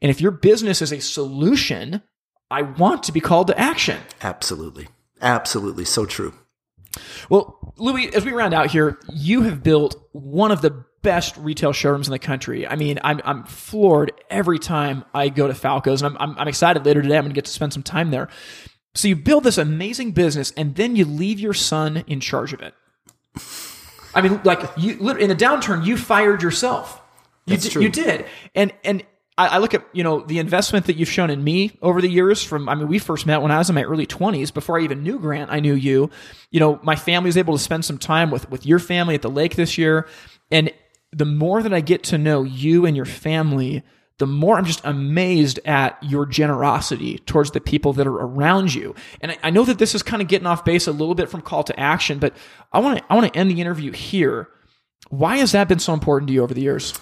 and 0.00 0.10
if 0.10 0.20
your 0.20 0.30
business 0.30 0.80
is 0.82 0.92
a 0.92 1.00
solution, 1.00 2.02
I 2.50 2.62
want 2.62 3.02
to 3.04 3.12
be 3.12 3.20
called 3.20 3.48
to 3.48 3.58
action. 3.58 3.98
Absolutely. 4.22 4.88
Absolutely. 5.20 5.84
So 5.84 6.06
true. 6.06 6.34
Well, 7.28 7.74
Louie, 7.76 8.12
as 8.14 8.24
we 8.24 8.32
round 8.32 8.54
out 8.54 8.70
here, 8.70 8.98
you 9.12 9.42
have 9.42 9.62
built 9.62 9.96
one 10.12 10.50
of 10.50 10.62
the 10.62 10.84
best 11.02 11.36
retail 11.36 11.72
showrooms 11.72 12.08
in 12.08 12.12
the 12.12 12.18
country. 12.18 12.66
I 12.66 12.76
mean, 12.76 12.98
I'm, 13.04 13.20
I'm 13.24 13.44
floored 13.44 14.12
every 14.30 14.58
time 14.58 15.04
I 15.14 15.28
go 15.28 15.46
to 15.46 15.54
Falco's, 15.54 16.02
and 16.02 16.16
I'm, 16.16 16.30
I'm, 16.30 16.38
I'm 16.38 16.48
excited 16.48 16.84
later 16.84 17.02
today. 17.02 17.16
I'm 17.16 17.24
going 17.24 17.30
to 17.30 17.34
get 17.34 17.44
to 17.46 17.52
spend 17.52 17.72
some 17.72 17.82
time 17.82 18.10
there. 18.10 18.28
So 18.94 19.08
you 19.08 19.16
build 19.16 19.44
this 19.44 19.58
amazing 19.58 20.12
business, 20.12 20.52
and 20.56 20.74
then 20.74 20.96
you 20.96 21.04
leave 21.04 21.38
your 21.38 21.54
son 21.54 22.04
in 22.06 22.20
charge 22.20 22.52
of 22.52 22.60
it. 22.60 22.74
I 24.14 24.22
mean, 24.22 24.40
like 24.44 24.60
you 24.76 25.10
in 25.16 25.30
a 25.30 25.36
downturn, 25.36 25.84
you 25.84 25.96
fired 25.96 26.42
yourself. 26.42 27.00
You 27.46 27.54
That's 27.54 27.64
did, 27.64 27.72
true. 27.72 27.82
you 27.82 27.88
did, 27.90 28.26
and 28.54 28.72
and 28.82 29.04
I, 29.36 29.46
I 29.48 29.58
look 29.58 29.72
at 29.74 29.86
you 29.92 30.02
know 30.02 30.20
the 30.20 30.38
investment 30.38 30.86
that 30.86 30.96
you've 30.96 31.08
shown 31.08 31.30
in 31.30 31.44
me 31.44 31.78
over 31.80 32.00
the 32.00 32.08
years. 32.08 32.42
From 32.42 32.68
I 32.68 32.74
mean, 32.74 32.88
we 32.88 32.98
first 32.98 33.26
met 33.26 33.40
when 33.40 33.52
I 33.52 33.58
was 33.58 33.68
in 33.68 33.74
my 33.74 33.84
early 33.84 34.06
twenties. 34.06 34.50
Before 34.50 34.78
I 34.78 34.82
even 34.82 35.02
knew 35.02 35.18
Grant, 35.18 35.50
I 35.50 35.60
knew 35.60 35.74
you. 35.74 36.10
You 36.50 36.60
know, 36.60 36.80
my 36.82 36.96
family 36.96 37.28
was 37.28 37.36
able 37.36 37.56
to 37.56 37.62
spend 37.62 37.84
some 37.84 37.98
time 37.98 38.30
with 38.30 38.50
with 38.50 38.66
your 38.66 38.78
family 38.80 39.14
at 39.14 39.22
the 39.22 39.30
lake 39.30 39.54
this 39.54 39.78
year, 39.78 40.08
and 40.50 40.72
the 41.12 41.24
more 41.24 41.62
that 41.62 41.72
I 41.72 41.80
get 41.80 42.02
to 42.04 42.18
know 42.18 42.42
you 42.42 42.86
and 42.86 42.96
your 42.96 43.06
family, 43.06 43.82
the 44.18 44.26
more 44.26 44.58
I'm 44.58 44.64
just 44.64 44.84
amazed 44.84 45.60
at 45.64 45.96
your 46.02 46.26
generosity 46.26 47.18
towards 47.20 47.52
the 47.52 47.60
people 47.60 47.92
that 47.94 48.06
are 48.06 48.14
around 48.14 48.74
you. 48.74 48.94
And 49.20 49.32
I, 49.32 49.38
I 49.44 49.50
know 49.50 49.64
that 49.64 49.78
this 49.78 49.94
is 49.94 50.02
kind 50.02 50.20
of 50.20 50.28
getting 50.28 50.46
off 50.46 50.64
base 50.64 50.86
a 50.86 50.92
little 50.92 51.14
bit 51.14 51.30
from 51.30 51.40
call 51.40 51.64
to 51.64 51.80
action, 51.80 52.18
but 52.18 52.34
I 52.72 52.80
want 52.80 52.98
to 52.98 53.04
I 53.08 53.14
want 53.14 53.32
to 53.32 53.38
end 53.38 53.50
the 53.50 53.60
interview 53.60 53.92
here. 53.92 54.48
Why 55.08 55.38
has 55.38 55.52
that 55.52 55.68
been 55.68 55.78
so 55.78 55.94
important 55.94 56.28
to 56.28 56.34
you 56.34 56.42
over 56.42 56.52
the 56.52 56.60
years? 56.60 56.92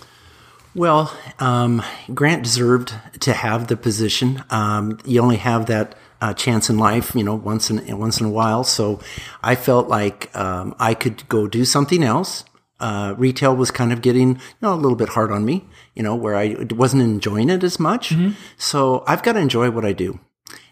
Well, 0.75 1.17
um, 1.39 1.83
Grant 2.13 2.43
deserved 2.43 2.93
to 3.21 3.33
have 3.33 3.67
the 3.69 3.79
position. 3.79 4.45
Um, 4.51 4.99
you 5.07 5.23
only 5.23 5.39
have 5.39 5.67
that 5.67 5.97
uh, 6.21 6.35
chance 6.35 6.69
in 6.69 6.77
life, 6.79 7.15
you 7.15 7.25
know, 7.25 7.35
once 7.35 7.71
in 7.71 7.99
once 7.99 8.21
in 8.21 8.27
a 8.27 8.31
while. 8.31 8.63
So 8.63 9.01
I 9.43 9.55
felt 9.55 9.89
like 9.89 10.35
um, 10.37 10.75
I 10.79 10.93
could 10.93 11.27
go 11.31 11.47
do 11.47 11.65
something 11.65 12.05
else. 12.05 12.45
Uh, 12.79 13.15
retail 13.17 13.57
was 13.57 13.71
kind 13.71 13.93
of 13.93 14.03
getting 14.03 14.37
you 14.37 14.41
know, 14.61 14.75
a 14.75 14.77
little 14.77 14.97
bit 14.97 15.09
hard 15.11 15.33
on 15.33 15.45
me, 15.45 15.65
you 15.95 16.03
know, 16.03 16.15
where 16.15 16.37
I 16.37 16.57
wasn't 16.71 17.03
enjoying 17.03 17.49
it 17.49 17.65
as 17.65 17.81
much. 17.81 18.13
So 18.59 19.03
I've 19.07 19.23
got 19.23 19.33
to 19.33 19.41
enjoy 19.41 19.71
what 19.71 19.85
I 19.87 19.93
do. 19.93 20.21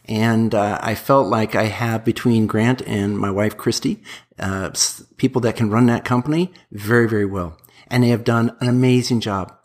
And 0.06 0.54
uh, 0.54 0.78
I 0.82 0.94
felt 0.94 1.28
like 1.28 1.54
I 1.54 1.64
have 1.64 2.04
between 2.04 2.46
Grant 2.46 2.82
and 2.86 3.18
my 3.18 3.30
wife 3.30 3.56
Christy, 3.56 4.02
uh, 4.38 4.68
s- 4.74 5.02
people 5.16 5.40
that 5.42 5.56
can 5.56 5.70
run 5.70 5.86
that 5.86 6.04
company 6.04 6.52
very, 6.70 7.08
very 7.08 7.24
well, 7.24 7.56
and 7.88 8.02
they 8.02 8.08
have 8.08 8.22
done 8.24 8.54
an 8.60 8.68
amazing 8.68 9.20
job. 9.20 9.56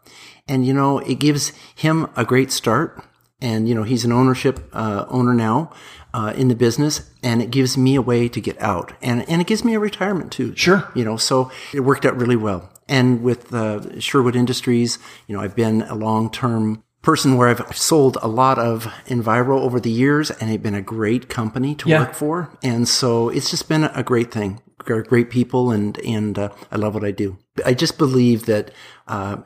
And 0.48 0.66
you 0.66 0.74
know, 0.74 1.00
it 1.00 1.20
gives 1.20 1.52
him 1.76 2.08
a 2.16 2.24
great 2.24 2.52
start. 2.52 3.04
And 3.42 3.70
you 3.70 3.76
know, 3.76 3.84
he's 3.84 4.04
an 4.06 4.12
ownership 4.12 4.70
uh, 4.74 5.06
owner 5.10 5.34
now 5.34 5.72
uh, 6.14 6.34
in 6.36 6.48
the 6.50 6.56
business, 6.56 7.10
and 7.24 7.42
it 7.42 7.52
gives 7.52 7.78
me 7.78 7.96
a 7.96 8.02
way 8.02 8.28
to 8.28 8.42
get 8.42 8.62
out, 8.62 8.94
and 9.02 9.28
and 9.30 9.42
it 9.42 9.48
gives 9.48 9.64
me 9.64 9.74
a 9.76 9.80
retirement 9.80 10.32
too. 10.32 10.54
Sure. 10.56 10.90
you 10.94 11.06
know, 11.06 11.18
so 11.18 11.50
it 11.74 11.82
worked 11.82 12.06
out 12.06 12.18
really 12.18 12.36
well. 12.36 12.70
And 12.88 13.22
with 13.22 13.54
uh, 13.54 14.00
Sherwood 14.00 14.36
Industries, 14.36 14.98
you 15.28 15.36
know, 15.38 15.42
I've 15.44 15.56
been 15.56 15.84
a 15.84 15.96
long 15.96 16.32
term 16.32 16.84
person 17.02 17.38
where 17.38 17.48
I've 17.48 17.78
sold 17.78 18.18
a 18.22 18.28
lot 18.28 18.58
of 18.60 18.84
Enviro 19.08 19.62
over 19.62 19.80
the 19.80 19.92
years 19.92 20.32
and 20.32 20.50
it's 20.52 20.62
been 20.62 20.76
a 20.76 20.82
great 20.82 21.30
company 21.30 21.74
to 21.76 21.88
Yeah. 21.88 22.00
work 22.00 22.14
for. 22.14 22.50
And 22.62 22.88
so 22.90 23.30
it's 23.30 23.50
just 23.52 23.70
been 23.70 23.86
a 23.86 24.04
great 24.04 24.32
thing. 24.34 24.60
Great 24.84 25.30
people 25.30 25.72
and, 25.72 25.98
and, 26.00 26.38
uh, 26.38 26.50
I 26.72 26.76
love 26.78 26.96
what 26.96 27.06
I 27.06 27.12
do. 27.12 27.38
I 27.66 27.74
just 27.74 27.98
believe 27.98 28.48
that, 28.48 28.72
uh, 29.08 29.38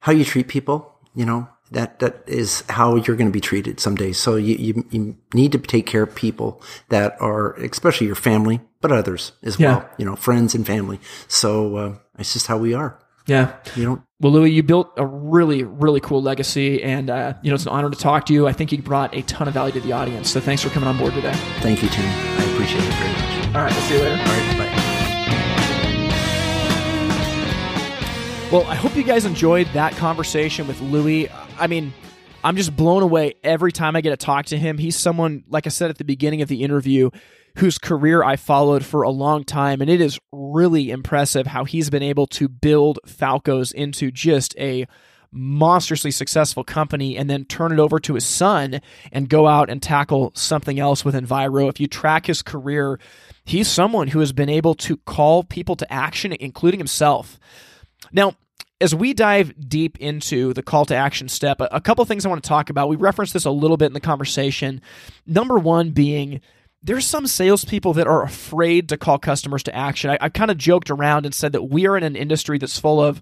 how 0.00 0.12
you 0.12 0.24
treat 0.24 0.46
people, 0.46 0.94
you 1.14 1.24
know, 1.24 1.48
that, 1.72 1.98
that 2.00 2.22
is 2.26 2.62
how 2.68 2.96
you're 2.96 3.16
going 3.16 3.28
to 3.28 3.32
be 3.32 3.40
treated 3.40 3.80
someday. 3.80 4.12
So 4.12 4.36
you, 4.36 4.54
you, 4.56 4.86
you 4.90 5.16
need 5.34 5.52
to 5.52 5.58
take 5.58 5.86
care 5.86 6.02
of 6.02 6.14
people 6.14 6.62
that 6.90 7.16
are, 7.20 7.54
especially 7.54 8.06
your 8.06 8.16
family, 8.16 8.60
but 8.80 8.92
others 8.92 9.32
as 9.42 9.58
Yeah. 9.58 9.68
well, 9.78 9.90
you 9.98 10.04
know, 10.04 10.16
friends 10.16 10.54
and 10.54 10.66
family. 10.66 11.00
So, 11.28 11.76
uh, 11.76 11.94
it's 12.18 12.32
just 12.32 12.46
how 12.46 12.56
we 12.58 12.72
are. 12.74 12.98
Yeah. 13.26 13.56
You 13.74 13.84
don't, 13.84 14.02
Well, 14.20 14.32
Louie, 14.32 14.52
you 14.52 14.62
built 14.62 14.92
a 14.96 15.04
really, 15.04 15.64
really 15.64 15.98
cool 16.00 16.22
legacy, 16.22 16.80
and 16.82 17.10
uh, 17.10 17.34
you 17.42 17.50
know 17.50 17.56
it's 17.56 17.64
an 17.66 17.70
honor 17.72 17.90
to 17.90 17.98
talk 17.98 18.24
to 18.26 18.32
you. 18.32 18.46
I 18.46 18.52
think 18.52 18.70
you 18.70 18.80
brought 18.80 19.14
a 19.16 19.22
ton 19.22 19.48
of 19.48 19.54
value 19.54 19.72
to 19.72 19.80
the 19.80 19.90
audience. 19.92 20.30
So 20.30 20.38
thanks 20.40 20.62
for 20.62 20.68
coming 20.70 20.88
on 20.88 20.96
board 20.96 21.12
today. 21.14 21.32
thank 21.58 21.82
you, 21.82 21.88
Tim. 21.88 22.04
I 22.06 22.44
appreciate 22.52 22.84
it 22.84 22.94
very 22.94 23.12
much. 23.12 23.56
All 23.56 23.62
right, 23.62 23.72
we'll 23.72 23.82
see 23.82 23.94
you 23.96 24.00
later. 24.00 24.14
All 24.16 24.26
right. 24.28 24.58
Bye. 24.58 24.75
Well, 28.52 28.64
I 28.68 28.76
hope 28.76 28.94
you 28.94 29.02
guys 29.02 29.24
enjoyed 29.24 29.66
that 29.74 29.96
conversation 29.96 30.68
with 30.68 30.80
Louie. 30.80 31.28
I 31.58 31.66
mean, 31.66 31.92
I'm 32.44 32.56
just 32.56 32.76
blown 32.76 33.02
away 33.02 33.34
every 33.42 33.72
time 33.72 33.96
I 33.96 34.00
get 34.00 34.10
to 34.10 34.16
talk 34.16 34.46
to 34.46 34.56
him. 34.56 34.78
He's 34.78 34.94
someone, 34.94 35.42
like 35.48 35.66
I 35.66 35.70
said 35.70 35.90
at 35.90 35.98
the 35.98 36.04
beginning 36.04 36.42
of 36.42 36.48
the 36.48 36.62
interview, 36.62 37.10
whose 37.58 37.76
career 37.76 38.22
I 38.22 38.36
followed 38.36 38.84
for 38.84 39.02
a 39.02 39.10
long 39.10 39.42
time. 39.42 39.80
And 39.80 39.90
it 39.90 40.00
is 40.00 40.20
really 40.30 40.92
impressive 40.92 41.48
how 41.48 41.64
he's 41.64 41.90
been 41.90 42.04
able 42.04 42.28
to 42.28 42.48
build 42.48 43.00
Falco's 43.04 43.72
into 43.72 44.12
just 44.12 44.56
a 44.58 44.86
monstrously 45.32 46.12
successful 46.12 46.62
company 46.62 47.16
and 47.16 47.28
then 47.28 47.46
turn 47.46 47.72
it 47.72 47.80
over 47.80 47.98
to 47.98 48.14
his 48.14 48.24
son 48.24 48.80
and 49.10 49.28
go 49.28 49.48
out 49.48 49.68
and 49.68 49.82
tackle 49.82 50.30
something 50.36 50.78
else 50.78 51.04
with 51.04 51.16
Enviro. 51.16 51.68
If 51.68 51.80
you 51.80 51.88
track 51.88 52.26
his 52.26 52.42
career, 52.42 53.00
he's 53.44 53.66
someone 53.66 54.06
who 54.06 54.20
has 54.20 54.32
been 54.32 54.48
able 54.48 54.76
to 54.76 54.98
call 54.98 55.42
people 55.42 55.74
to 55.74 55.92
action, 55.92 56.32
including 56.32 56.78
himself. 56.78 57.40
Now, 58.12 58.34
as 58.80 58.94
we 58.94 59.14
dive 59.14 59.68
deep 59.68 59.98
into 59.98 60.52
the 60.52 60.62
call 60.62 60.84
to 60.86 60.94
action 60.94 61.28
step, 61.28 61.58
a, 61.60 61.80
couple 61.80 62.04
things 62.04 62.26
I 62.26 62.28
want 62.28 62.42
to 62.42 62.48
talk 62.48 62.68
about. 62.68 62.88
We 62.88 62.96
referenced 62.96 63.32
this 63.32 63.46
a 63.46 63.50
little 63.50 63.76
bit 63.76 63.86
in 63.86 63.94
the 63.94 64.00
conversation. 64.00 64.82
Number 65.26 65.58
one 65.58 65.90
being 65.90 66.40
there's 66.82 67.06
some 67.06 67.26
salespeople 67.26 67.94
that 67.94 68.06
are 68.06 68.22
afraid 68.22 68.90
to 68.90 68.96
call 68.96 69.18
customers 69.18 69.64
to 69.64 69.74
action. 69.74 70.10
I, 70.10 70.18
I 70.20 70.28
kind 70.28 70.52
of 70.52 70.58
joked 70.58 70.88
around 70.88 71.26
and 71.26 71.34
said 71.34 71.52
that 71.52 71.64
we 71.64 71.86
are 71.86 71.96
in 71.96 72.04
an 72.04 72.14
industry 72.14 72.58
that's 72.58 72.78
full 72.78 73.02
of 73.02 73.20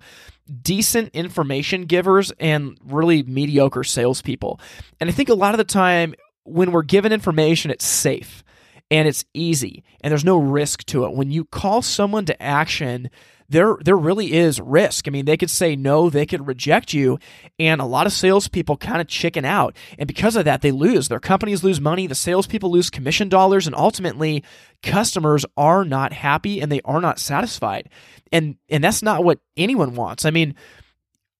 decent 0.60 1.14
information 1.14 1.86
givers 1.86 2.30
and 2.38 2.76
really 2.84 3.22
mediocre 3.22 3.82
salespeople. 3.82 4.60
And 5.00 5.08
I 5.08 5.14
think 5.14 5.30
a 5.30 5.34
lot 5.34 5.54
of 5.54 5.58
the 5.58 5.64
time 5.64 6.14
when 6.42 6.72
we're 6.72 6.82
given 6.82 7.12
information, 7.12 7.70
it's 7.70 7.86
safe 7.86 8.44
and 8.90 9.08
it's 9.08 9.24
easy 9.32 9.82
and 10.02 10.10
there's 10.10 10.26
no 10.26 10.36
risk 10.36 10.84
to 10.86 11.04
it. 11.06 11.14
When 11.14 11.30
you 11.30 11.46
call 11.46 11.80
someone 11.80 12.26
to 12.26 12.42
action, 12.42 13.08
there 13.48 13.76
there 13.84 13.96
really 13.96 14.32
is 14.32 14.60
risk. 14.60 15.06
I 15.06 15.10
mean, 15.10 15.24
they 15.24 15.36
could 15.36 15.50
say 15.50 15.76
no, 15.76 16.10
they 16.10 16.26
could 16.26 16.46
reject 16.46 16.92
you, 16.92 17.18
and 17.58 17.80
a 17.80 17.86
lot 17.86 18.06
of 18.06 18.12
salespeople 18.12 18.76
kind 18.76 19.00
of 19.00 19.08
chicken 19.08 19.44
out, 19.44 19.76
and 19.98 20.06
because 20.06 20.36
of 20.36 20.44
that, 20.44 20.62
they 20.62 20.70
lose. 20.70 21.08
Their 21.08 21.20
companies 21.20 21.62
lose 21.62 21.80
money, 21.80 22.06
the 22.06 22.14
salespeople 22.14 22.70
lose 22.70 22.90
commission 22.90 23.28
dollars, 23.28 23.66
and 23.66 23.76
ultimately, 23.76 24.42
customers 24.82 25.44
are 25.56 25.84
not 25.84 26.12
happy 26.12 26.60
and 26.60 26.70
they 26.72 26.80
are 26.84 27.00
not 27.00 27.18
satisfied, 27.18 27.90
and 28.32 28.56
and 28.68 28.82
that's 28.82 29.02
not 29.02 29.24
what 29.24 29.40
anyone 29.56 29.94
wants. 29.94 30.24
I 30.24 30.30
mean, 30.30 30.54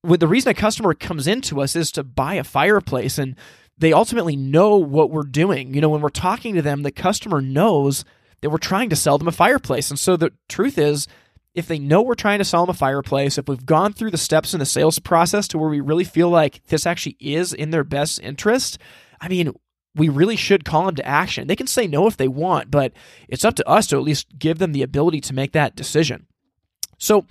with 0.03 0.21
the 0.21 0.29
reason 0.29 0.51
a 0.51 0.55
customer 0.55 0.95
comes 0.95 1.27
into 1.27 1.61
us 1.61 1.75
is 1.75 1.91
to 1.93 2.05
buy 2.05 2.35
a 2.35 2.45
fireplace 2.45 3.19
and 3.19 3.37
they 3.77 3.93
ultimately 3.93 4.37
know 4.37 4.77
what 4.77 5.11
we're 5.11 5.23
doing. 5.25 5.75
You 5.75 5.81
know, 5.81 5.89
when 5.89 6.01
we're 6.01 6.09
talking 6.11 6.55
to 6.55 6.63
them, 6.63 6.83
the 6.83 6.93
customer 6.93 7.41
knows 7.41 8.05
that 8.41 8.51
we're 8.51 8.59
trying 8.59 8.91
to 8.91 8.97
sell 8.97 9.19
them 9.19 9.29
a 9.29 9.33
fireplace. 9.33 9.91
And 9.91 9.99
so 9.99 10.17
the 10.17 10.33
truth 10.49 10.79
is, 10.79 11.09
if 11.55 11.69
they 11.69 11.79
know 11.79 12.03
we're 12.03 12.15
trying 12.15 12.39
to 12.39 12.45
sell 12.45 12.67
them 12.67 12.75
a 12.75 12.79
fireplace, 12.79 13.39
if 13.39 13.49
we've 13.49 13.65
gone 13.65 13.93
through 13.93 14.11
the 14.11 14.19
steps 14.19 14.55
in 14.55 14.61
the 14.61 14.67
sales 14.67 14.99
process 14.99 15.47
to 15.49 15.59
where 15.59 15.71
we 15.71 15.81
really 15.81 16.05
feel 16.05 16.29
like 16.29 16.65
this 16.67 16.87
actually 16.87 17.17
is 17.21 17.53
in 17.53 17.71
their 17.71 17.85
best 17.85 18.21
interest, 18.21 18.79
I 19.21 19.29
mean, 19.29 19.55
we 19.95 20.09
really 20.09 20.37
should 20.37 20.65
call 20.65 20.87
them 20.87 20.97
to 20.97 21.07
action. 21.07 21.47
They 21.47 21.55
can 21.55 21.69
say 21.69 21.87
no 21.87 22.09
if 22.09 22.17
they 22.17 22.27
want, 22.27 22.71
but 22.71 22.93
it's 23.29 23.45
up 23.45 23.55
to 23.57 23.69
us 23.69 23.87
to 23.89 23.97
at 23.97 24.03
least 24.03 24.39
give 24.39 24.59
them 24.59 24.73
the 24.73 24.83
ability 24.83 25.21
to 25.23 25.35
make 25.35 25.53
that 25.53 25.77
decision. 25.77 26.27
So, 26.99 27.27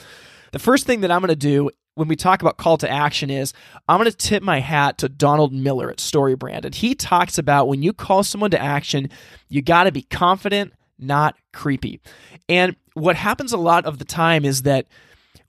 the 0.51 0.59
first 0.59 0.85
thing 0.85 1.01
that 1.01 1.11
I'm 1.11 1.21
going 1.21 1.29
to 1.29 1.35
do 1.35 1.71
when 1.95 2.07
we 2.07 2.15
talk 2.15 2.41
about 2.41 2.57
call 2.57 2.77
to 2.77 2.89
action 2.89 3.29
is 3.29 3.53
I'm 3.87 3.99
going 3.99 4.09
to 4.09 4.15
tip 4.15 4.43
my 4.43 4.59
hat 4.59 4.99
to 4.99 5.09
Donald 5.09 5.51
Miller 5.53 5.89
at 5.91 5.97
StoryBrand. 5.97 6.65
And 6.65 6.73
he 6.73 6.95
talks 6.95 7.37
about 7.37 7.67
when 7.67 7.83
you 7.83 7.91
call 7.91 8.23
someone 8.23 8.51
to 8.51 8.61
action, 8.61 9.09
you 9.49 9.61
got 9.61 9.83
to 9.83 9.91
be 9.91 10.03
confident, 10.03 10.73
not 10.97 11.35
creepy. 11.51 12.01
And 12.47 12.75
what 12.93 13.15
happens 13.15 13.53
a 13.53 13.57
lot 13.57 13.85
of 13.85 13.97
the 13.99 14.05
time 14.05 14.45
is 14.45 14.63
that 14.63 14.87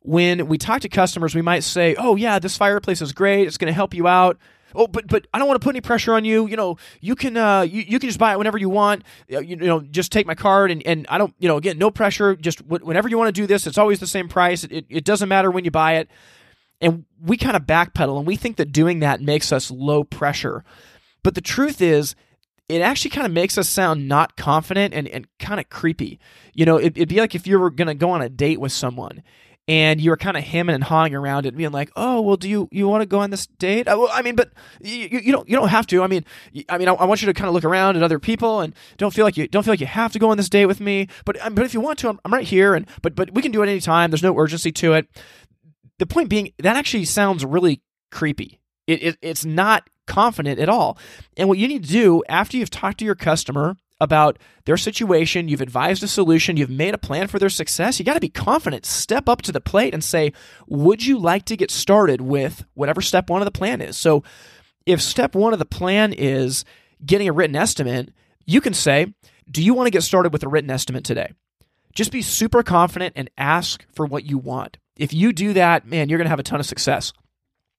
when 0.01 0.49
we 0.49 0.59
talk 0.59 0.83
to 0.83 0.89
customers, 0.89 1.35
we 1.35 1.43
might 1.43 1.65
say, 1.65 1.95
"Oh 1.97 2.17
yeah, 2.17 2.39
this 2.39 2.57
fireplace 2.57 3.01
is 3.01 3.13
great. 3.13 3.47
It's 3.47 3.57
going 3.57 3.69
to 3.71 3.75
help 3.75 3.95
you 3.95 4.07
out." 4.07 4.39
Oh, 4.75 4.87
but 4.87 5.07
but 5.07 5.27
I 5.33 5.39
don't 5.39 5.47
want 5.47 5.61
to 5.61 5.65
put 5.65 5.75
any 5.75 5.81
pressure 5.81 6.15
on 6.15 6.25
you. 6.25 6.47
You 6.47 6.57
know, 6.57 6.77
you 7.01 7.15
can 7.15 7.37
uh, 7.37 7.63
you, 7.63 7.83
you 7.87 7.99
can 7.99 8.09
just 8.09 8.19
buy 8.19 8.33
it 8.33 8.39
whenever 8.39 8.59
you 8.59 8.69
want. 8.69 9.05
You, 9.29 9.41
you 9.41 9.57
know, 9.57 9.81
just 9.81 10.11
take 10.11 10.27
my 10.27 10.35
card 10.35 10.71
and, 10.71 10.85
and 10.87 11.07
I 11.09 11.19
don't 11.19 11.35
you 11.39 11.49
know 11.49 11.57
again 11.57 11.79
no 11.79 11.91
pressure. 11.91 12.35
Just 12.35 12.61
whenever 12.67 13.09
you 13.09 13.17
want 13.17 13.35
to 13.35 13.41
do 13.41 13.47
this, 13.47 13.67
it's 13.67 13.79
always 13.79 14.01
the 14.01 14.07
same 14.07 14.29
price. 14.29 14.65
It, 14.65 14.87
it 14.89 15.05
doesn't 15.05 15.29
matter 15.29 15.51
when 15.51 15.65
you 15.65 15.71
buy 15.71 15.97
it. 15.97 16.09
And 16.81 17.05
we 17.21 17.37
kind 17.37 17.57
of 17.57 17.63
backpedal 17.63 18.19
and 18.19 18.27
we 18.27 18.37
think 18.37 18.57
that 18.57 18.73
doing 18.73 18.99
that 18.99 19.21
makes 19.21 19.53
us 19.53 19.71
low 19.71 20.05
pressure. 20.05 20.65
But 21.23 21.35
the 21.35 21.41
truth 21.41 21.81
is, 21.81 22.15
it 22.69 22.81
actually 22.81 23.11
kind 23.11 23.27
of 23.27 23.33
makes 23.33 23.59
us 23.59 23.69
sound 23.69 24.09
not 24.09 24.37
confident 24.37 24.95
and, 24.95 25.07
and 25.09 25.27
kind 25.39 25.61
of 25.61 25.69
creepy. 25.69 26.19
You 26.55 26.65
know, 26.65 26.77
it, 26.77 26.97
would 26.97 27.09
be 27.09 27.21
like 27.21 27.35
if 27.35 27.47
you 27.47 27.59
were 27.59 27.71
going 27.71 27.89
to 27.89 27.95
go 27.95 28.11
on 28.11 28.23
a 28.23 28.29
date 28.29 28.61
with 28.61 28.73
someone 28.73 29.23
and 29.67 30.01
you 30.01 30.11
were 30.11 30.17
kind 30.17 30.37
of 30.37 30.45
hemming 30.45 30.75
and 30.75 30.85
hawing 30.85 31.15
around 31.15 31.47
it, 31.47 31.57
being 31.57 31.73
like, 31.73 31.91
"Oh, 31.97 32.21
well, 32.21 32.37
do 32.37 32.49
you 32.49 32.69
you 32.71 32.87
want 32.87 33.03
to 33.03 33.07
go 33.07 33.21
on 33.21 33.31
this 33.31 33.47
date?" 33.47 33.89
Uh, 33.89 33.97
well, 33.99 34.11
I 34.13 34.23
mean, 34.23 34.35
but 34.35 34.53
you, 34.83 35.09
you 35.11 35.33
don't 35.33 35.49
you 35.49 35.57
don't 35.57 35.69
have 35.69 35.87
to. 35.89 36.03
I 36.03 36.07
mean, 36.07 36.25
I 36.69 36.79
mean, 36.79 36.89
I, 36.89 36.93
I, 36.93 37.05
want 37.05 37.23
you 37.23 37.27
to 37.27 37.35
kind 37.35 37.49
of 37.49 37.55
look 37.55 37.65
around 37.65 37.97
at 37.97 38.03
other 38.03 38.19
people 38.19 38.61
and 38.61 38.75
don't 38.99 39.15
feel 39.15 39.25
like 39.25 39.37
you 39.37 39.49
don't 39.49 39.63
feel 39.63 39.73
like 39.73 39.81
you 39.81 39.87
have 39.87 40.13
to 40.13 40.19
go 40.19 40.31
on 40.31 40.37
this 40.37 40.51
date 40.51 40.67
with 40.67 40.81
me. 40.81 41.09
But 41.25 41.41
um, 41.45 41.55
but 41.55 41.65
if 41.65 41.73
you 41.73 41.81
want 41.81 41.99
to, 42.01 42.11
I'm, 42.11 42.21
I'm 42.25 42.33
right 42.33 42.47
here, 42.47 42.75
and 42.75 42.87
but 43.01 43.15
but 43.15 43.33
we 43.33 43.41
can 43.41 43.53
do 43.53 43.63
it 43.63 43.69
anytime. 43.69 44.11
There's 44.11 44.23
no 44.23 44.39
urgency 44.39 44.73
to 44.73 44.95
it. 44.95 45.07
The 45.99 46.07
point 46.07 46.29
being, 46.29 46.53
that 46.59 46.77
actually 46.77 47.05
sounds 47.05 47.45
really 47.45 47.81
creepy. 48.11 48.61
It, 48.87 49.03
it, 49.03 49.17
it's 49.23 49.45
not 49.45 49.89
confident 50.07 50.59
at 50.59 50.69
all. 50.69 50.99
And 51.37 51.49
what 51.49 51.59
you 51.59 51.69
need 51.69 51.85
to 51.85 51.93
do 51.93 52.23
after 52.29 52.57
you've 52.57 52.71
talked 52.71 52.99
to 52.99 53.05
your 53.05 53.15
customer 53.15 53.77
about 54.01 54.39
their 54.67 54.77
situation, 54.77 55.49
you've 55.49 55.61
advised 55.61 56.03
a 56.03 56.09
solution, 56.09 56.57
you've 56.57 56.71
made 56.71 56.95
a 56.95 56.99
plan 56.99 57.29
for 57.29 57.39
their 57.39 57.49
success, 57.49 57.99
you 57.99 58.05
got 58.05 58.15
to 58.15 58.21
be 58.21 58.29
confident. 58.29 58.85
Step 58.87 59.29
up 59.29 59.43
to 59.43 59.53
the 59.53 59.61
plate 59.61 59.95
and 59.95 60.03
say, 60.03 60.33
Would 60.69 61.05
you 61.05 61.19
like 61.19 61.45
to 61.47 61.57
get 61.57 61.71
started 61.71 62.21
with 62.21 62.65
whatever 62.75 63.01
step 63.01 63.31
one 63.31 63.41
of 63.41 63.47
the 63.47 63.53
plan 63.53 63.81
is? 63.81 63.97
So, 63.97 64.23
if 64.87 65.01
step 65.01 65.35
one 65.35 65.53
of 65.53 65.59
the 65.59 65.65
plan 65.65 66.13
is 66.13 66.65
getting 67.05 67.29
a 67.29 67.33
written 67.33 67.57
estimate, 67.57 68.13
you 68.47 68.61
can 68.61 68.75
say, 68.75 69.15
Do 69.51 69.63
you 69.63 69.75
want 69.75 69.87
to 69.87 69.93
get 69.93 70.03
started 70.03 70.33
with 70.33 70.43
a 70.43 70.49
written 70.49 70.71
estimate 70.71 71.05
today? 71.05 71.33
Just 71.95 72.11
be 72.11 72.23
super 72.23 72.63
confident 72.63 73.15
and 73.17 73.31
ask 73.39 73.87
for 73.95 74.05
what 74.05 74.25
you 74.25 74.39
want. 74.39 74.79
If 74.97 75.13
you 75.13 75.33
do 75.33 75.53
that, 75.55 75.87
man, 75.87 76.09
you're 76.09 76.19
going 76.19 76.27
to 76.27 76.31
have 76.31 76.41
a 76.41 76.45
ton 76.45 76.61
of 76.61 76.67
success. 76.67 77.13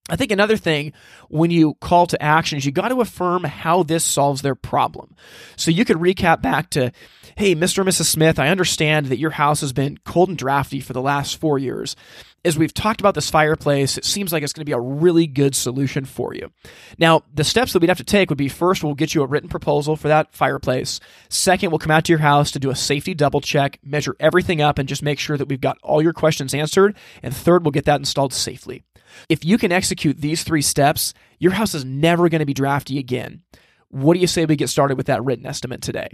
I 0.07 0.15
think 0.15 0.31
another 0.31 0.55
thing 0.57 0.93
when 1.29 1.49
you 1.49 1.73
call 1.75 2.05
to 2.07 2.21
action 2.21 2.57
is 2.57 2.65
you 2.65 2.71
got 2.71 2.89
to 2.89 3.01
affirm 3.01 3.43
how 3.43 3.81
this 3.81 4.03
solves 4.03 4.43
their 4.43 4.53
problem. 4.53 5.15
So 5.55 5.71
you 5.71 5.83
could 5.83 5.97
recap 5.97 6.43
back 6.43 6.69
to, 6.71 6.91
hey, 7.35 7.55
Mr. 7.55 7.79
and 7.79 7.89
Mrs. 7.89 8.05
Smith, 8.05 8.37
I 8.37 8.49
understand 8.49 9.07
that 9.07 9.17
your 9.17 9.31
house 9.31 9.61
has 9.61 9.73
been 9.73 9.97
cold 10.05 10.29
and 10.29 10.37
drafty 10.37 10.79
for 10.79 10.93
the 10.93 11.01
last 11.01 11.37
four 11.37 11.57
years. 11.57 11.95
As 12.43 12.55
we've 12.55 12.73
talked 12.73 12.99
about 12.99 13.15
this 13.15 13.31
fireplace, 13.31 13.97
it 13.97 14.05
seems 14.05 14.31
like 14.31 14.43
it's 14.43 14.53
going 14.53 14.61
to 14.61 14.69
be 14.69 14.73
a 14.73 14.79
really 14.79 15.25
good 15.25 15.55
solution 15.55 16.05
for 16.05 16.35
you. 16.35 16.51
Now, 16.99 17.23
the 17.33 17.43
steps 17.43 17.73
that 17.73 17.79
we'd 17.79 17.87
have 17.87 17.97
to 17.97 18.03
take 18.03 18.29
would 18.29 18.37
be 18.37 18.49
first, 18.49 18.83
we'll 18.83 18.93
get 18.93 19.15
you 19.15 19.23
a 19.23 19.27
written 19.27 19.49
proposal 19.49 19.95
for 19.95 20.09
that 20.09 20.35
fireplace. 20.35 20.99
Second, 21.29 21.71
we'll 21.71 21.79
come 21.79 21.89
out 21.89 22.05
to 22.05 22.11
your 22.11 22.19
house 22.19 22.51
to 22.51 22.59
do 22.59 22.69
a 22.69 22.75
safety 22.75 23.15
double 23.15 23.41
check, 23.41 23.79
measure 23.83 24.15
everything 24.19 24.61
up, 24.61 24.77
and 24.77 24.87
just 24.87 25.01
make 25.01 25.17
sure 25.17 25.35
that 25.35 25.47
we've 25.47 25.59
got 25.59 25.79
all 25.81 26.03
your 26.03 26.13
questions 26.13 26.53
answered. 26.53 26.95
And 27.23 27.35
third, 27.35 27.65
we'll 27.65 27.71
get 27.71 27.85
that 27.85 27.99
installed 27.99 28.33
safely. 28.33 28.83
If 29.29 29.45
you 29.45 29.57
can 29.57 29.71
execute 29.71 30.19
these 30.19 30.43
three 30.43 30.61
steps, 30.61 31.13
your 31.39 31.53
house 31.53 31.73
is 31.73 31.85
never 31.85 32.29
going 32.29 32.39
to 32.39 32.45
be 32.45 32.53
drafty 32.53 32.97
again. 32.97 33.41
What 33.89 34.13
do 34.13 34.19
you 34.19 34.27
say 34.27 34.45
we 34.45 34.55
get 34.55 34.69
started 34.69 34.97
with 34.97 35.07
that 35.07 35.23
written 35.23 35.45
estimate 35.45 35.81
today? 35.81 36.09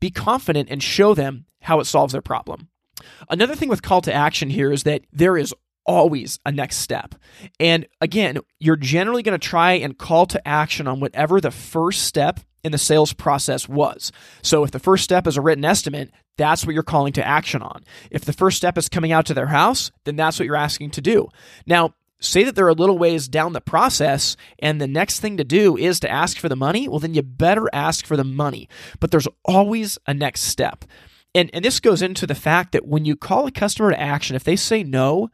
Be 0.00 0.10
confident 0.10 0.68
and 0.70 0.82
show 0.82 1.14
them 1.14 1.46
how 1.60 1.80
it 1.80 1.86
solves 1.86 2.12
their 2.12 2.22
problem. 2.22 2.68
Another 3.28 3.54
thing 3.54 3.68
with 3.68 3.82
call 3.82 4.00
to 4.02 4.12
action 4.12 4.50
here 4.50 4.70
is 4.70 4.84
that 4.84 5.02
there 5.12 5.36
is 5.36 5.54
always 5.86 6.38
a 6.46 6.52
next 6.52 6.76
step. 6.76 7.14
And 7.60 7.86
again, 8.00 8.38
you're 8.58 8.76
generally 8.76 9.22
going 9.22 9.38
to 9.38 9.48
try 9.48 9.72
and 9.72 9.98
call 9.98 10.26
to 10.26 10.48
action 10.48 10.86
on 10.86 11.00
whatever 11.00 11.40
the 11.40 11.50
first 11.50 12.04
step 12.04 12.40
in 12.62 12.72
the 12.72 12.78
sales 12.78 13.12
process 13.12 13.68
was. 13.68 14.10
So 14.42 14.64
if 14.64 14.70
the 14.70 14.78
first 14.78 15.04
step 15.04 15.26
is 15.26 15.36
a 15.36 15.42
written 15.42 15.64
estimate, 15.64 16.10
that's 16.38 16.64
what 16.64 16.72
you're 16.72 16.82
calling 16.82 17.12
to 17.14 17.26
action 17.26 17.62
on. 17.62 17.84
If 18.10 18.24
the 18.24 18.32
first 18.32 18.56
step 18.56 18.78
is 18.78 18.88
coming 18.88 19.12
out 19.12 19.26
to 19.26 19.34
their 19.34 19.48
house, 19.48 19.92
then 20.04 20.16
that's 20.16 20.38
what 20.38 20.46
you're 20.46 20.56
asking 20.56 20.92
to 20.92 21.02
do. 21.02 21.28
Now, 21.66 21.94
say 22.20 22.44
that 22.44 22.54
they're 22.54 22.68
a 22.68 22.74
little 22.74 22.98
ways 22.98 23.28
down 23.28 23.52
the 23.52 23.60
process 23.60 24.36
and 24.58 24.80
the 24.80 24.86
next 24.86 25.20
thing 25.20 25.36
to 25.36 25.44
do 25.44 25.76
is 25.76 26.00
to 26.00 26.10
ask 26.10 26.38
for 26.38 26.48
the 26.48 26.56
money, 26.56 26.88
well, 26.88 27.00
then 27.00 27.14
you 27.14 27.22
better 27.22 27.68
ask 27.72 28.06
for 28.06 28.16
the 28.16 28.24
money. 28.24 28.68
But 29.00 29.10
there's 29.10 29.28
always 29.44 29.98
a 30.06 30.14
next 30.14 30.42
step. 30.42 30.84
And, 31.34 31.50
and 31.52 31.64
this 31.64 31.80
goes 31.80 32.02
into 32.02 32.26
the 32.26 32.34
fact 32.34 32.72
that 32.72 32.86
when 32.86 33.04
you 33.04 33.16
call 33.16 33.46
a 33.46 33.50
customer 33.50 33.90
to 33.90 34.00
action, 34.00 34.36
if 34.36 34.44
they 34.44 34.56
say 34.56 34.84
no, 34.84 35.30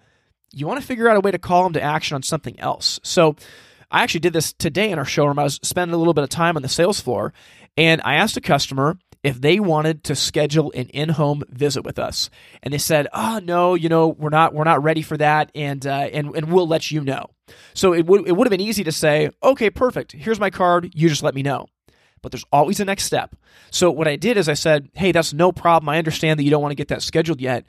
you 0.53 0.67
want 0.67 0.81
to 0.81 0.87
figure 0.87 1.09
out 1.09 1.17
a 1.17 1.21
way 1.21 1.31
to 1.31 1.39
call 1.39 1.65
them 1.65 1.75
to 1.75 1.83
action 1.83 2.15
on 2.15 2.23
something 2.23 2.59
else. 2.59 2.99
So 3.03 3.37
I 3.91 4.03
actually 4.03 4.21
did 4.21 4.33
this 4.33 4.53
today 4.53 4.91
in 4.91 4.99
our 4.99 5.05
showroom. 5.05 5.39
I 5.39 5.45
was 5.45 5.61
spending 5.63 5.95
a 5.95 5.99
little 5.99 6.15
bit 6.15 6.25
of 6.25 6.31
time 6.31 6.57
on 6.57 6.63
the 6.63 6.69
sales 6.69 7.01
floor 7.01 7.33
and 7.77 8.01
I 8.05 8.15
asked 8.15 8.37
a 8.37 8.41
customer 8.41 8.99
if 9.23 9.41
they 9.41 9.61
wanted 9.61 10.05
to 10.05 10.15
schedule 10.15 10.73
an 10.75 10.87
in-home 10.89 11.43
visit 11.49 11.85
with 11.85 11.99
us, 11.99 12.31
and 12.63 12.73
they 12.73 12.79
said, 12.79 13.07
"Oh 13.13 13.41
no, 13.43 13.75
you 13.75 13.89
know 13.89 14.09
we're 14.09 14.31
not 14.31 14.55
we're 14.55 14.65
not 14.65 14.83
ready 14.83 15.03
for 15.03 15.17
that, 15.17 15.51
and 15.55 15.87
uh, 15.87 16.09
and 16.13 16.35
and 16.35 16.53
we'll 16.53 16.69
let 16.69 16.91
you 16.91 17.03
know." 17.03 17.27
So 17.75 17.93
it 17.93 18.07
would 18.07 18.27
it 18.27 18.33
would 18.33 18.47
have 18.47 18.51
been 18.51 18.61
easy 18.61 18.85
to 18.85 18.93
say, 18.93 19.31
"Okay, 19.43 19.71
perfect. 19.71 20.13
Here's 20.13 20.41
my 20.41 20.51
card. 20.51 20.93
You 20.95 21.09
just 21.09 21.23
let 21.23 21.35
me 21.35 21.43
know." 21.43 21.67
but 22.23 22.33
there's 22.33 22.45
always 22.53 22.81
a 22.81 22.85
next 22.85 23.05
step. 23.05 23.35
So 23.71 23.91
what 23.91 24.07
I 24.07 24.17
did 24.17 24.37
is 24.37 24.49
I 24.49 24.55
said, 24.55 24.91
"Hey, 24.95 25.13
that's 25.13 25.33
no 25.33 25.53
problem. 25.53 25.89
I 25.89 25.99
understand 25.99 26.39
that 26.39 26.45
you 26.45 26.51
don't 26.51 26.63
want 26.63 26.73
to 26.73 26.77
get 26.77 26.89
that 26.89 27.03
scheduled 27.03 27.41
yet. 27.41 27.65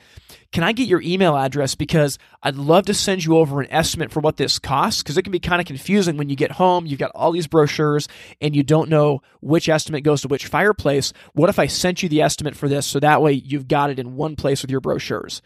Can 0.52 0.64
I 0.64 0.74
get 0.74 0.90
your 0.90 1.02
email 1.02 1.38
address 1.38 1.76
because 1.76 2.20
I'd 2.44 2.58
love 2.58 2.86
to 2.88 2.94
send 2.94 3.24
you 3.24 3.38
over 3.38 3.62
an 3.62 3.72
estimate 3.72 4.12
for 4.12 4.20
what 4.20 4.36
this 4.36 4.60
costs 4.60 5.02
because 5.02 5.18
it 5.18 5.22
can 5.22 5.32
be 5.32 5.40
kind 5.40 5.62
of 5.62 5.66
confusing 5.68 6.18
when 6.18 6.28
you 6.28 6.36
get 6.36 6.52
home, 6.52 6.86
you've 6.86 7.00
got 7.00 7.12
all 7.16 7.32
these 7.32 7.48
brochures 7.48 8.10
and 8.42 8.54
you 8.54 8.62
don't 8.62 8.90
know 8.90 9.22
which 9.40 9.70
estimate 9.70 10.04
goes 10.04 10.24
to 10.24 10.28
which 10.28 10.48
fireplace. 10.48 11.14
What 11.32 11.50
if 11.50 11.58
I 11.58 11.68
sent 11.68 12.04
you 12.04 12.10
the 12.10 12.22
estimate 12.22 12.58
for 12.58 12.68
this 12.68 12.86
so 12.86 13.00
that 13.00 13.22
way 13.22 13.32
you've 13.32 13.70
got 13.70 13.92
it 13.92 14.00
in 14.00 14.18
one 14.18 14.36
place 14.36 14.62
with 14.62 14.72
your 14.72 14.82
brochures?" 14.82 15.42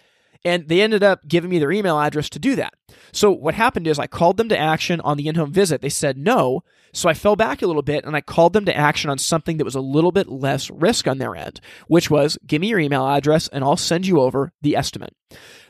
And 0.45 0.69
they 0.69 0.81
ended 0.81 1.03
up 1.03 1.27
giving 1.27 1.49
me 1.49 1.59
their 1.59 1.71
email 1.71 1.99
address 1.99 2.29
to 2.29 2.39
do 2.39 2.55
that. 2.55 2.75
So 3.11 3.31
what 3.31 3.55
happened 3.55 3.87
is 3.87 3.97
I 3.97 4.07
called 4.07 4.37
them 4.37 4.47
to 4.49 4.57
action 4.57 5.01
on 5.01 5.17
the 5.17 5.27
in-home 5.27 5.51
visit. 5.51 5.81
They 5.81 5.89
said 5.89 6.17
no. 6.17 6.63
So 6.93 7.09
I 7.09 7.13
fell 7.13 7.35
back 7.35 7.61
a 7.61 7.67
little 7.67 7.81
bit 7.81 8.05
and 8.05 8.15
I 8.15 8.21
called 8.21 8.53
them 8.53 8.65
to 8.65 8.77
action 8.77 9.09
on 9.09 9.17
something 9.17 9.57
that 9.57 9.65
was 9.65 9.75
a 9.75 9.81
little 9.81 10.11
bit 10.11 10.29
less 10.29 10.69
risk 10.69 11.07
on 11.07 11.17
their 11.17 11.35
end, 11.35 11.59
which 11.87 12.09
was 12.09 12.37
give 12.45 12.61
me 12.61 12.69
your 12.69 12.79
email 12.79 13.05
address 13.07 13.47
and 13.49 13.63
I'll 13.63 13.75
send 13.75 14.07
you 14.07 14.21
over 14.21 14.53
the 14.61 14.77
estimate. 14.77 15.13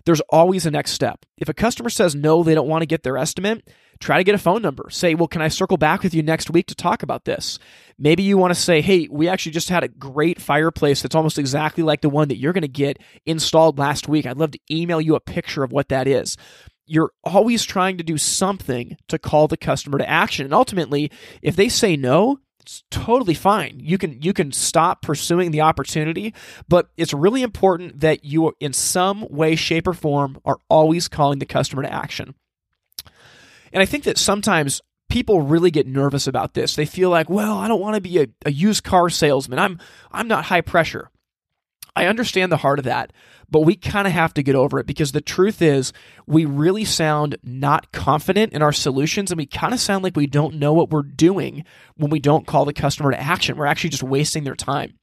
There's 0.06 0.22
always 0.30 0.66
a 0.66 0.72
next 0.72 0.92
step. 0.92 1.26
If 1.38 1.50
a 1.50 1.54
customer 1.54 1.90
says 1.90 2.16
no, 2.16 2.44
they 2.44 2.56
don't 2.56 2.68
want 2.68 2.84
to 2.84 2.88
get 2.88 3.04
their 3.04 3.18
estimate, 3.18 3.68
try 4.00 4.18
to 4.18 4.24
get 4.24 4.36
a 4.36 4.40
phone 4.40 4.62
number. 4.62 4.90
Say, 4.90 5.16
well, 5.16 5.28
can 5.28 5.42
I 5.42 5.48
circle 5.48 5.78
back 5.78 6.04
with 6.04 6.14
you 6.14 6.22
next 6.22 6.50
week 6.50 6.68
to 6.68 6.76
talk 6.76 7.02
about 7.02 7.26
this? 7.26 7.58
Maybe 7.98 8.24
you 8.24 8.38
want 8.38 8.54
to 8.54 8.60
say, 8.60 8.82
hey, 8.82 9.08
we 9.10 9.28
actually 9.28 9.54
just 9.54 9.70
had 9.70 9.84
a 9.84 9.88
great 9.88 10.40
fireplace 10.40 11.02
that's 11.02 11.16
almost 11.16 11.40
exactly 11.40 11.84
like 11.84 12.02
the 12.02 12.10
one 12.10 12.28
that 12.28 12.38
you're 12.38 12.54
going 12.54 12.62
to 12.62 12.68
get 12.68 13.00
installed 13.26 13.80
last 13.80 14.08
week. 14.08 14.26
I'd 14.26 14.38
love 14.38 14.52
to 14.52 14.60
email 14.70 15.02
you 15.02 15.16
a 15.16 15.20
picture 15.20 15.64
of 15.64 15.72
what 15.72 15.90
that 15.90 16.08
is. 16.08 16.38
You're 16.86 17.12
always 17.24 17.64
trying 17.64 17.98
to 17.98 18.04
do 18.04 18.18
something 18.18 18.98
to 19.08 19.18
call 19.18 19.48
the 19.48 19.58
customer 19.58 19.98
to 19.98 20.08
action. 20.08 20.46
And 20.46 20.54
ultimately, 20.54 21.12
if 21.42 21.56
they 21.56 21.68
say 21.68 21.96
no, 21.98 22.40
it's 22.66 22.84
totally 22.90 23.36
fine. 23.36 23.80
You 23.80 24.00
can 24.00 24.20
you 24.24 24.34
can 24.34 24.52
stop 24.52 25.04
pursuing 25.04 25.52
the 25.52 25.62
opportunity, 25.62 26.34
but 26.68 26.90
it's 26.98 27.14
really 27.14 27.44
important 27.44 28.00
that 28.00 28.26
you 28.26 28.54
in 28.60 28.74
some 28.74 29.28
way 29.30 29.56
shape 29.56 29.88
or 29.88 29.94
form 29.94 30.40
are 30.44 30.58
always 30.68 31.08
calling 31.08 31.38
the 31.38 31.46
customer 31.46 31.84
to 31.84 31.94
action. 31.94 32.34
And 33.72 33.84
I 33.84 33.86
think 33.86 34.04
that 34.06 34.18
sometimes 34.18 34.82
people 35.10 35.42
really 35.42 35.70
get 35.70 35.86
nervous 35.86 36.26
about 36.26 36.56
this. 36.56 36.76
They 36.76 36.88
feel 36.88 37.12
like, 37.12 37.30
well, 37.30 37.56
I 37.56 37.68
don't 37.68 37.82
want 37.82 37.96
to 37.96 38.02
be 38.02 38.20
a, 38.20 38.28
a 38.48 38.52
used 38.52 38.84
car 38.84 39.12
salesman. 39.12 39.60
I'm 39.60 39.80
I'm 40.12 40.28
not 40.28 40.46
high 40.46 40.62
pressure. 40.62 41.12
I 41.96 42.08
understand 42.08 42.52
the 42.52 42.58
heart 42.58 42.80
of 42.80 42.86
that, 42.86 43.14
but 43.50 43.62
we 43.62 43.76
kind 43.76 44.08
of 44.08 44.14
have 44.14 44.34
to 44.34 44.44
get 44.44 44.56
over 44.56 44.80
it 44.80 44.86
because 44.86 45.12
the 45.12 45.22
truth 45.22 45.62
is 45.62 45.94
we 46.28 46.46
really 46.46 46.86
sound 46.86 47.38
not 47.44 47.92
confident 47.92 48.54
in 48.54 48.62
our 48.62 48.74
solutions 48.74 49.32
and 49.32 49.38
we 49.38 49.46
kind 49.46 49.74
of 49.74 49.80
sound 49.80 50.04
like 50.04 50.18
we 50.18 50.28
don't 50.28 50.56
know 50.56 50.74
what 50.74 50.90
we're 50.90 51.04
doing 51.04 51.64
when 51.96 52.10
we 52.10 52.20
don't 52.20 52.48
call 52.48 52.66
the 52.66 52.74
customer 52.74 53.12
to 53.12 53.22
action. 53.22 53.58
We're 53.58 53.66
actually 53.66 53.92
just 53.92 54.04
wasting 54.04 54.44
their 54.44 54.56
time. 54.56 54.98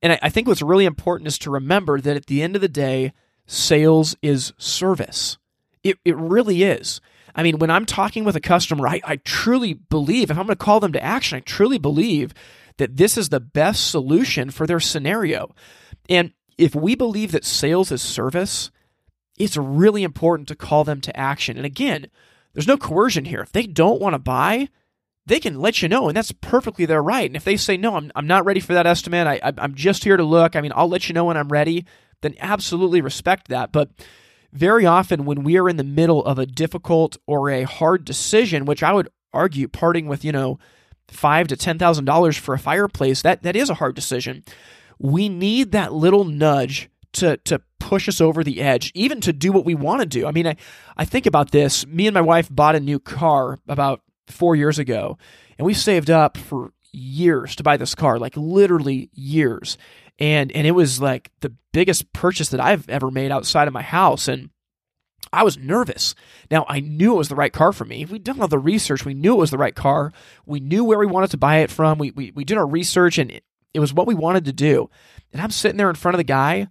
And 0.00 0.18
I, 0.20 0.30
think 0.30 0.48
what's 0.48 0.62
really 0.62 0.84
important 0.84 1.28
is 1.28 1.38
to 1.38 1.50
remember 1.50 2.00
that 2.00 2.16
at 2.16 2.26
the 2.26 2.42
end 2.42 2.56
of 2.56 2.62
the 2.62 2.68
day, 2.68 3.12
sales 3.46 4.16
is 4.20 4.52
service. 4.58 5.38
It, 5.84 5.98
it 6.04 6.16
really 6.16 6.64
is. 6.64 7.00
I 7.34 7.42
mean, 7.42 7.58
when 7.58 7.70
I'm 7.70 7.86
talking 7.86 8.24
with 8.24 8.36
a 8.36 8.40
customer, 8.40 8.88
I, 8.88 9.00
I 9.04 9.16
truly 9.16 9.74
believe, 9.74 10.30
if 10.30 10.36
I'm 10.36 10.46
going 10.46 10.56
to 10.56 10.64
call 10.64 10.80
them 10.80 10.92
to 10.92 11.02
action, 11.02 11.36
I 11.36 11.40
truly 11.40 11.78
believe 11.78 12.34
that 12.78 12.96
this 12.96 13.16
is 13.16 13.28
the 13.28 13.40
best 13.40 13.90
solution 13.90 14.50
for 14.50 14.66
their 14.66 14.80
scenario. 14.80 15.54
And 16.08 16.32
if 16.58 16.74
we 16.74 16.94
believe 16.94 17.32
that 17.32 17.44
sales 17.44 17.90
is 17.90 18.02
service, 18.02 18.70
it's 19.38 19.56
really 19.56 20.02
important 20.02 20.48
to 20.48 20.56
call 20.56 20.84
them 20.84 21.00
to 21.00 21.16
action. 21.16 21.56
And 21.56 21.66
again, 21.66 22.06
there's 22.52 22.68
no 22.68 22.76
coercion 22.76 23.24
here. 23.24 23.40
If 23.40 23.52
they 23.52 23.66
don't 23.66 24.00
want 24.00 24.14
to 24.14 24.18
buy, 24.18 24.68
they 25.24 25.40
can 25.40 25.60
let 25.60 25.82
you 25.82 25.88
know, 25.88 26.08
and 26.08 26.16
that's 26.16 26.32
perfectly 26.32 26.84
their 26.84 27.02
right. 27.02 27.28
And 27.28 27.36
if 27.36 27.44
they 27.44 27.56
say, 27.56 27.76
no, 27.76 27.96
I'm, 27.96 28.12
I'm 28.14 28.26
not 28.26 28.44
ready 28.44 28.60
for 28.60 28.74
that 28.74 28.86
estimate, 28.86 29.26
I, 29.26 29.40
I, 29.42 29.52
I'm 29.58 29.74
just 29.74 30.04
here 30.04 30.16
to 30.16 30.24
look, 30.24 30.56
I 30.56 30.60
mean, 30.60 30.72
I'll 30.74 30.88
let 30.88 31.08
you 31.08 31.14
know 31.14 31.24
when 31.24 31.36
I'm 31.36 31.48
ready, 31.48 31.86
then 32.20 32.34
absolutely 32.40 33.00
respect 33.00 33.48
that. 33.48 33.72
But 33.72 33.90
very 34.52 34.84
often, 34.84 35.24
when 35.24 35.44
we 35.44 35.56
are 35.58 35.68
in 35.68 35.76
the 35.76 35.84
middle 35.84 36.24
of 36.24 36.38
a 36.38 36.46
difficult 36.46 37.16
or 37.26 37.50
a 37.50 37.62
hard 37.62 38.04
decision, 38.04 38.64
which 38.64 38.82
I 38.82 38.92
would 38.92 39.08
argue 39.32 39.68
parting 39.68 40.06
with, 40.06 40.24
you 40.24 40.32
know, 40.32 40.58
five 41.08 41.48
to 41.48 41.56
ten 41.56 41.78
thousand 41.78 42.04
dollars 42.04 42.36
for 42.36 42.54
a 42.54 42.58
fireplace, 42.58 43.22
that 43.22 43.42
that 43.44 43.56
is 43.56 43.70
a 43.70 43.74
hard 43.74 43.94
decision. 43.94 44.44
We 45.02 45.28
need 45.28 45.72
that 45.72 45.92
little 45.92 46.24
nudge 46.24 46.88
to 47.14 47.36
to 47.38 47.60
push 47.78 48.08
us 48.08 48.20
over 48.20 48.44
the 48.44 48.62
edge, 48.62 48.92
even 48.94 49.20
to 49.20 49.32
do 49.32 49.52
what 49.52 49.64
we 49.64 49.74
want 49.74 50.00
to 50.00 50.06
do. 50.06 50.26
I 50.26 50.30
mean, 50.30 50.46
I, 50.46 50.56
I 50.96 51.04
think 51.04 51.26
about 51.26 51.50
this. 51.50 51.86
Me 51.86 52.06
and 52.06 52.14
my 52.14 52.20
wife 52.20 52.48
bought 52.50 52.76
a 52.76 52.80
new 52.80 52.98
car 52.98 53.58
about 53.68 54.00
four 54.28 54.54
years 54.56 54.78
ago, 54.78 55.18
and 55.58 55.66
we 55.66 55.74
saved 55.74 56.08
up 56.08 56.36
for 56.38 56.72
years 56.92 57.56
to 57.56 57.62
buy 57.62 57.76
this 57.76 57.94
car, 57.94 58.18
like 58.18 58.36
literally 58.36 59.10
years. 59.12 59.76
And 60.18 60.52
and 60.52 60.66
it 60.66 60.72
was 60.72 61.00
like 61.00 61.32
the 61.40 61.52
biggest 61.72 62.12
purchase 62.12 62.50
that 62.50 62.60
I've 62.60 62.88
ever 62.88 63.10
made 63.10 63.32
outside 63.32 63.66
of 63.66 63.74
my 63.74 63.82
house. 63.82 64.28
And 64.28 64.50
I 65.32 65.42
was 65.42 65.56
nervous. 65.58 66.14
Now, 66.50 66.66
I 66.68 66.80
knew 66.80 67.14
it 67.14 67.18
was 67.18 67.28
the 67.28 67.36
right 67.36 67.52
car 67.52 67.72
for 67.72 67.84
me. 67.84 68.04
We'd 68.04 68.24
done 68.24 68.40
all 68.40 68.48
the 68.48 68.58
research. 68.58 69.04
We 69.04 69.14
knew 69.14 69.34
it 69.34 69.38
was 69.38 69.50
the 69.50 69.58
right 69.58 69.74
car. 69.74 70.12
We 70.46 70.60
knew 70.60 70.84
where 70.84 70.98
we 70.98 71.06
wanted 71.06 71.30
to 71.30 71.38
buy 71.38 71.58
it 71.58 71.70
from. 71.70 71.98
We, 71.98 72.10
we, 72.10 72.32
we 72.34 72.44
did 72.44 72.58
our 72.58 72.66
research 72.66 73.18
and 73.18 73.40
it 73.74 73.80
was 73.80 73.92
what 73.92 74.06
we 74.06 74.14
wanted 74.14 74.44
to 74.46 74.52
do. 74.52 74.90
And 75.32 75.40
I'm 75.40 75.50
sitting 75.50 75.78
there 75.78 75.90
in 75.90 75.96
front 75.96 76.14
of 76.14 76.18
the 76.18 76.24
guy 76.24 76.68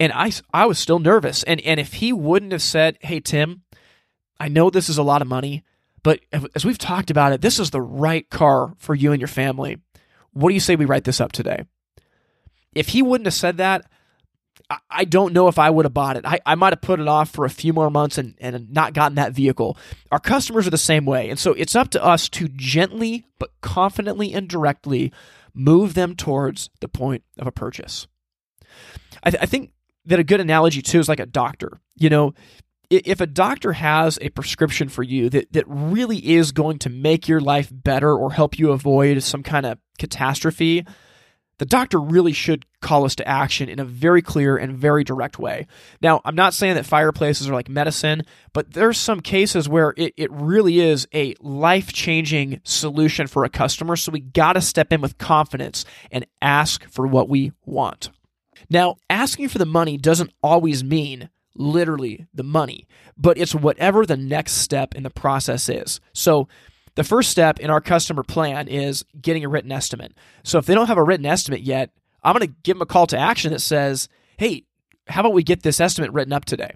and 0.00 0.12
I, 0.12 0.32
I 0.52 0.66
was 0.66 0.78
still 0.78 0.98
nervous. 0.98 1.42
And, 1.44 1.60
and 1.62 1.80
if 1.80 1.94
he 1.94 2.12
wouldn't 2.12 2.52
have 2.52 2.62
said, 2.62 2.98
Hey, 3.00 3.20
Tim, 3.20 3.62
I 4.38 4.48
know 4.48 4.70
this 4.70 4.88
is 4.88 4.98
a 4.98 5.02
lot 5.02 5.22
of 5.22 5.28
money, 5.28 5.62
but 6.02 6.20
as 6.54 6.64
we've 6.64 6.78
talked 6.78 7.10
about 7.10 7.32
it, 7.32 7.40
this 7.40 7.58
is 7.58 7.70
the 7.70 7.80
right 7.80 8.28
car 8.28 8.74
for 8.78 8.94
you 8.94 9.12
and 9.12 9.20
your 9.20 9.28
family. 9.28 9.78
What 10.32 10.48
do 10.50 10.54
you 10.54 10.60
say 10.60 10.76
we 10.76 10.84
write 10.84 11.04
this 11.04 11.20
up 11.20 11.32
today? 11.32 11.64
If 12.74 12.88
he 12.88 13.02
wouldn't 13.02 13.26
have 13.26 13.34
said 13.34 13.58
that, 13.58 13.86
I 14.90 15.04
don't 15.04 15.32
know 15.32 15.48
if 15.48 15.58
I 15.58 15.70
would 15.70 15.84
have 15.84 15.94
bought 15.94 16.16
it. 16.16 16.24
I, 16.24 16.40
I 16.44 16.54
might 16.54 16.72
have 16.72 16.80
put 16.80 16.98
it 16.98 17.06
off 17.06 17.30
for 17.30 17.44
a 17.44 17.50
few 17.50 17.72
more 17.72 17.90
months 17.90 18.18
and, 18.18 18.34
and 18.40 18.70
not 18.72 18.94
gotten 18.94 19.16
that 19.16 19.32
vehicle. 19.32 19.76
Our 20.10 20.18
customers 20.18 20.66
are 20.66 20.70
the 20.70 20.78
same 20.78 21.04
way. 21.04 21.28
And 21.28 21.38
so 21.38 21.52
it's 21.52 21.76
up 21.76 21.90
to 21.90 22.02
us 22.02 22.28
to 22.30 22.48
gently 22.48 23.26
but 23.38 23.50
confidently 23.60 24.32
and 24.32 24.48
directly 24.48 25.12
move 25.54 25.94
them 25.94 26.14
towards 26.16 26.70
the 26.80 26.88
point 26.88 27.22
of 27.38 27.46
a 27.46 27.52
purchase. 27.52 28.06
I, 29.22 29.30
th- 29.30 29.42
I 29.42 29.46
think 29.46 29.72
that 30.06 30.18
a 30.18 30.24
good 30.24 30.40
analogy 30.40 30.82
too 30.82 30.98
is 30.98 31.08
like 31.08 31.20
a 31.20 31.26
doctor. 31.26 31.80
You 31.96 32.10
know, 32.10 32.34
if 32.90 33.20
a 33.20 33.26
doctor 33.26 33.72
has 33.72 34.18
a 34.20 34.28
prescription 34.30 34.88
for 34.88 35.02
you 35.02 35.30
that, 35.30 35.52
that 35.52 35.64
really 35.66 36.18
is 36.34 36.52
going 36.52 36.78
to 36.80 36.90
make 36.90 37.28
your 37.28 37.40
life 37.40 37.70
better 37.72 38.14
or 38.14 38.32
help 38.32 38.58
you 38.58 38.72
avoid 38.72 39.22
some 39.22 39.42
kind 39.42 39.64
of 39.64 39.78
catastrophe, 39.98 40.84
the 41.58 41.66
doctor 41.66 41.98
really 42.00 42.32
should 42.32 42.66
call 42.80 43.04
us 43.04 43.14
to 43.16 43.28
action 43.28 43.68
in 43.68 43.78
a 43.78 43.84
very 43.84 44.20
clear 44.20 44.56
and 44.56 44.76
very 44.76 45.04
direct 45.04 45.38
way. 45.38 45.66
Now, 46.02 46.20
I'm 46.24 46.34
not 46.34 46.54
saying 46.54 46.74
that 46.74 46.86
fireplaces 46.86 47.48
are 47.48 47.54
like 47.54 47.68
medicine, 47.68 48.22
but 48.52 48.72
there's 48.72 48.98
some 48.98 49.20
cases 49.20 49.68
where 49.68 49.94
it, 49.96 50.14
it 50.16 50.30
really 50.32 50.80
is 50.80 51.06
a 51.14 51.34
life 51.40 51.92
changing 51.92 52.60
solution 52.64 53.26
for 53.26 53.44
a 53.44 53.48
customer. 53.48 53.96
So 53.96 54.12
we 54.12 54.20
got 54.20 54.54
to 54.54 54.60
step 54.60 54.92
in 54.92 55.00
with 55.00 55.18
confidence 55.18 55.84
and 56.10 56.26
ask 56.42 56.88
for 56.90 57.06
what 57.06 57.28
we 57.28 57.52
want. 57.64 58.10
Now, 58.68 58.96
asking 59.08 59.48
for 59.48 59.58
the 59.58 59.66
money 59.66 59.96
doesn't 59.96 60.32
always 60.42 60.82
mean 60.82 61.30
literally 61.54 62.26
the 62.34 62.42
money, 62.42 62.86
but 63.16 63.38
it's 63.38 63.54
whatever 63.54 64.04
the 64.04 64.16
next 64.16 64.54
step 64.54 64.94
in 64.94 65.02
the 65.02 65.10
process 65.10 65.68
is. 65.68 66.00
So, 66.12 66.48
the 66.94 67.04
first 67.04 67.30
step 67.30 67.58
in 67.60 67.70
our 67.70 67.80
customer 67.80 68.22
plan 68.22 68.68
is 68.68 69.04
getting 69.20 69.44
a 69.44 69.48
written 69.48 69.72
estimate. 69.72 70.14
So 70.42 70.58
if 70.58 70.66
they 70.66 70.74
don't 70.74 70.86
have 70.86 70.98
a 70.98 71.02
written 71.02 71.26
estimate 71.26 71.62
yet, 71.62 71.90
I'm 72.22 72.36
going 72.36 72.46
to 72.46 72.54
give 72.62 72.76
them 72.76 72.82
a 72.82 72.86
call 72.86 73.06
to 73.08 73.18
action 73.18 73.52
that 73.52 73.60
says, 73.60 74.08
hey, 74.38 74.64
how 75.08 75.20
about 75.20 75.34
we 75.34 75.42
get 75.42 75.62
this 75.62 75.80
estimate 75.80 76.12
written 76.12 76.32
up 76.32 76.44
today? 76.44 76.74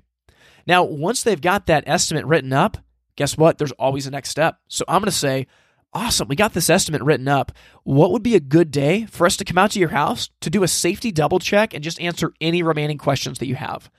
Now, 0.66 0.84
once 0.84 1.22
they've 1.22 1.40
got 1.40 1.66
that 1.66 1.84
estimate 1.86 2.26
written 2.26 2.52
up, 2.52 2.78
guess 3.16 3.38
what? 3.38 3.58
There's 3.58 3.72
always 3.72 4.06
a 4.06 4.10
next 4.10 4.30
step. 4.30 4.58
So 4.68 4.84
I'm 4.86 5.00
going 5.00 5.06
to 5.06 5.12
say, 5.12 5.46
awesome, 5.94 6.28
we 6.28 6.36
got 6.36 6.52
this 6.52 6.68
estimate 6.68 7.02
written 7.02 7.28
up. 7.28 7.52
What 7.84 8.12
would 8.12 8.22
be 8.22 8.34
a 8.34 8.40
good 8.40 8.70
day 8.70 9.06
for 9.06 9.26
us 9.26 9.36
to 9.38 9.44
come 9.44 9.56
out 9.56 9.70
to 9.72 9.78
your 9.78 9.88
house 9.88 10.28
to 10.40 10.50
do 10.50 10.62
a 10.62 10.68
safety 10.68 11.10
double 11.10 11.38
check 11.38 11.72
and 11.72 11.82
just 11.82 12.00
answer 12.00 12.34
any 12.40 12.62
remaining 12.62 12.98
questions 12.98 13.38
that 13.38 13.46
you 13.46 13.54
have? 13.54 13.90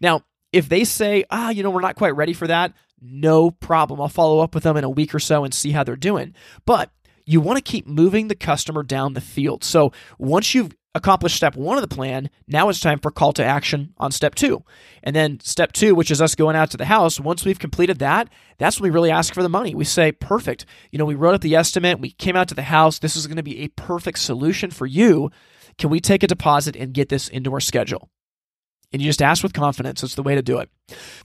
Now, 0.00 0.22
if 0.52 0.68
they 0.68 0.84
say, 0.84 1.24
ah, 1.30 1.50
you 1.50 1.62
know, 1.62 1.70
we're 1.70 1.80
not 1.80 1.96
quite 1.96 2.16
ready 2.16 2.32
for 2.32 2.46
that, 2.46 2.72
no 3.00 3.50
problem. 3.50 4.00
I'll 4.00 4.08
follow 4.08 4.40
up 4.40 4.54
with 4.54 4.64
them 4.64 4.76
in 4.76 4.84
a 4.84 4.90
week 4.90 5.14
or 5.14 5.18
so 5.18 5.44
and 5.44 5.52
see 5.52 5.72
how 5.72 5.84
they're 5.84 5.96
doing. 5.96 6.34
But 6.64 6.90
you 7.24 7.40
want 7.40 7.58
to 7.58 7.62
keep 7.62 7.86
moving 7.86 8.28
the 8.28 8.34
customer 8.34 8.82
down 8.82 9.14
the 9.14 9.20
field. 9.20 9.64
So 9.64 9.92
once 10.18 10.54
you've 10.54 10.74
accomplished 10.94 11.36
step 11.36 11.56
one 11.56 11.76
of 11.76 11.86
the 11.86 11.94
plan, 11.94 12.30
now 12.48 12.68
it's 12.68 12.80
time 12.80 12.98
for 12.98 13.10
call 13.10 13.32
to 13.34 13.44
action 13.44 13.92
on 13.98 14.10
step 14.10 14.34
two. 14.34 14.64
And 15.02 15.14
then 15.14 15.40
step 15.40 15.72
two, 15.72 15.94
which 15.94 16.10
is 16.10 16.22
us 16.22 16.34
going 16.34 16.56
out 16.56 16.70
to 16.70 16.76
the 16.76 16.86
house, 16.86 17.20
once 17.20 17.44
we've 17.44 17.58
completed 17.58 17.98
that, 17.98 18.28
that's 18.58 18.80
when 18.80 18.90
we 18.90 18.94
really 18.94 19.10
ask 19.10 19.34
for 19.34 19.42
the 19.42 19.48
money. 19.48 19.74
We 19.74 19.84
say, 19.84 20.12
perfect. 20.12 20.64
You 20.90 20.98
know, 20.98 21.04
we 21.04 21.14
wrote 21.14 21.34
up 21.34 21.42
the 21.42 21.56
estimate, 21.56 22.00
we 22.00 22.12
came 22.12 22.36
out 22.36 22.48
to 22.48 22.54
the 22.54 22.62
house. 22.62 22.98
This 22.98 23.16
is 23.16 23.26
going 23.26 23.36
to 23.36 23.42
be 23.42 23.60
a 23.60 23.68
perfect 23.68 24.20
solution 24.20 24.70
for 24.70 24.86
you. 24.86 25.30
Can 25.78 25.90
we 25.90 26.00
take 26.00 26.22
a 26.22 26.26
deposit 26.26 26.76
and 26.76 26.94
get 26.94 27.10
this 27.10 27.28
into 27.28 27.52
our 27.52 27.60
schedule? 27.60 28.08
And 28.92 29.02
you 29.02 29.08
just 29.08 29.22
ask 29.22 29.42
with 29.42 29.52
confidence. 29.52 30.02
It's 30.02 30.14
the 30.14 30.22
way 30.22 30.34
to 30.34 30.42
do 30.42 30.58
it. 30.58 30.70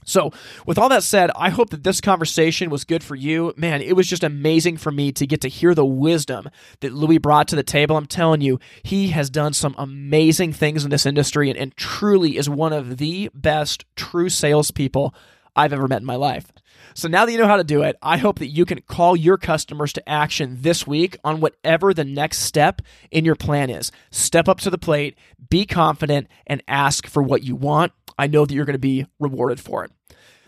So, 0.04 0.32
with 0.66 0.78
all 0.78 0.88
that 0.88 1.04
said, 1.04 1.30
I 1.36 1.50
hope 1.50 1.70
that 1.70 1.84
this 1.84 2.00
conversation 2.00 2.68
was 2.70 2.84
good 2.84 3.04
for 3.04 3.14
you. 3.14 3.54
Man, 3.56 3.80
it 3.80 3.94
was 3.94 4.08
just 4.08 4.24
amazing 4.24 4.78
for 4.78 4.90
me 4.90 5.12
to 5.12 5.26
get 5.26 5.40
to 5.42 5.48
hear 5.48 5.74
the 5.74 5.86
wisdom 5.86 6.48
that 6.80 6.92
Louie 6.92 7.18
brought 7.18 7.46
to 7.48 7.56
the 7.56 7.62
table. 7.62 7.96
I'm 7.96 8.06
telling 8.06 8.40
you, 8.40 8.58
he 8.82 9.08
has 9.08 9.30
done 9.30 9.52
some 9.52 9.76
amazing 9.78 10.52
things 10.52 10.84
in 10.84 10.90
this 10.90 11.06
industry 11.06 11.48
and, 11.48 11.58
and 11.58 11.76
truly 11.76 12.36
is 12.36 12.50
one 12.50 12.72
of 12.72 12.98
the 12.98 13.30
best 13.32 13.84
true 13.94 14.28
salespeople 14.28 15.14
I've 15.54 15.72
ever 15.72 15.88
met 15.88 16.00
in 16.00 16.06
my 16.06 16.16
life. 16.16 16.50
So 16.94 17.08
now 17.08 17.24
that 17.24 17.32
you 17.32 17.38
know 17.38 17.46
how 17.46 17.56
to 17.56 17.64
do 17.64 17.82
it, 17.82 17.96
I 18.02 18.18
hope 18.18 18.38
that 18.38 18.48
you 18.48 18.64
can 18.64 18.80
call 18.82 19.16
your 19.16 19.38
customers 19.38 19.92
to 19.94 20.08
action 20.08 20.58
this 20.60 20.86
week 20.86 21.16
on 21.24 21.40
whatever 21.40 21.94
the 21.94 22.04
next 22.04 22.38
step 22.38 22.82
in 23.10 23.24
your 23.24 23.34
plan 23.34 23.70
is. 23.70 23.90
Step 24.10 24.48
up 24.48 24.60
to 24.60 24.70
the 24.70 24.78
plate, 24.78 25.16
be 25.48 25.64
confident, 25.64 26.28
and 26.46 26.62
ask 26.68 27.06
for 27.06 27.22
what 27.22 27.42
you 27.42 27.56
want. 27.56 27.92
I 28.18 28.26
know 28.26 28.44
that 28.44 28.54
you're 28.54 28.66
going 28.66 28.74
to 28.74 28.78
be 28.78 29.06
rewarded 29.18 29.58
for 29.60 29.84
it. 29.84 29.92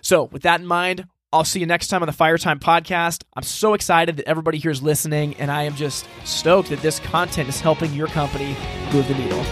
So, 0.02 0.24
with 0.24 0.42
that 0.42 0.60
in 0.60 0.66
mind, 0.66 1.06
I'll 1.32 1.44
see 1.44 1.60
you 1.60 1.66
next 1.66 1.88
time 1.88 2.02
on 2.02 2.06
the 2.06 2.12
Fire 2.12 2.38
Time 2.38 2.60
podcast. 2.60 3.24
I'm 3.34 3.42
so 3.42 3.74
excited 3.74 4.18
that 4.18 4.28
everybody 4.28 4.58
here 4.58 4.70
is 4.70 4.82
listening, 4.82 5.34
and 5.36 5.50
I 5.50 5.62
am 5.64 5.74
just 5.74 6.06
stoked 6.24 6.68
that 6.68 6.80
this 6.80 7.00
content 7.00 7.48
is 7.48 7.60
helping 7.60 7.92
your 7.92 8.06
company 8.06 8.54
move 8.92 9.08
the 9.08 9.14
needle. 9.14 9.42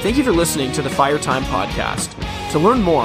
Thank 0.00 0.16
you 0.16 0.24
for 0.24 0.32
listening 0.32 0.72
to 0.72 0.82
the 0.82 0.88
Fire 0.88 1.18
Time 1.18 1.42
podcast. 1.44 2.14
To 2.52 2.58
learn 2.58 2.80
more, 2.80 3.04